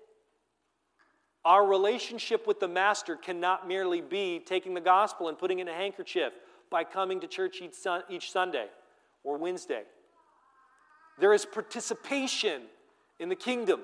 Our 1.45 1.67
relationship 1.67 2.47
with 2.47 2.61
the 2.61 2.69
Master 2.69 3.17
cannot 3.17 3.67
merely 3.67 4.01
be 4.01 4.41
taking 4.45 4.75
the 4.75 4.81
gospel 4.81 5.29
and 5.29 5.39
putting 5.39 5.59
in 5.59 5.69
a 5.69 5.73
handkerchief 5.73 6.33
by 6.71 6.85
coming 6.85 7.21
to 7.21 7.27
church 7.27 7.61
each, 7.63 7.75
sun, 7.75 8.03
each 8.11 8.31
Sunday 8.31 8.67
or 9.25 9.39
Wednesday. 9.39 9.83
There 11.19 11.33
is 11.33 11.47
participation 11.47 12.63
in 13.19 13.29
the 13.29 13.37
kingdom. 13.37 13.81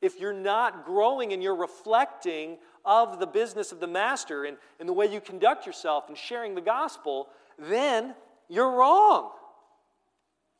If 0.00 0.20
you're 0.20 0.32
not 0.32 0.86
growing 0.86 1.32
and 1.32 1.42
you're 1.42 1.56
reflecting 1.56 2.58
of 2.84 3.18
the 3.18 3.26
business 3.26 3.72
of 3.72 3.80
the 3.80 3.86
Master 3.86 4.44
and, 4.44 4.56
and 4.80 4.88
the 4.88 4.92
way 4.92 5.06
you 5.12 5.20
conduct 5.20 5.66
yourself 5.66 6.04
and 6.08 6.16
sharing 6.16 6.54
the 6.54 6.60
gospel, 6.60 7.28
then 7.58 8.14
you're 8.48 8.70
wrong. 8.70 9.30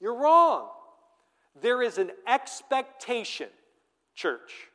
You're 0.01 0.17
wrong. 0.17 0.69
There 1.61 1.83
is 1.83 1.99
an 1.99 2.11
expectation, 2.27 3.49
church, 4.15 4.68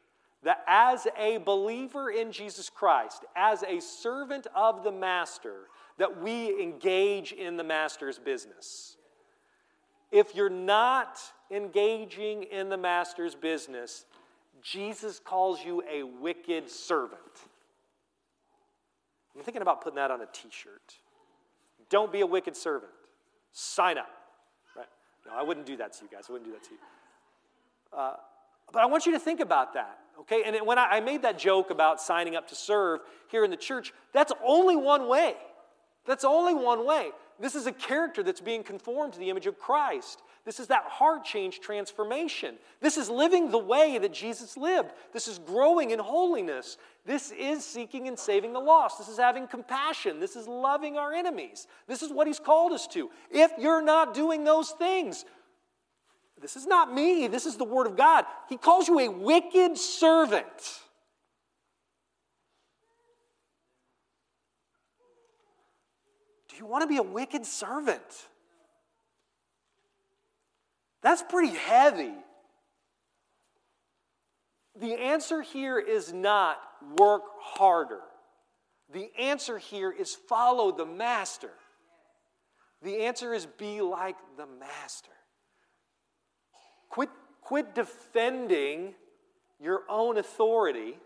that 0.44 0.64
as 0.68 1.08
a 1.18 1.38
believer 1.38 2.10
in 2.10 2.32
Jesus 2.32 2.70
Christ, 2.70 3.26
as 3.36 3.64
a 3.64 3.80
servant 3.80 4.48
of 4.56 4.84
the 4.84 4.92
Master, 4.92 5.68
that 5.98 6.22
we 6.22 6.62
engage 6.62 7.32
in 7.32 7.58
the 7.58 7.64
Master's 7.64 8.20
business. 8.20 8.98
If 10.12 10.36
you're 10.36 10.50
not 10.50 11.20
engaging 11.50 12.44
in 12.44 12.70
the 12.70 12.78
Master's 12.78 13.36
business, 13.36 14.06
Jesus 14.62 15.20
calls 15.20 15.64
you 15.64 15.84
a 15.90 16.04
wicked 16.04 16.70
servant. 16.70 17.20
I'm 19.36 19.44
thinking 19.44 19.62
about 19.62 19.82
putting 19.82 19.96
that 19.96 20.12
on 20.12 20.22
a 20.22 20.28
t 20.32 20.50
shirt. 20.52 20.96
Don't 21.90 22.12
be 22.12 22.22
a 22.22 22.28
wicked 22.28 22.56
servant. 22.56 22.92
Sign 23.52 23.98
up. 23.98 24.10
Right? 24.76 24.88
No, 25.26 25.34
I 25.36 25.42
wouldn't 25.42 25.66
do 25.66 25.78
that 25.78 25.94
to 25.94 26.04
you 26.04 26.10
guys. 26.12 26.26
I 26.30 26.34
wouldn't 26.34 26.50
do 26.50 26.54
that 26.54 26.64
to 26.64 26.72
you. 26.72 26.78
Uh, 27.98 28.16
but 28.72 28.82
I 28.82 28.86
want 28.86 29.06
you 29.06 29.12
to 29.14 29.20
think 29.20 29.40
about 29.40 29.74
that, 29.74 30.00
okay? 30.22 30.44
And 30.46 30.66
when 30.66 30.78
I, 30.78 30.98
I 30.98 31.00
made 31.00 31.22
that 31.24 31.38
joke 31.38 31.70
about 31.70 32.02
signing 32.02 32.36
up 32.36 32.48
to 32.50 32.56
serve 32.56 33.02
here 33.30 33.44
in 33.44 33.52
the 33.52 33.58
church, 33.58 33.94
that's 34.12 34.32
only 34.46 34.76
one 34.76 35.08
way. 35.08 35.36
That's 36.06 36.26
only 36.26 36.54
one 36.54 36.86
way. 36.86 37.12
This 37.40 37.56
is 37.56 37.66
a 37.66 37.72
character 37.72 38.24
that's 38.24 38.42
being 38.42 38.64
conformed 38.64 39.14
to 39.14 39.20
the 39.20 39.30
image 39.30 39.48
of 39.48 39.58
Christ. 39.58 40.22
This 40.46 40.60
is 40.60 40.68
that 40.68 40.84
heart 40.84 41.24
change 41.24 41.62
transformation. 41.62 42.56
This 42.82 42.98
is 42.98 43.10
living 43.10 43.50
the 43.50 43.58
way 43.58 43.98
that 43.98 44.14
Jesus 44.14 44.58
lived. 44.58 44.92
This 45.14 45.28
is 45.28 45.40
growing 45.40 45.92
in 45.92 46.00
holiness. 46.00 46.78
This 47.06 47.32
is 47.32 47.66
seeking 47.66 48.08
and 48.08 48.20
saving 48.20 48.54
the 48.54 48.60
lost. 48.60 48.98
This 48.98 49.08
is 49.08 49.18
having 49.18 49.48
compassion. 49.48 50.20
This 50.20 50.36
is 50.36 50.48
loving 50.48 50.98
our 50.98 51.14
enemies. 51.14 51.68
This 51.88 52.02
is 52.02 52.12
what 52.12 52.28
He's 52.28 52.40
called 52.40 52.74
us 52.74 52.88
to. 52.88 53.10
If 53.32 53.52
you're 53.58 53.82
not 53.82 54.14
doing 54.14 54.44
those 54.44 54.72
things, 54.72 55.24
this 56.44 56.58
is 56.58 56.68
not 56.68 56.94
me, 56.94 57.28
this 57.28 57.46
is 57.46 57.56
the 57.56 57.64
Word 57.64 57.88
of 57.88 57.96
God. 57.96 58.26
He 58.50 58.58
calls 58.58 58.90
you 58.90 59.00
a 59.00 59.08
wicked 59.08 59.78
servant. 59.78 60.44
Do 66.50 66.58
you 66.58 66.66
want 66.66 66.82
to 66.82 66.88
be 66.88 66.98
a 66.98 67.02
wicked 67.02 67.46
servant? 67.46 68.02
That's 71.02 71.24
pretty 71.24 71.56
heavy. 71.56 72.12
The 74.82 74.96
answer 74.96 75.42
here 75.42 75.80
is 75.80 76.12
not 76.12 76.60
work 77.00 77.24
harder. 77.40 78.02
The 78.92 79.10
answer 79.18 79.58
here 79.58 79.92
is 79.92 80.14
follow 80.14 80.74
the 80.74 80.86
master. 80.86 81.52
The 82.82 83.06
answer 83.06 83.34
is 83.34 83.46
be 83.46 83.80
like 83.80 84.18
the 84.36 84.46
master. 84.46 85.10
Quit, 86.94 87.10
quit 87.42 87.74
defending 87.74 88.94
your 89.60 89.82
own 89.90 90.18
authority 90.18 90.98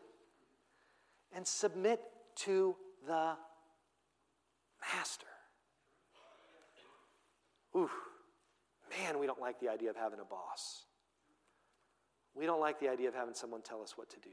and 1.34 1.48
submit 1.48 2.02
to 2.36 2.76
the 3.08 3.38
master. 4.82 5.28
Ooh 7.76 7.90
man, 9.04 9.20
we 9.20 9.28
don't 9.28 9.42
like 9.42 9.60
the 9.60 9.70
idea 9.70 9.90
of 9.90 9.96
having 9.96 10.20
a 10.20 10.26
boss. 10.26 10.86
We 12.36 12.46
don't 12.46 12.60
like 12.60 12.80
the 12.80 12.90
idea 12.90 13.08
of 13.08 13.16
having 13.16 13.34
someone 13.34 13.62
tell 13.62 13.82
us 13.82 13.98
what 13.98 14.10
to 14.12 14.18
do. 14.18 14.30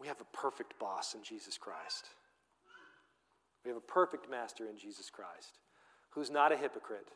We 0.00 0.08
have 0.08 0.20
a 0.20 0.36
perfect 0.36 0.78
boss 0.78 1.14
in 1.14 1.22
Jesus 1.22 1.58
Christ. 1.58 2.06
We 3.64 3.68
have 3.68 3.76
a 3.76 3.92
perfect 3.92 4.30
master 4.30 4.66
in 4.68 4.78
Jesus 4.78 5.10
Christ 5.10 5.58
who's 6.10 6.30
not 6.30 6.52
a 6.52 6.56
hypocrite, 6.56 7.08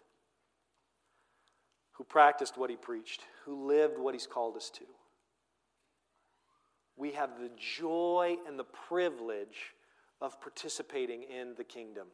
who 1.95 2.05
practiced 2.05 2.59
what 2.59 2.71
he 2.71 2.77
preached, 2.77 3.23
who 3.45 3.67
lived 3.67 3.99
what 3.99 4.15
he's 4.15 4.27
called 4.27 4.57
us 4.57 4.71
to. 4.71 4.85
We 6.97 7.13
have 7.13 7.41
the 7.41 7.51
joy 7.57 8.37
and 8.47 8.59
the 8.59 8.65
privilege 8.65 9.75
of 10.21 10.41
participating 10.41 11.23
in 11.23 11.55
the 11.57 11.65
kingdom. 11.65 12.07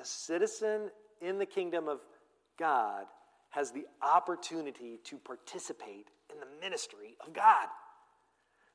A 0.00 0.04
citizen 0.04 0.90
in 1.20 1.38
the 1.38 1.46
kingdom 1.46 1.88
of 1.88 2.00
God 2.58 3.06
has 3.50 3.72
the 3.72 3.86
opportunity 4.00 5.00
to 5.04 5.16
participate 5.18 6.08
in 6.32 6.38
the 6.38 6.46
ministry 6.60 7.16
of 7.26 7.32
God. 7.32 7.66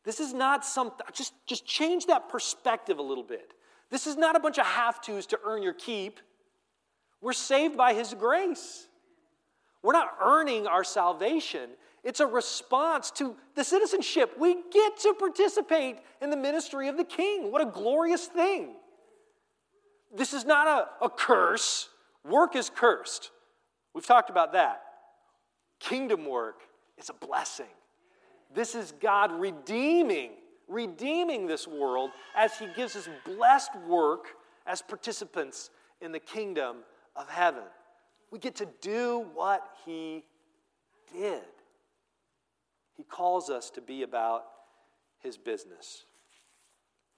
This 0.04 0.20
is 0.20 0.34
not 0.34 0.66
something, 0.66 1.06
just, 1.14 1.34
just 1.48 1.66
change 1.66 2.08
that 2.08 2.30
perspective 2.30 3.00
a 3.00 3.02
little 3.02 3.24
bit. 3.24 3.54
This 3.90 4.06
is 4.06 4.18
not 4.18 4.36
a 4.36 4.40
bunch 4.40 4.60
of 4.60 4.66
have 4.66 5.02
tos 5.02 5.26
to 5.28 5.40
earn 5.46 5.64
your 5.64 5.74
keep. 5.74 6.20
We're 7.22 7.34
saved 7.34 7.78
by 7.78 7.94
His 7.94 8.14
grace. 8.14 8.88
We're 9.86 9.94
not 9.94 10.18
earning 10.20 10.66
our 10.66 10.84
salvation. 10.84 11.70
It's 12.04 12.20
a 12.20 12.26
response 12.26 13.12
to 13.12 13.36
the 13.54 13.64
citizenship. 13.64 14.34
We 14.40 14.56
get 14.72 14.98
to 15.02 15.14
participate 15.14 15.98
in 16.24 16.32
the 16.32 16.38
ministry 16.38 16.88
of 16.88 16.98
the 16.98 17.04
king. 17.04 17.52
What 17.52 17.62
a 17.62 17.68
glorious 17.68 18.26
thing. 18.26 18.70
This 20.12 20.34
is 20.34 20.44
not 20.44 20.68
a, 20.68 21.06
a 21.06 21.10
curse. 21.10 21.90
Work 22.28 22.56
is 22.56 22.72
cursed. 22.74 23.30
We've 23.94 24.06
talked 24.06 24.32
about 24.32 24.54
that. 24.54 24.82
Kingdom 25.80 26.26
work 26.26 26.62
is 26.98 27.12
a 27.12 27.14
blessing. 27.14 27.66
This 28.56 28.74
is 28.74 28.92
God 29.00 29.32
redeeming, 29.40 30.32
redeeming 30.68 31.46
this 31.46 31.68
world 31.68 32.10
as 32.36 32.58
He 32.58 32.66
gives 32.76 32.96
us 32.96 33.08
blessed 33.24 33.76
work 33.88 34.30
as 34.66 34.82
participants 34.82 35.70
in 36.02 36.12
the 36.12 36.20
kingdom 36.20 36.78
of 37.16 37.30
heaven. 37.30 37.66
We 38.32 38.40
get 38.40 38.56
to 38.56 38.68
do 38.82 39.28
what 39.34 39.64
He 39.86 40.26
did. 41.14 41.44
He 42.98 43.04
calls 43.04 43.50
us 43.50 43.70
to 43.72 43.82
be 43.82 44.04
about 44.04 44.46
His 45.20 45.38
business. 45.38 46.06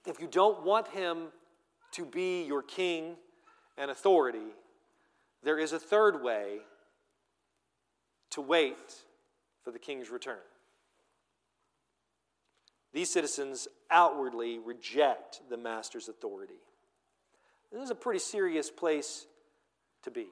If 0.06 0.20
you 0.20 0.28
don't 0.28 0.64
want 0.64 0.88
Him 0.88 1.28
to 1.92 2.04
be 2.04 2.44
your 2.44 2.62
king 2.62 3.16
and 3.76 3.90
authority, 3.90 4.54
there 5.42 5.58
is 5.58 5.72
a 5.72 5.78
third 5.78 6.22
way 6.22 6.58
to 8.30 8.40
wait 8.40 8.94
for 9.64 9.70
the 9.70 9.78
king's 9.78 10.10
return. 10.10 10.38
These 12.92 13.10
citizens 13.12 13.68
outwardly 13.90 14.58
reject 14.58 15.42
the 15.50 15.56
master's 15.56 16.08
authority. 16.08 16.54
This 17.70 17.82
is 17.82 17.90
a 17.90 17.94
pretty 17.94 18.20
serious 18.20 18.70
place 18.70 19.26
to 20.02 20.10
be. 20.10 20.28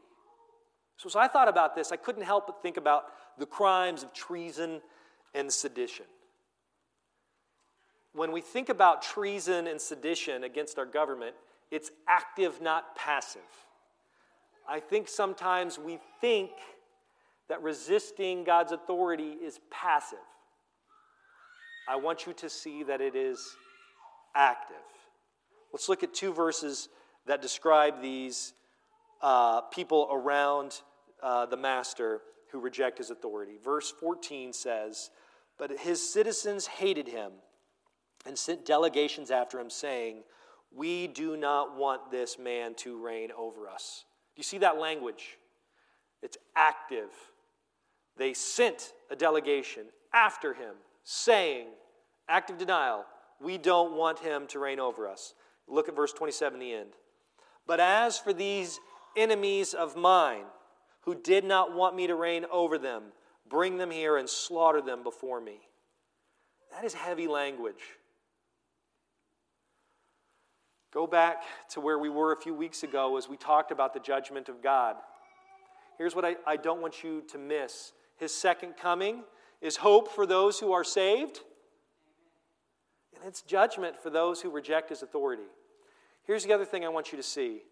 So, 0.96 1.08
as 1.08 1.16
I 1.16 1.28
thought 1.28 1.48
about 1.48 1.74
this, 1.74 1.92
I 1.92 1.96
couldn't 1.96 2.22
help 2.22 2.46
but 2.46 2.62
think 2.62 2.76
about 2.76 3.04
the 3.38 3.46
crimes 3.46 4.02
of 4.02 4.12
treason 4.12 4.80
and 5.34 5.52
sedition. 5.52 6.06
When 8.14 8.32
we 8.32 8.40
think 8.40 8.70
about 8.70 9.02
treason 9.02 9.66
and 9.66 9.78
sedition 9.78 10.44
against 10.44 10.78
our 10.78 10.86
government, 10.86 11.34
it's 11.70 11.90
active, 12.08 12.62
not 12.62 12.96
passive. 12.96 13.42
I 14.68 14.80
think 14.80 15.08
sometimes 15.08 15.78
we 15.78 15.98
think 16.20 16.50
that 17.48 17.62
resisting 17.62 18.42
God's 18.42 18.72
authority 18.72 19.32
is 19.32 19.60
passive. 19.70 20.18
I 21.88 21.96
want 21.96 22.26
you 22.26 22.32
to 22.32 22.48
see 22.48 22.82
that 22.84 23.00
it 23.00 23.14
is 23.14 23.54
active. 24.34 24.76
Let's 25.72 25.88
look 25.88 26.02
at 26.02 26.14
two 26.14 26.32
verses 26.32 26.88
that 27.26 27.42
describe 27.42 28.00
these 28.00 28.54
uh, 29.22 29.62
people 29.62 30.08
around 30.10 30.80
uh, 31.22 31.46
the 31.46 31.56
master 31.56 32.20
who 32.50 32.60
reject 32.60 32.98
his 32.98 33.10
authority. 33.10 33.58
Verse 33.62 33.90
14 33.90 34.52
says, 34.52 35.10
But 35.58 35.80
his 35.80 36.12
citizens 36.12 36.66
hated 36.66 37.08
him 37.08 37.32
and 38.26 38.38
sent 38.38 38.64
delegations 38.64 39.30
after 39.30 39.58
him, 39.60 39.70
saying, 39.70 40.22
We 40.74 41.06
do 41.06 41.36
not 41.36 41.76
want 41.76 42.10
this 42.10 42.38
man 42.38 42.74
to 42.76 43.02
reign 43.02 43.30
over 43.36 43.68
us. 43.68 44.04
Do 44.34 44.40
you 44.40 44.44
see 44.44 44.58
that 44.58 44.78
language? 44.78 45.38
It's 46.22 46.36
active. 46.54 47.10
They 48.16 48.32
sent 48.34 48.92
a 49.10 49.16
delegation 49.16 49.86
after 50.12 50.54
him, 50.54 50.74
saying, 51.04 51.66
active 52.28 52.58
denial, 52.58 53.04
we 53.40 53.58
don't 53.58 53.94
want 53.94 54.18
him 54.18 54.46
to 54.48 54.58
reign 54.58 54.80
over 54.80 55.08
us. 55.08 55.34
Look 55.68 55.88
at 55.88 55.96
verse 55.96 56.12
27, 56.12 56.58
the 56.58 56.72
end. 56.72 56.90
But 57.66 57.80
as 57.80 58.18
for 58.18 58.32
these 58.32 58.80
enemies 59.16 59.74
of 59.74 59.96
mine, 59.96 60.44
who 61.02 61.14
did 61.14 61.44
not 61.44 61.74
want 61.74 61.94
me 61.94 62.06
to 62.06 62.14
reign 62.14 62.44
over 62.50 62.78
them, 62.78 63.04
bring 63.48 63.78
them 63.78 63.90
here 63.90 64.16
and 64.16 64.28
slaughter 64.28 64.80
them 64.80 65.02
before 65.02 65.40
me. 65.40 65.60
That 66.72 66.84
is 66.84 66.94
heavy 66.94 67.28
language. 67.28 67.82
Go 70.92 71.06
back 71.06 71.42
to 71.70 71.80
where 71.80 71.98
we 71.98 72.08
were 72.08 72.32
a 72.32 72.36
few 72.36 72.54
weeks 72.54 72.82
ago 72.82 73.16
as 73.16 73.28
we 73.28 73.36
talked 73.36 73.70
about 73.70 73.94
the 73.94 74.00
judgment 74.00 74.48
of 74.48 74.62
God. 74.62 74.96
Here's 75.98 76.14
what 76.14 76.24
I, 76.24 76.36
I 76.46 76.56
don't 76.56 76.80
want 76.80 77.02
you 77.04 77.22
to 77.28 77.38
miss 77.38 77.92
His 78.16 78.34
second 78.34 78.76
coming 78.76 79.22
is 79.60 79.76
hope 79.76 80.10
for 80.10 80.26
those 80.26 80.58
who 80.58 80.72
are 80.72 80.84
saved, 80.84 81.40
and 83.14 83.24
it's 83.26 83.42
judgment 83.42 84.00
for 84.02 84.10
those 84.10 84.40
who 84.40 84.50
reject 84.50 84.90
His 84.90 85.02
authority. 85.02 85.48
Here's 86.24 86.44
the 86.44 86.52
other 86.52 86.64
thing 86.64 86.84
I 86.84 86.88
want 86.88 87.12
you 87.12 87.16
to 87.16 87.22
see 87.22 87.62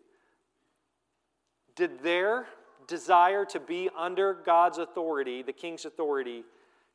Did 1.76 2.02
their 2.02 2.46
desire 2.86 3.44
to 3.46 3.60
be 3.60 3.90
under 3.96 4.34
God's 4.34 4.78
authority, 4.78 5.42
the 5.42 5.52
king's 5.52 5.84
authority, 5.84 6.44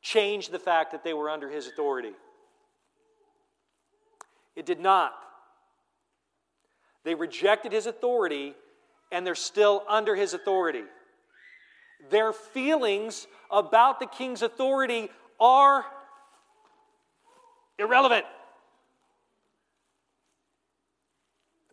change 0.01 0.49
the 0.49 0.59
fact 0.59 0.91
that 0.91 1.03
they 1.03 1.13
were 1.13 1.30
under 1.30 1.49
His 1.49 1.67
authority? 1.67 2.13
It 4.55 4.65
did 4.65 4.80
not. 4.80 5.13
They 7.03 7.15
rejected 7.15 7.71
his 7.71 7.86
authority 7.86 8.55
and 9.11 9.25
they're 9.25 9.36
still 9.36 9.84
under 9.88 10.15
his 10.15 10.34
authority. 10.34 10.84
Their 12.09 12.34
feelings 12.34 13.27
about 13.49 13.99
the 13.99 14.05
king's 14.05 14.41
authority 14.41 15.09
are 15.39 15.86
irrelevant. 17.77 18.25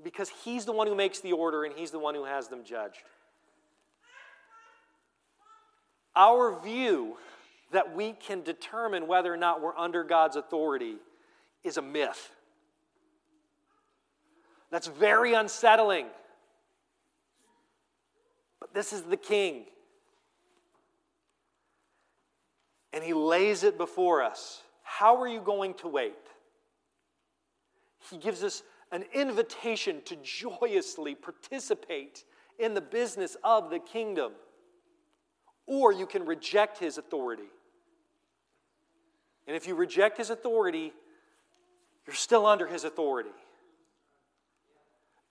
Because 0.07 0.28
he's 0.44 0.64
the 0.64 0.70
one 0.70 0.86
who 0.86 0.94
makes 0.94 1.18
the 1.18 1.32
order 1.32 1.64
and 1.64 1.74
he's 1.74 1.90
the 1.90 1.98
one 1.98 2.14
who 2.14 2.24
has 2.24 2.46
them 2.46 2.62
judged. 2.62 3.02
Our 6.14 6.62
view 6.62 7.16
that 7.72 7.96
we 7.96 8.12
can 8.12 8.44
determine 8.44 9.09
whether 9.09 9.34
or 9.34 9.36
not 9.36 9.61
we're 9.61 9.76
under 9.76 10.04
God's 10.04 10.36
authority 10.36 10.94
is 11.64 11.76
a 11.76 11.82
myth. 11.82 12.30
That's 14.70 14.86
very 14.86 15.34
unsettling. 15.34 16.07
But 18.61 18.72
this 18.74 18.92
is 18.92 19.02
the 19.02 19.16
king. 19.16 19.64
And 22.92 23.02
he 23.02 23.12
lays 23.12 23.64
it 23.64 23.76
before 23.76 24.22
us. 24.22 24.62
How 24.84 25.20
are 25.20 25.26
you 25.26 25.40
going 25.40 25.74
to 25.74 25.88
wait? 25.88 26.14
He 28.09 28.18
gives 28.18 28.44
us 28.44 28.62
an 28.93 29.05
invitation 29.12 30.01
to 30.05 30.16
joyously 30.22 31.14
participate 31.14 32.24
in 32.59 32.74
the 32.74 32.80
business 32.80 33.37
of 33.43 33.70
the 33.70 33.78
kingdom. 33.78 34.32
Or 35.66 35.93
you 35.93 36.07
can 36.07 36.24
reject 36.24 36.78
his 36.78 36.97
authority. 36.97 37.51
And 39.47 39.57
if 39.57 39.66
you 39.66 39.74
reject 39.74 40.16
his 40.16 40.30
authority, 40.30 40.93
you're 42.07 42.14
still 42.14 42.47
under 42.47 42.66
his 42.66 42.84
authority 42.84 43.30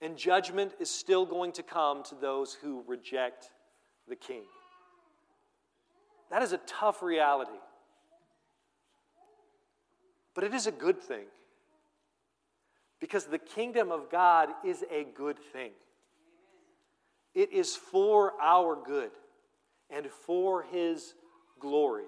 and 0.00 0.16
judgment 0.16 0.72
is 0.78 0.90
still 0.90 1.24
going 1.24 1.52
to 1.52 1.62
come 1.62 2.02
to 2.04 2.14
those 2.14 2.54
who 2.54 2.84
reject 2.86 3.50
the 4.08 4.16
king. 4.16 4.42
That 6.30 6.42
is 6.42 6.52
a 6.52 6.60
tough 6.66 7.02
reality. 7.02 7.58
But 10.34 10.44
it 10.44 10.52
is 10.52 10.66
a 10.66 10.72
good 10.72 11.00
thing. 11.00 11.26
Because 13.00 13.26
the 13.26 13.38
kingdom 13.38 13.92
of 13.92 14.10
God 14.10 14.48
is 14.64 14.84
a 14.90 15.04
good 15.04 15.38
thing. 15.38 15.72
It 17.34 17.52
is 17.52 17.76
for 17.76 18.32
our 18.40 18.76
good 18.76 19.10
and 19.90 20.06
for 20.06 20.62
His 20.62 21.14
glory. 21.60 22.06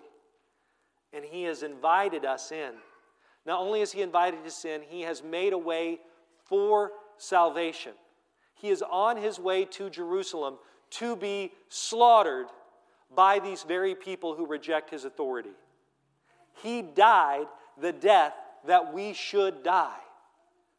And 1.13 1.25
He 1.25 1.45
has 1.45 1.63
invited 1.63 2.25
us 2.25 2.53
in. 2.53 2.73
Not 3.45 3.61
only 3.61 3.81
has 3.81 3.93
He 3.93 4.03
invited 4.03 4.47
us 4.47 4.65
in, 4.65 4.83
He 4.89 5.03
has 5.03 5.23
made 5.23 5.53
a 5.53 5.59
way 5.59 6.01
for 6.47 6.93
salvation. 7.19 7.93
He 8.55 8.71
is 8.71 8.83
on 8.83 9.17
his 9.17 9.39
way 9.39 9.65
to 9.67 9.91
Jerusalem 9.91 10.57
to 10.91 11.15
be 11.15 11.53
slaughtered 11.69 12.47
by 13.15 13.39
these 13.39 13.63
very 13.63 13.95
people 13.95 14.35
who 14.35 14.47
reject 14.47 14.91
his 14.91 15.05
authority. 15.05 15.53
He 16.63 16.83
died 16.83 17.47
the 17.81 17.93
death 17.93 18.35
that 18.67 18.93
we 18.93 19.13
should 19.13 19.63
die. 19.63 20.01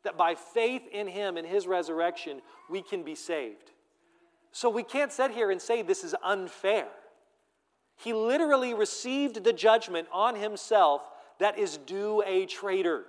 That 0.04 0.18
by 0.18 0.36
faith 0.36 0.84
in 0.91 1.08
him 1.08 1.38
and 1.38 1.45
his 1.45 1.68
resurrection, 1.68 2.41
we 2.70 2.82
can 2.82 3.04
be 3.04 3.16
saved. 3.16 3.72
So 4.52 4.70
we 4.70 4.84
can't 4.84 5.12
sit 5.12 5.32
here 5.32 5.52
and 5.52 5.62
say 5.62 5.82
this 5.82 6.04
is 6.04 6.16
unfair. 6.24 6.88
He 7.97 8.14
literally 8.14 8.74
received 8.74 9.43
the 9.43 9.54
judgment 9.54 10.08
on 10.12 10.36
himself 10.36 11.02
that 11.39 11.58
is 11.58 11.78
due 11.78 12.24
a 12.26 12.45
traitor. 12.45 13.06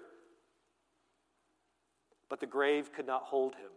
But 2.28 2.41
the 2.41 2.47
grave 2.47 2.93
could 2.93 3.07
not 3.07 3.22
hold 3.22 3.55
him 3.55 3.70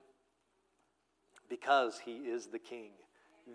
because 1.49 1.99
he 2.03 2.18
is 2.18 2.47
the 2.47 2.59
king, 2.59 2.91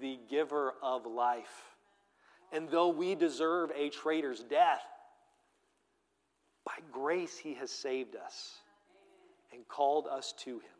the 0.00 0.18
giver 0.30 0.74
of 0.82 1.06
life. 1.06 1.74
And 2.52 2.68
though 2.68 2.88
we 2.88 3.14
deserve 3.14 3.70
a 3.76 3.90
traitor's 3.90 4.42
death, 4.42 4.82
by 6.64 6.74
grace 6.92 7.36
he 7.36 7.54
has 7.54 7.70
saved 7.70 8.16
us 8.16 8.54
and 9.58 9.66
called 9.66 10.06
us 10.06 10.32
to 10.44 10.52
him 10.52 10.78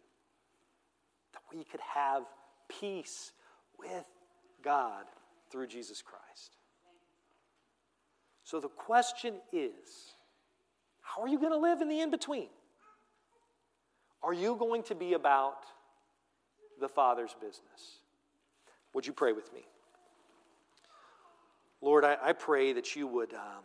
that 1.33 1.43
we 1.53 1.65
could 1.65 1.81
have 1.81 2.23
peace 2.69 3.33
with 3.77 4.07
God 4.63 5.05
through 5.51 5.67
Jesus 5.67 6.01
Christ. 6.01 6.57
So 8.45 8.61
the 8.61 8.69
question 8.69 9.35
is 9.53 10.15
how 11.03 11.23
are 11.23 11.29
you 11.29 11.41
going 11.41 11.53
to 11.53 11.59
live 11.59 11.81
in 11.81 11.89
the 11.89 12.01
in 12.01 12.11
between? 12.11 12.49
Are 14.23 14.33
you 14.33 14.55
going 14.57 14.85
to 14.85 14.95
be 14.95 15.15
about 15.15 15.65
the 16.81 16.89
Father's 16.89 17.35
business? 17.41 17.99
Would 18.95 19.07
you 19.07 19.13
pray 19.13 19.33
with 19.33 19.53
me? 19.53 19.65
Lord, 21.81 22.05
I, 22.05 22.17
I 22.23 22.33
pray 22.33 22.73
that 22.75 22.95
you 22.95 23.07
would 23.07 23.35
um, 23.35 23.65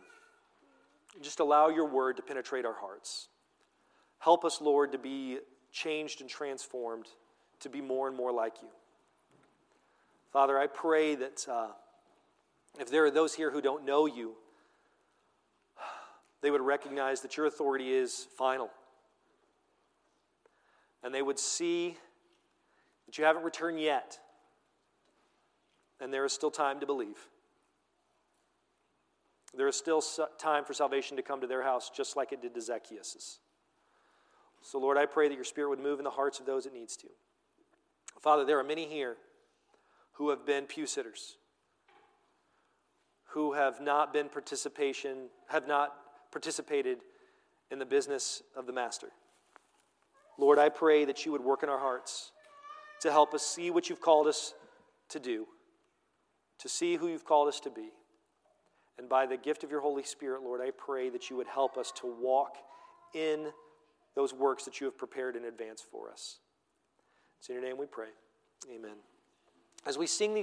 just 1.22 1.40
allow 1.40 1.68
your 1.68 1.86
word 1.86 2.16
to 2.16 2.22
penetrate 2.22 2.64
our 2.64 2.74
hearts. 2.74 3.28
Help 4.24 4.46
us, 4.46 4.62
Lord, 4.62 4.92
to 4.92 4.98
be 4.98 5.36
changed 5.70 6.22
and 6.22 6.30
transformed 6.30 7.04
to 7.60 7.68
be 7.68 7.82
more 7.82 8.08
and 8.08 8.16
more 8.16 8.32
like 8.32 8.54
you. 8.62 8.68
Father, 10.32 10.58
I 10.58 10.66
pray 10.66 11.14
that 11.14 11.46
uh, 11.46 11.66
if 12.80 12.90
there 12.90 13.04
are 13.04 13.10
those 13.10 13.34
here 13.34 13.50
who 13.50 13.60
don't 13.60 13.84
know 13.84 14.06
you, 14.06 14.32
they 16.40 16.50
would 16.50 16.62
recognize 16.62 17.20
that 17.20 17.36
your 17.36 17.44
authority 17.44 17.92
is 17.92 18.26
final. 18.38 18.70
And 21.02 21.14
they 21.14 21.20
would 21.20 21.38
see 21.38 21.94
that 23.04 23.18
you 23.18 23.24
haven't 23.24 23.42
returned 23.42 23.78
yet, 23.78 24.18
and 26.00 26.10
there 26.10 26.24
is 26.24 26.32
still 26.32 26.50
time 26.50 26.80
to 26.80 26.86
believe. 26.86 27.28
There 29.54 29.68
is 29.68 29.76
still 29.76 30.02
time 30.38 30.64
for 30.64 30.72
salvation 30.72 31.18
to 31.18 31.22
come 31.22 31.42
to 31.42 31.46
their 31.46 31.62
house, 31.62 31.90
just 31.94 32.16
like 32.16 32.32
it 32.32 32.40
did 32.40 32.54
to 32.54 32.62
Zacchaeus'. 32.62 33.40
So, 34.64 34.78
Lord, 34.78 34.96
I 34.96 35.04
pray 35.04 35.28
that 35.28 35.34
your 35.34 35.44
Spirit 35.44 35.68
would 35.68 35.78
move 35.78 36.00
in 36.00 36.04
the 36.04 36.10
hearts 36.10 36.40
of 36.40 36.46
those 36.46 36.64
it 36.64 36.72
needs 36.72 36.96
to. 36.96 37.08
Father, 38.22 38.46
there 38.46 38.58
are 38.58 38.64
many 38.64 38.88
here 38.88 39.16
who 40.12 40.30
have 40.30 40.46
been 40.46 40.64
pew 40.64 40.86
sitters, 40.86 41.36
who 43.32 43.52
have 43.52 43.82
not 43.82 44.14
been 44.14 44.30
participation, 44.30 45.28
have 45.48 45.68
not 45.68 45.92
participated 46.32 46.98
in 47.70 47.78
the 47.78 47.84
business 47.84 48.42
of 48.56 48.66
the 48.66 48.72
Master. 48.72 49.08
Lord, 50.38 50.58
I 50.58 50.70
pray 50.70 51.04
that 51.04 51.26
you 51.26 51.32
would 51.32 51.44
work 51.44 51.62
in 51.62 51.68
our 51.68 51.78
hearts 51.78 52.32
to 53.02 53.12
help 53.12 53.34
us 53.34 53.46
see 53.46 53.70
what 53.70 53.90
you've 53.90 54.00
called 54.00 54.26
us 54.26 54.54
to 55.10 55.20
do, 55.20 55.46
to 56.60 56.70
see 56.70 56.96
who 56.96 57.08
you've 57.08 57.26
called 57.26 57.48
us 57.48 57.60
to 57.60 57.70
be. 57.70 57.90
And 58.96 59.10
by 59.10 59.26
the 59.26 59.36
gift 59.36 59.62
of 59.62 59.70
your 59.70 59.82
Holy 59.82 60.04
Spirit, 60.04 60.42
Lord, 60.42 60.62
I 60.62 60.70
pray 60.70 61.10
that 61.10 61.28
you 61.28 61.36
would 61.36 61.48
help 61.48 61.76
us 61.76 61.92
to 61.96 62.06
walk 62.06 62.56
in 63.12 63.52
those 64.14 64.32
works 64.32 64.64
that 64.64 64.80
you 64.80 64.86
have 64.86 64.96
prepared 64.96 65.36
in 65.36 65.44
advance 65.44 65.82
for 65.82 66.10
us. 66.10 66.38
It's 67.38 67.48
in 67.48 67.54
your 67.54 67.64
name 67.64 67.78
we 67.78 67.86
pray. 67.86 68.08
Amen. 68.74 68.96
As 69.86 69.98
we 69.98 70.06
sing 70.06 70.34
these 70.34 70.42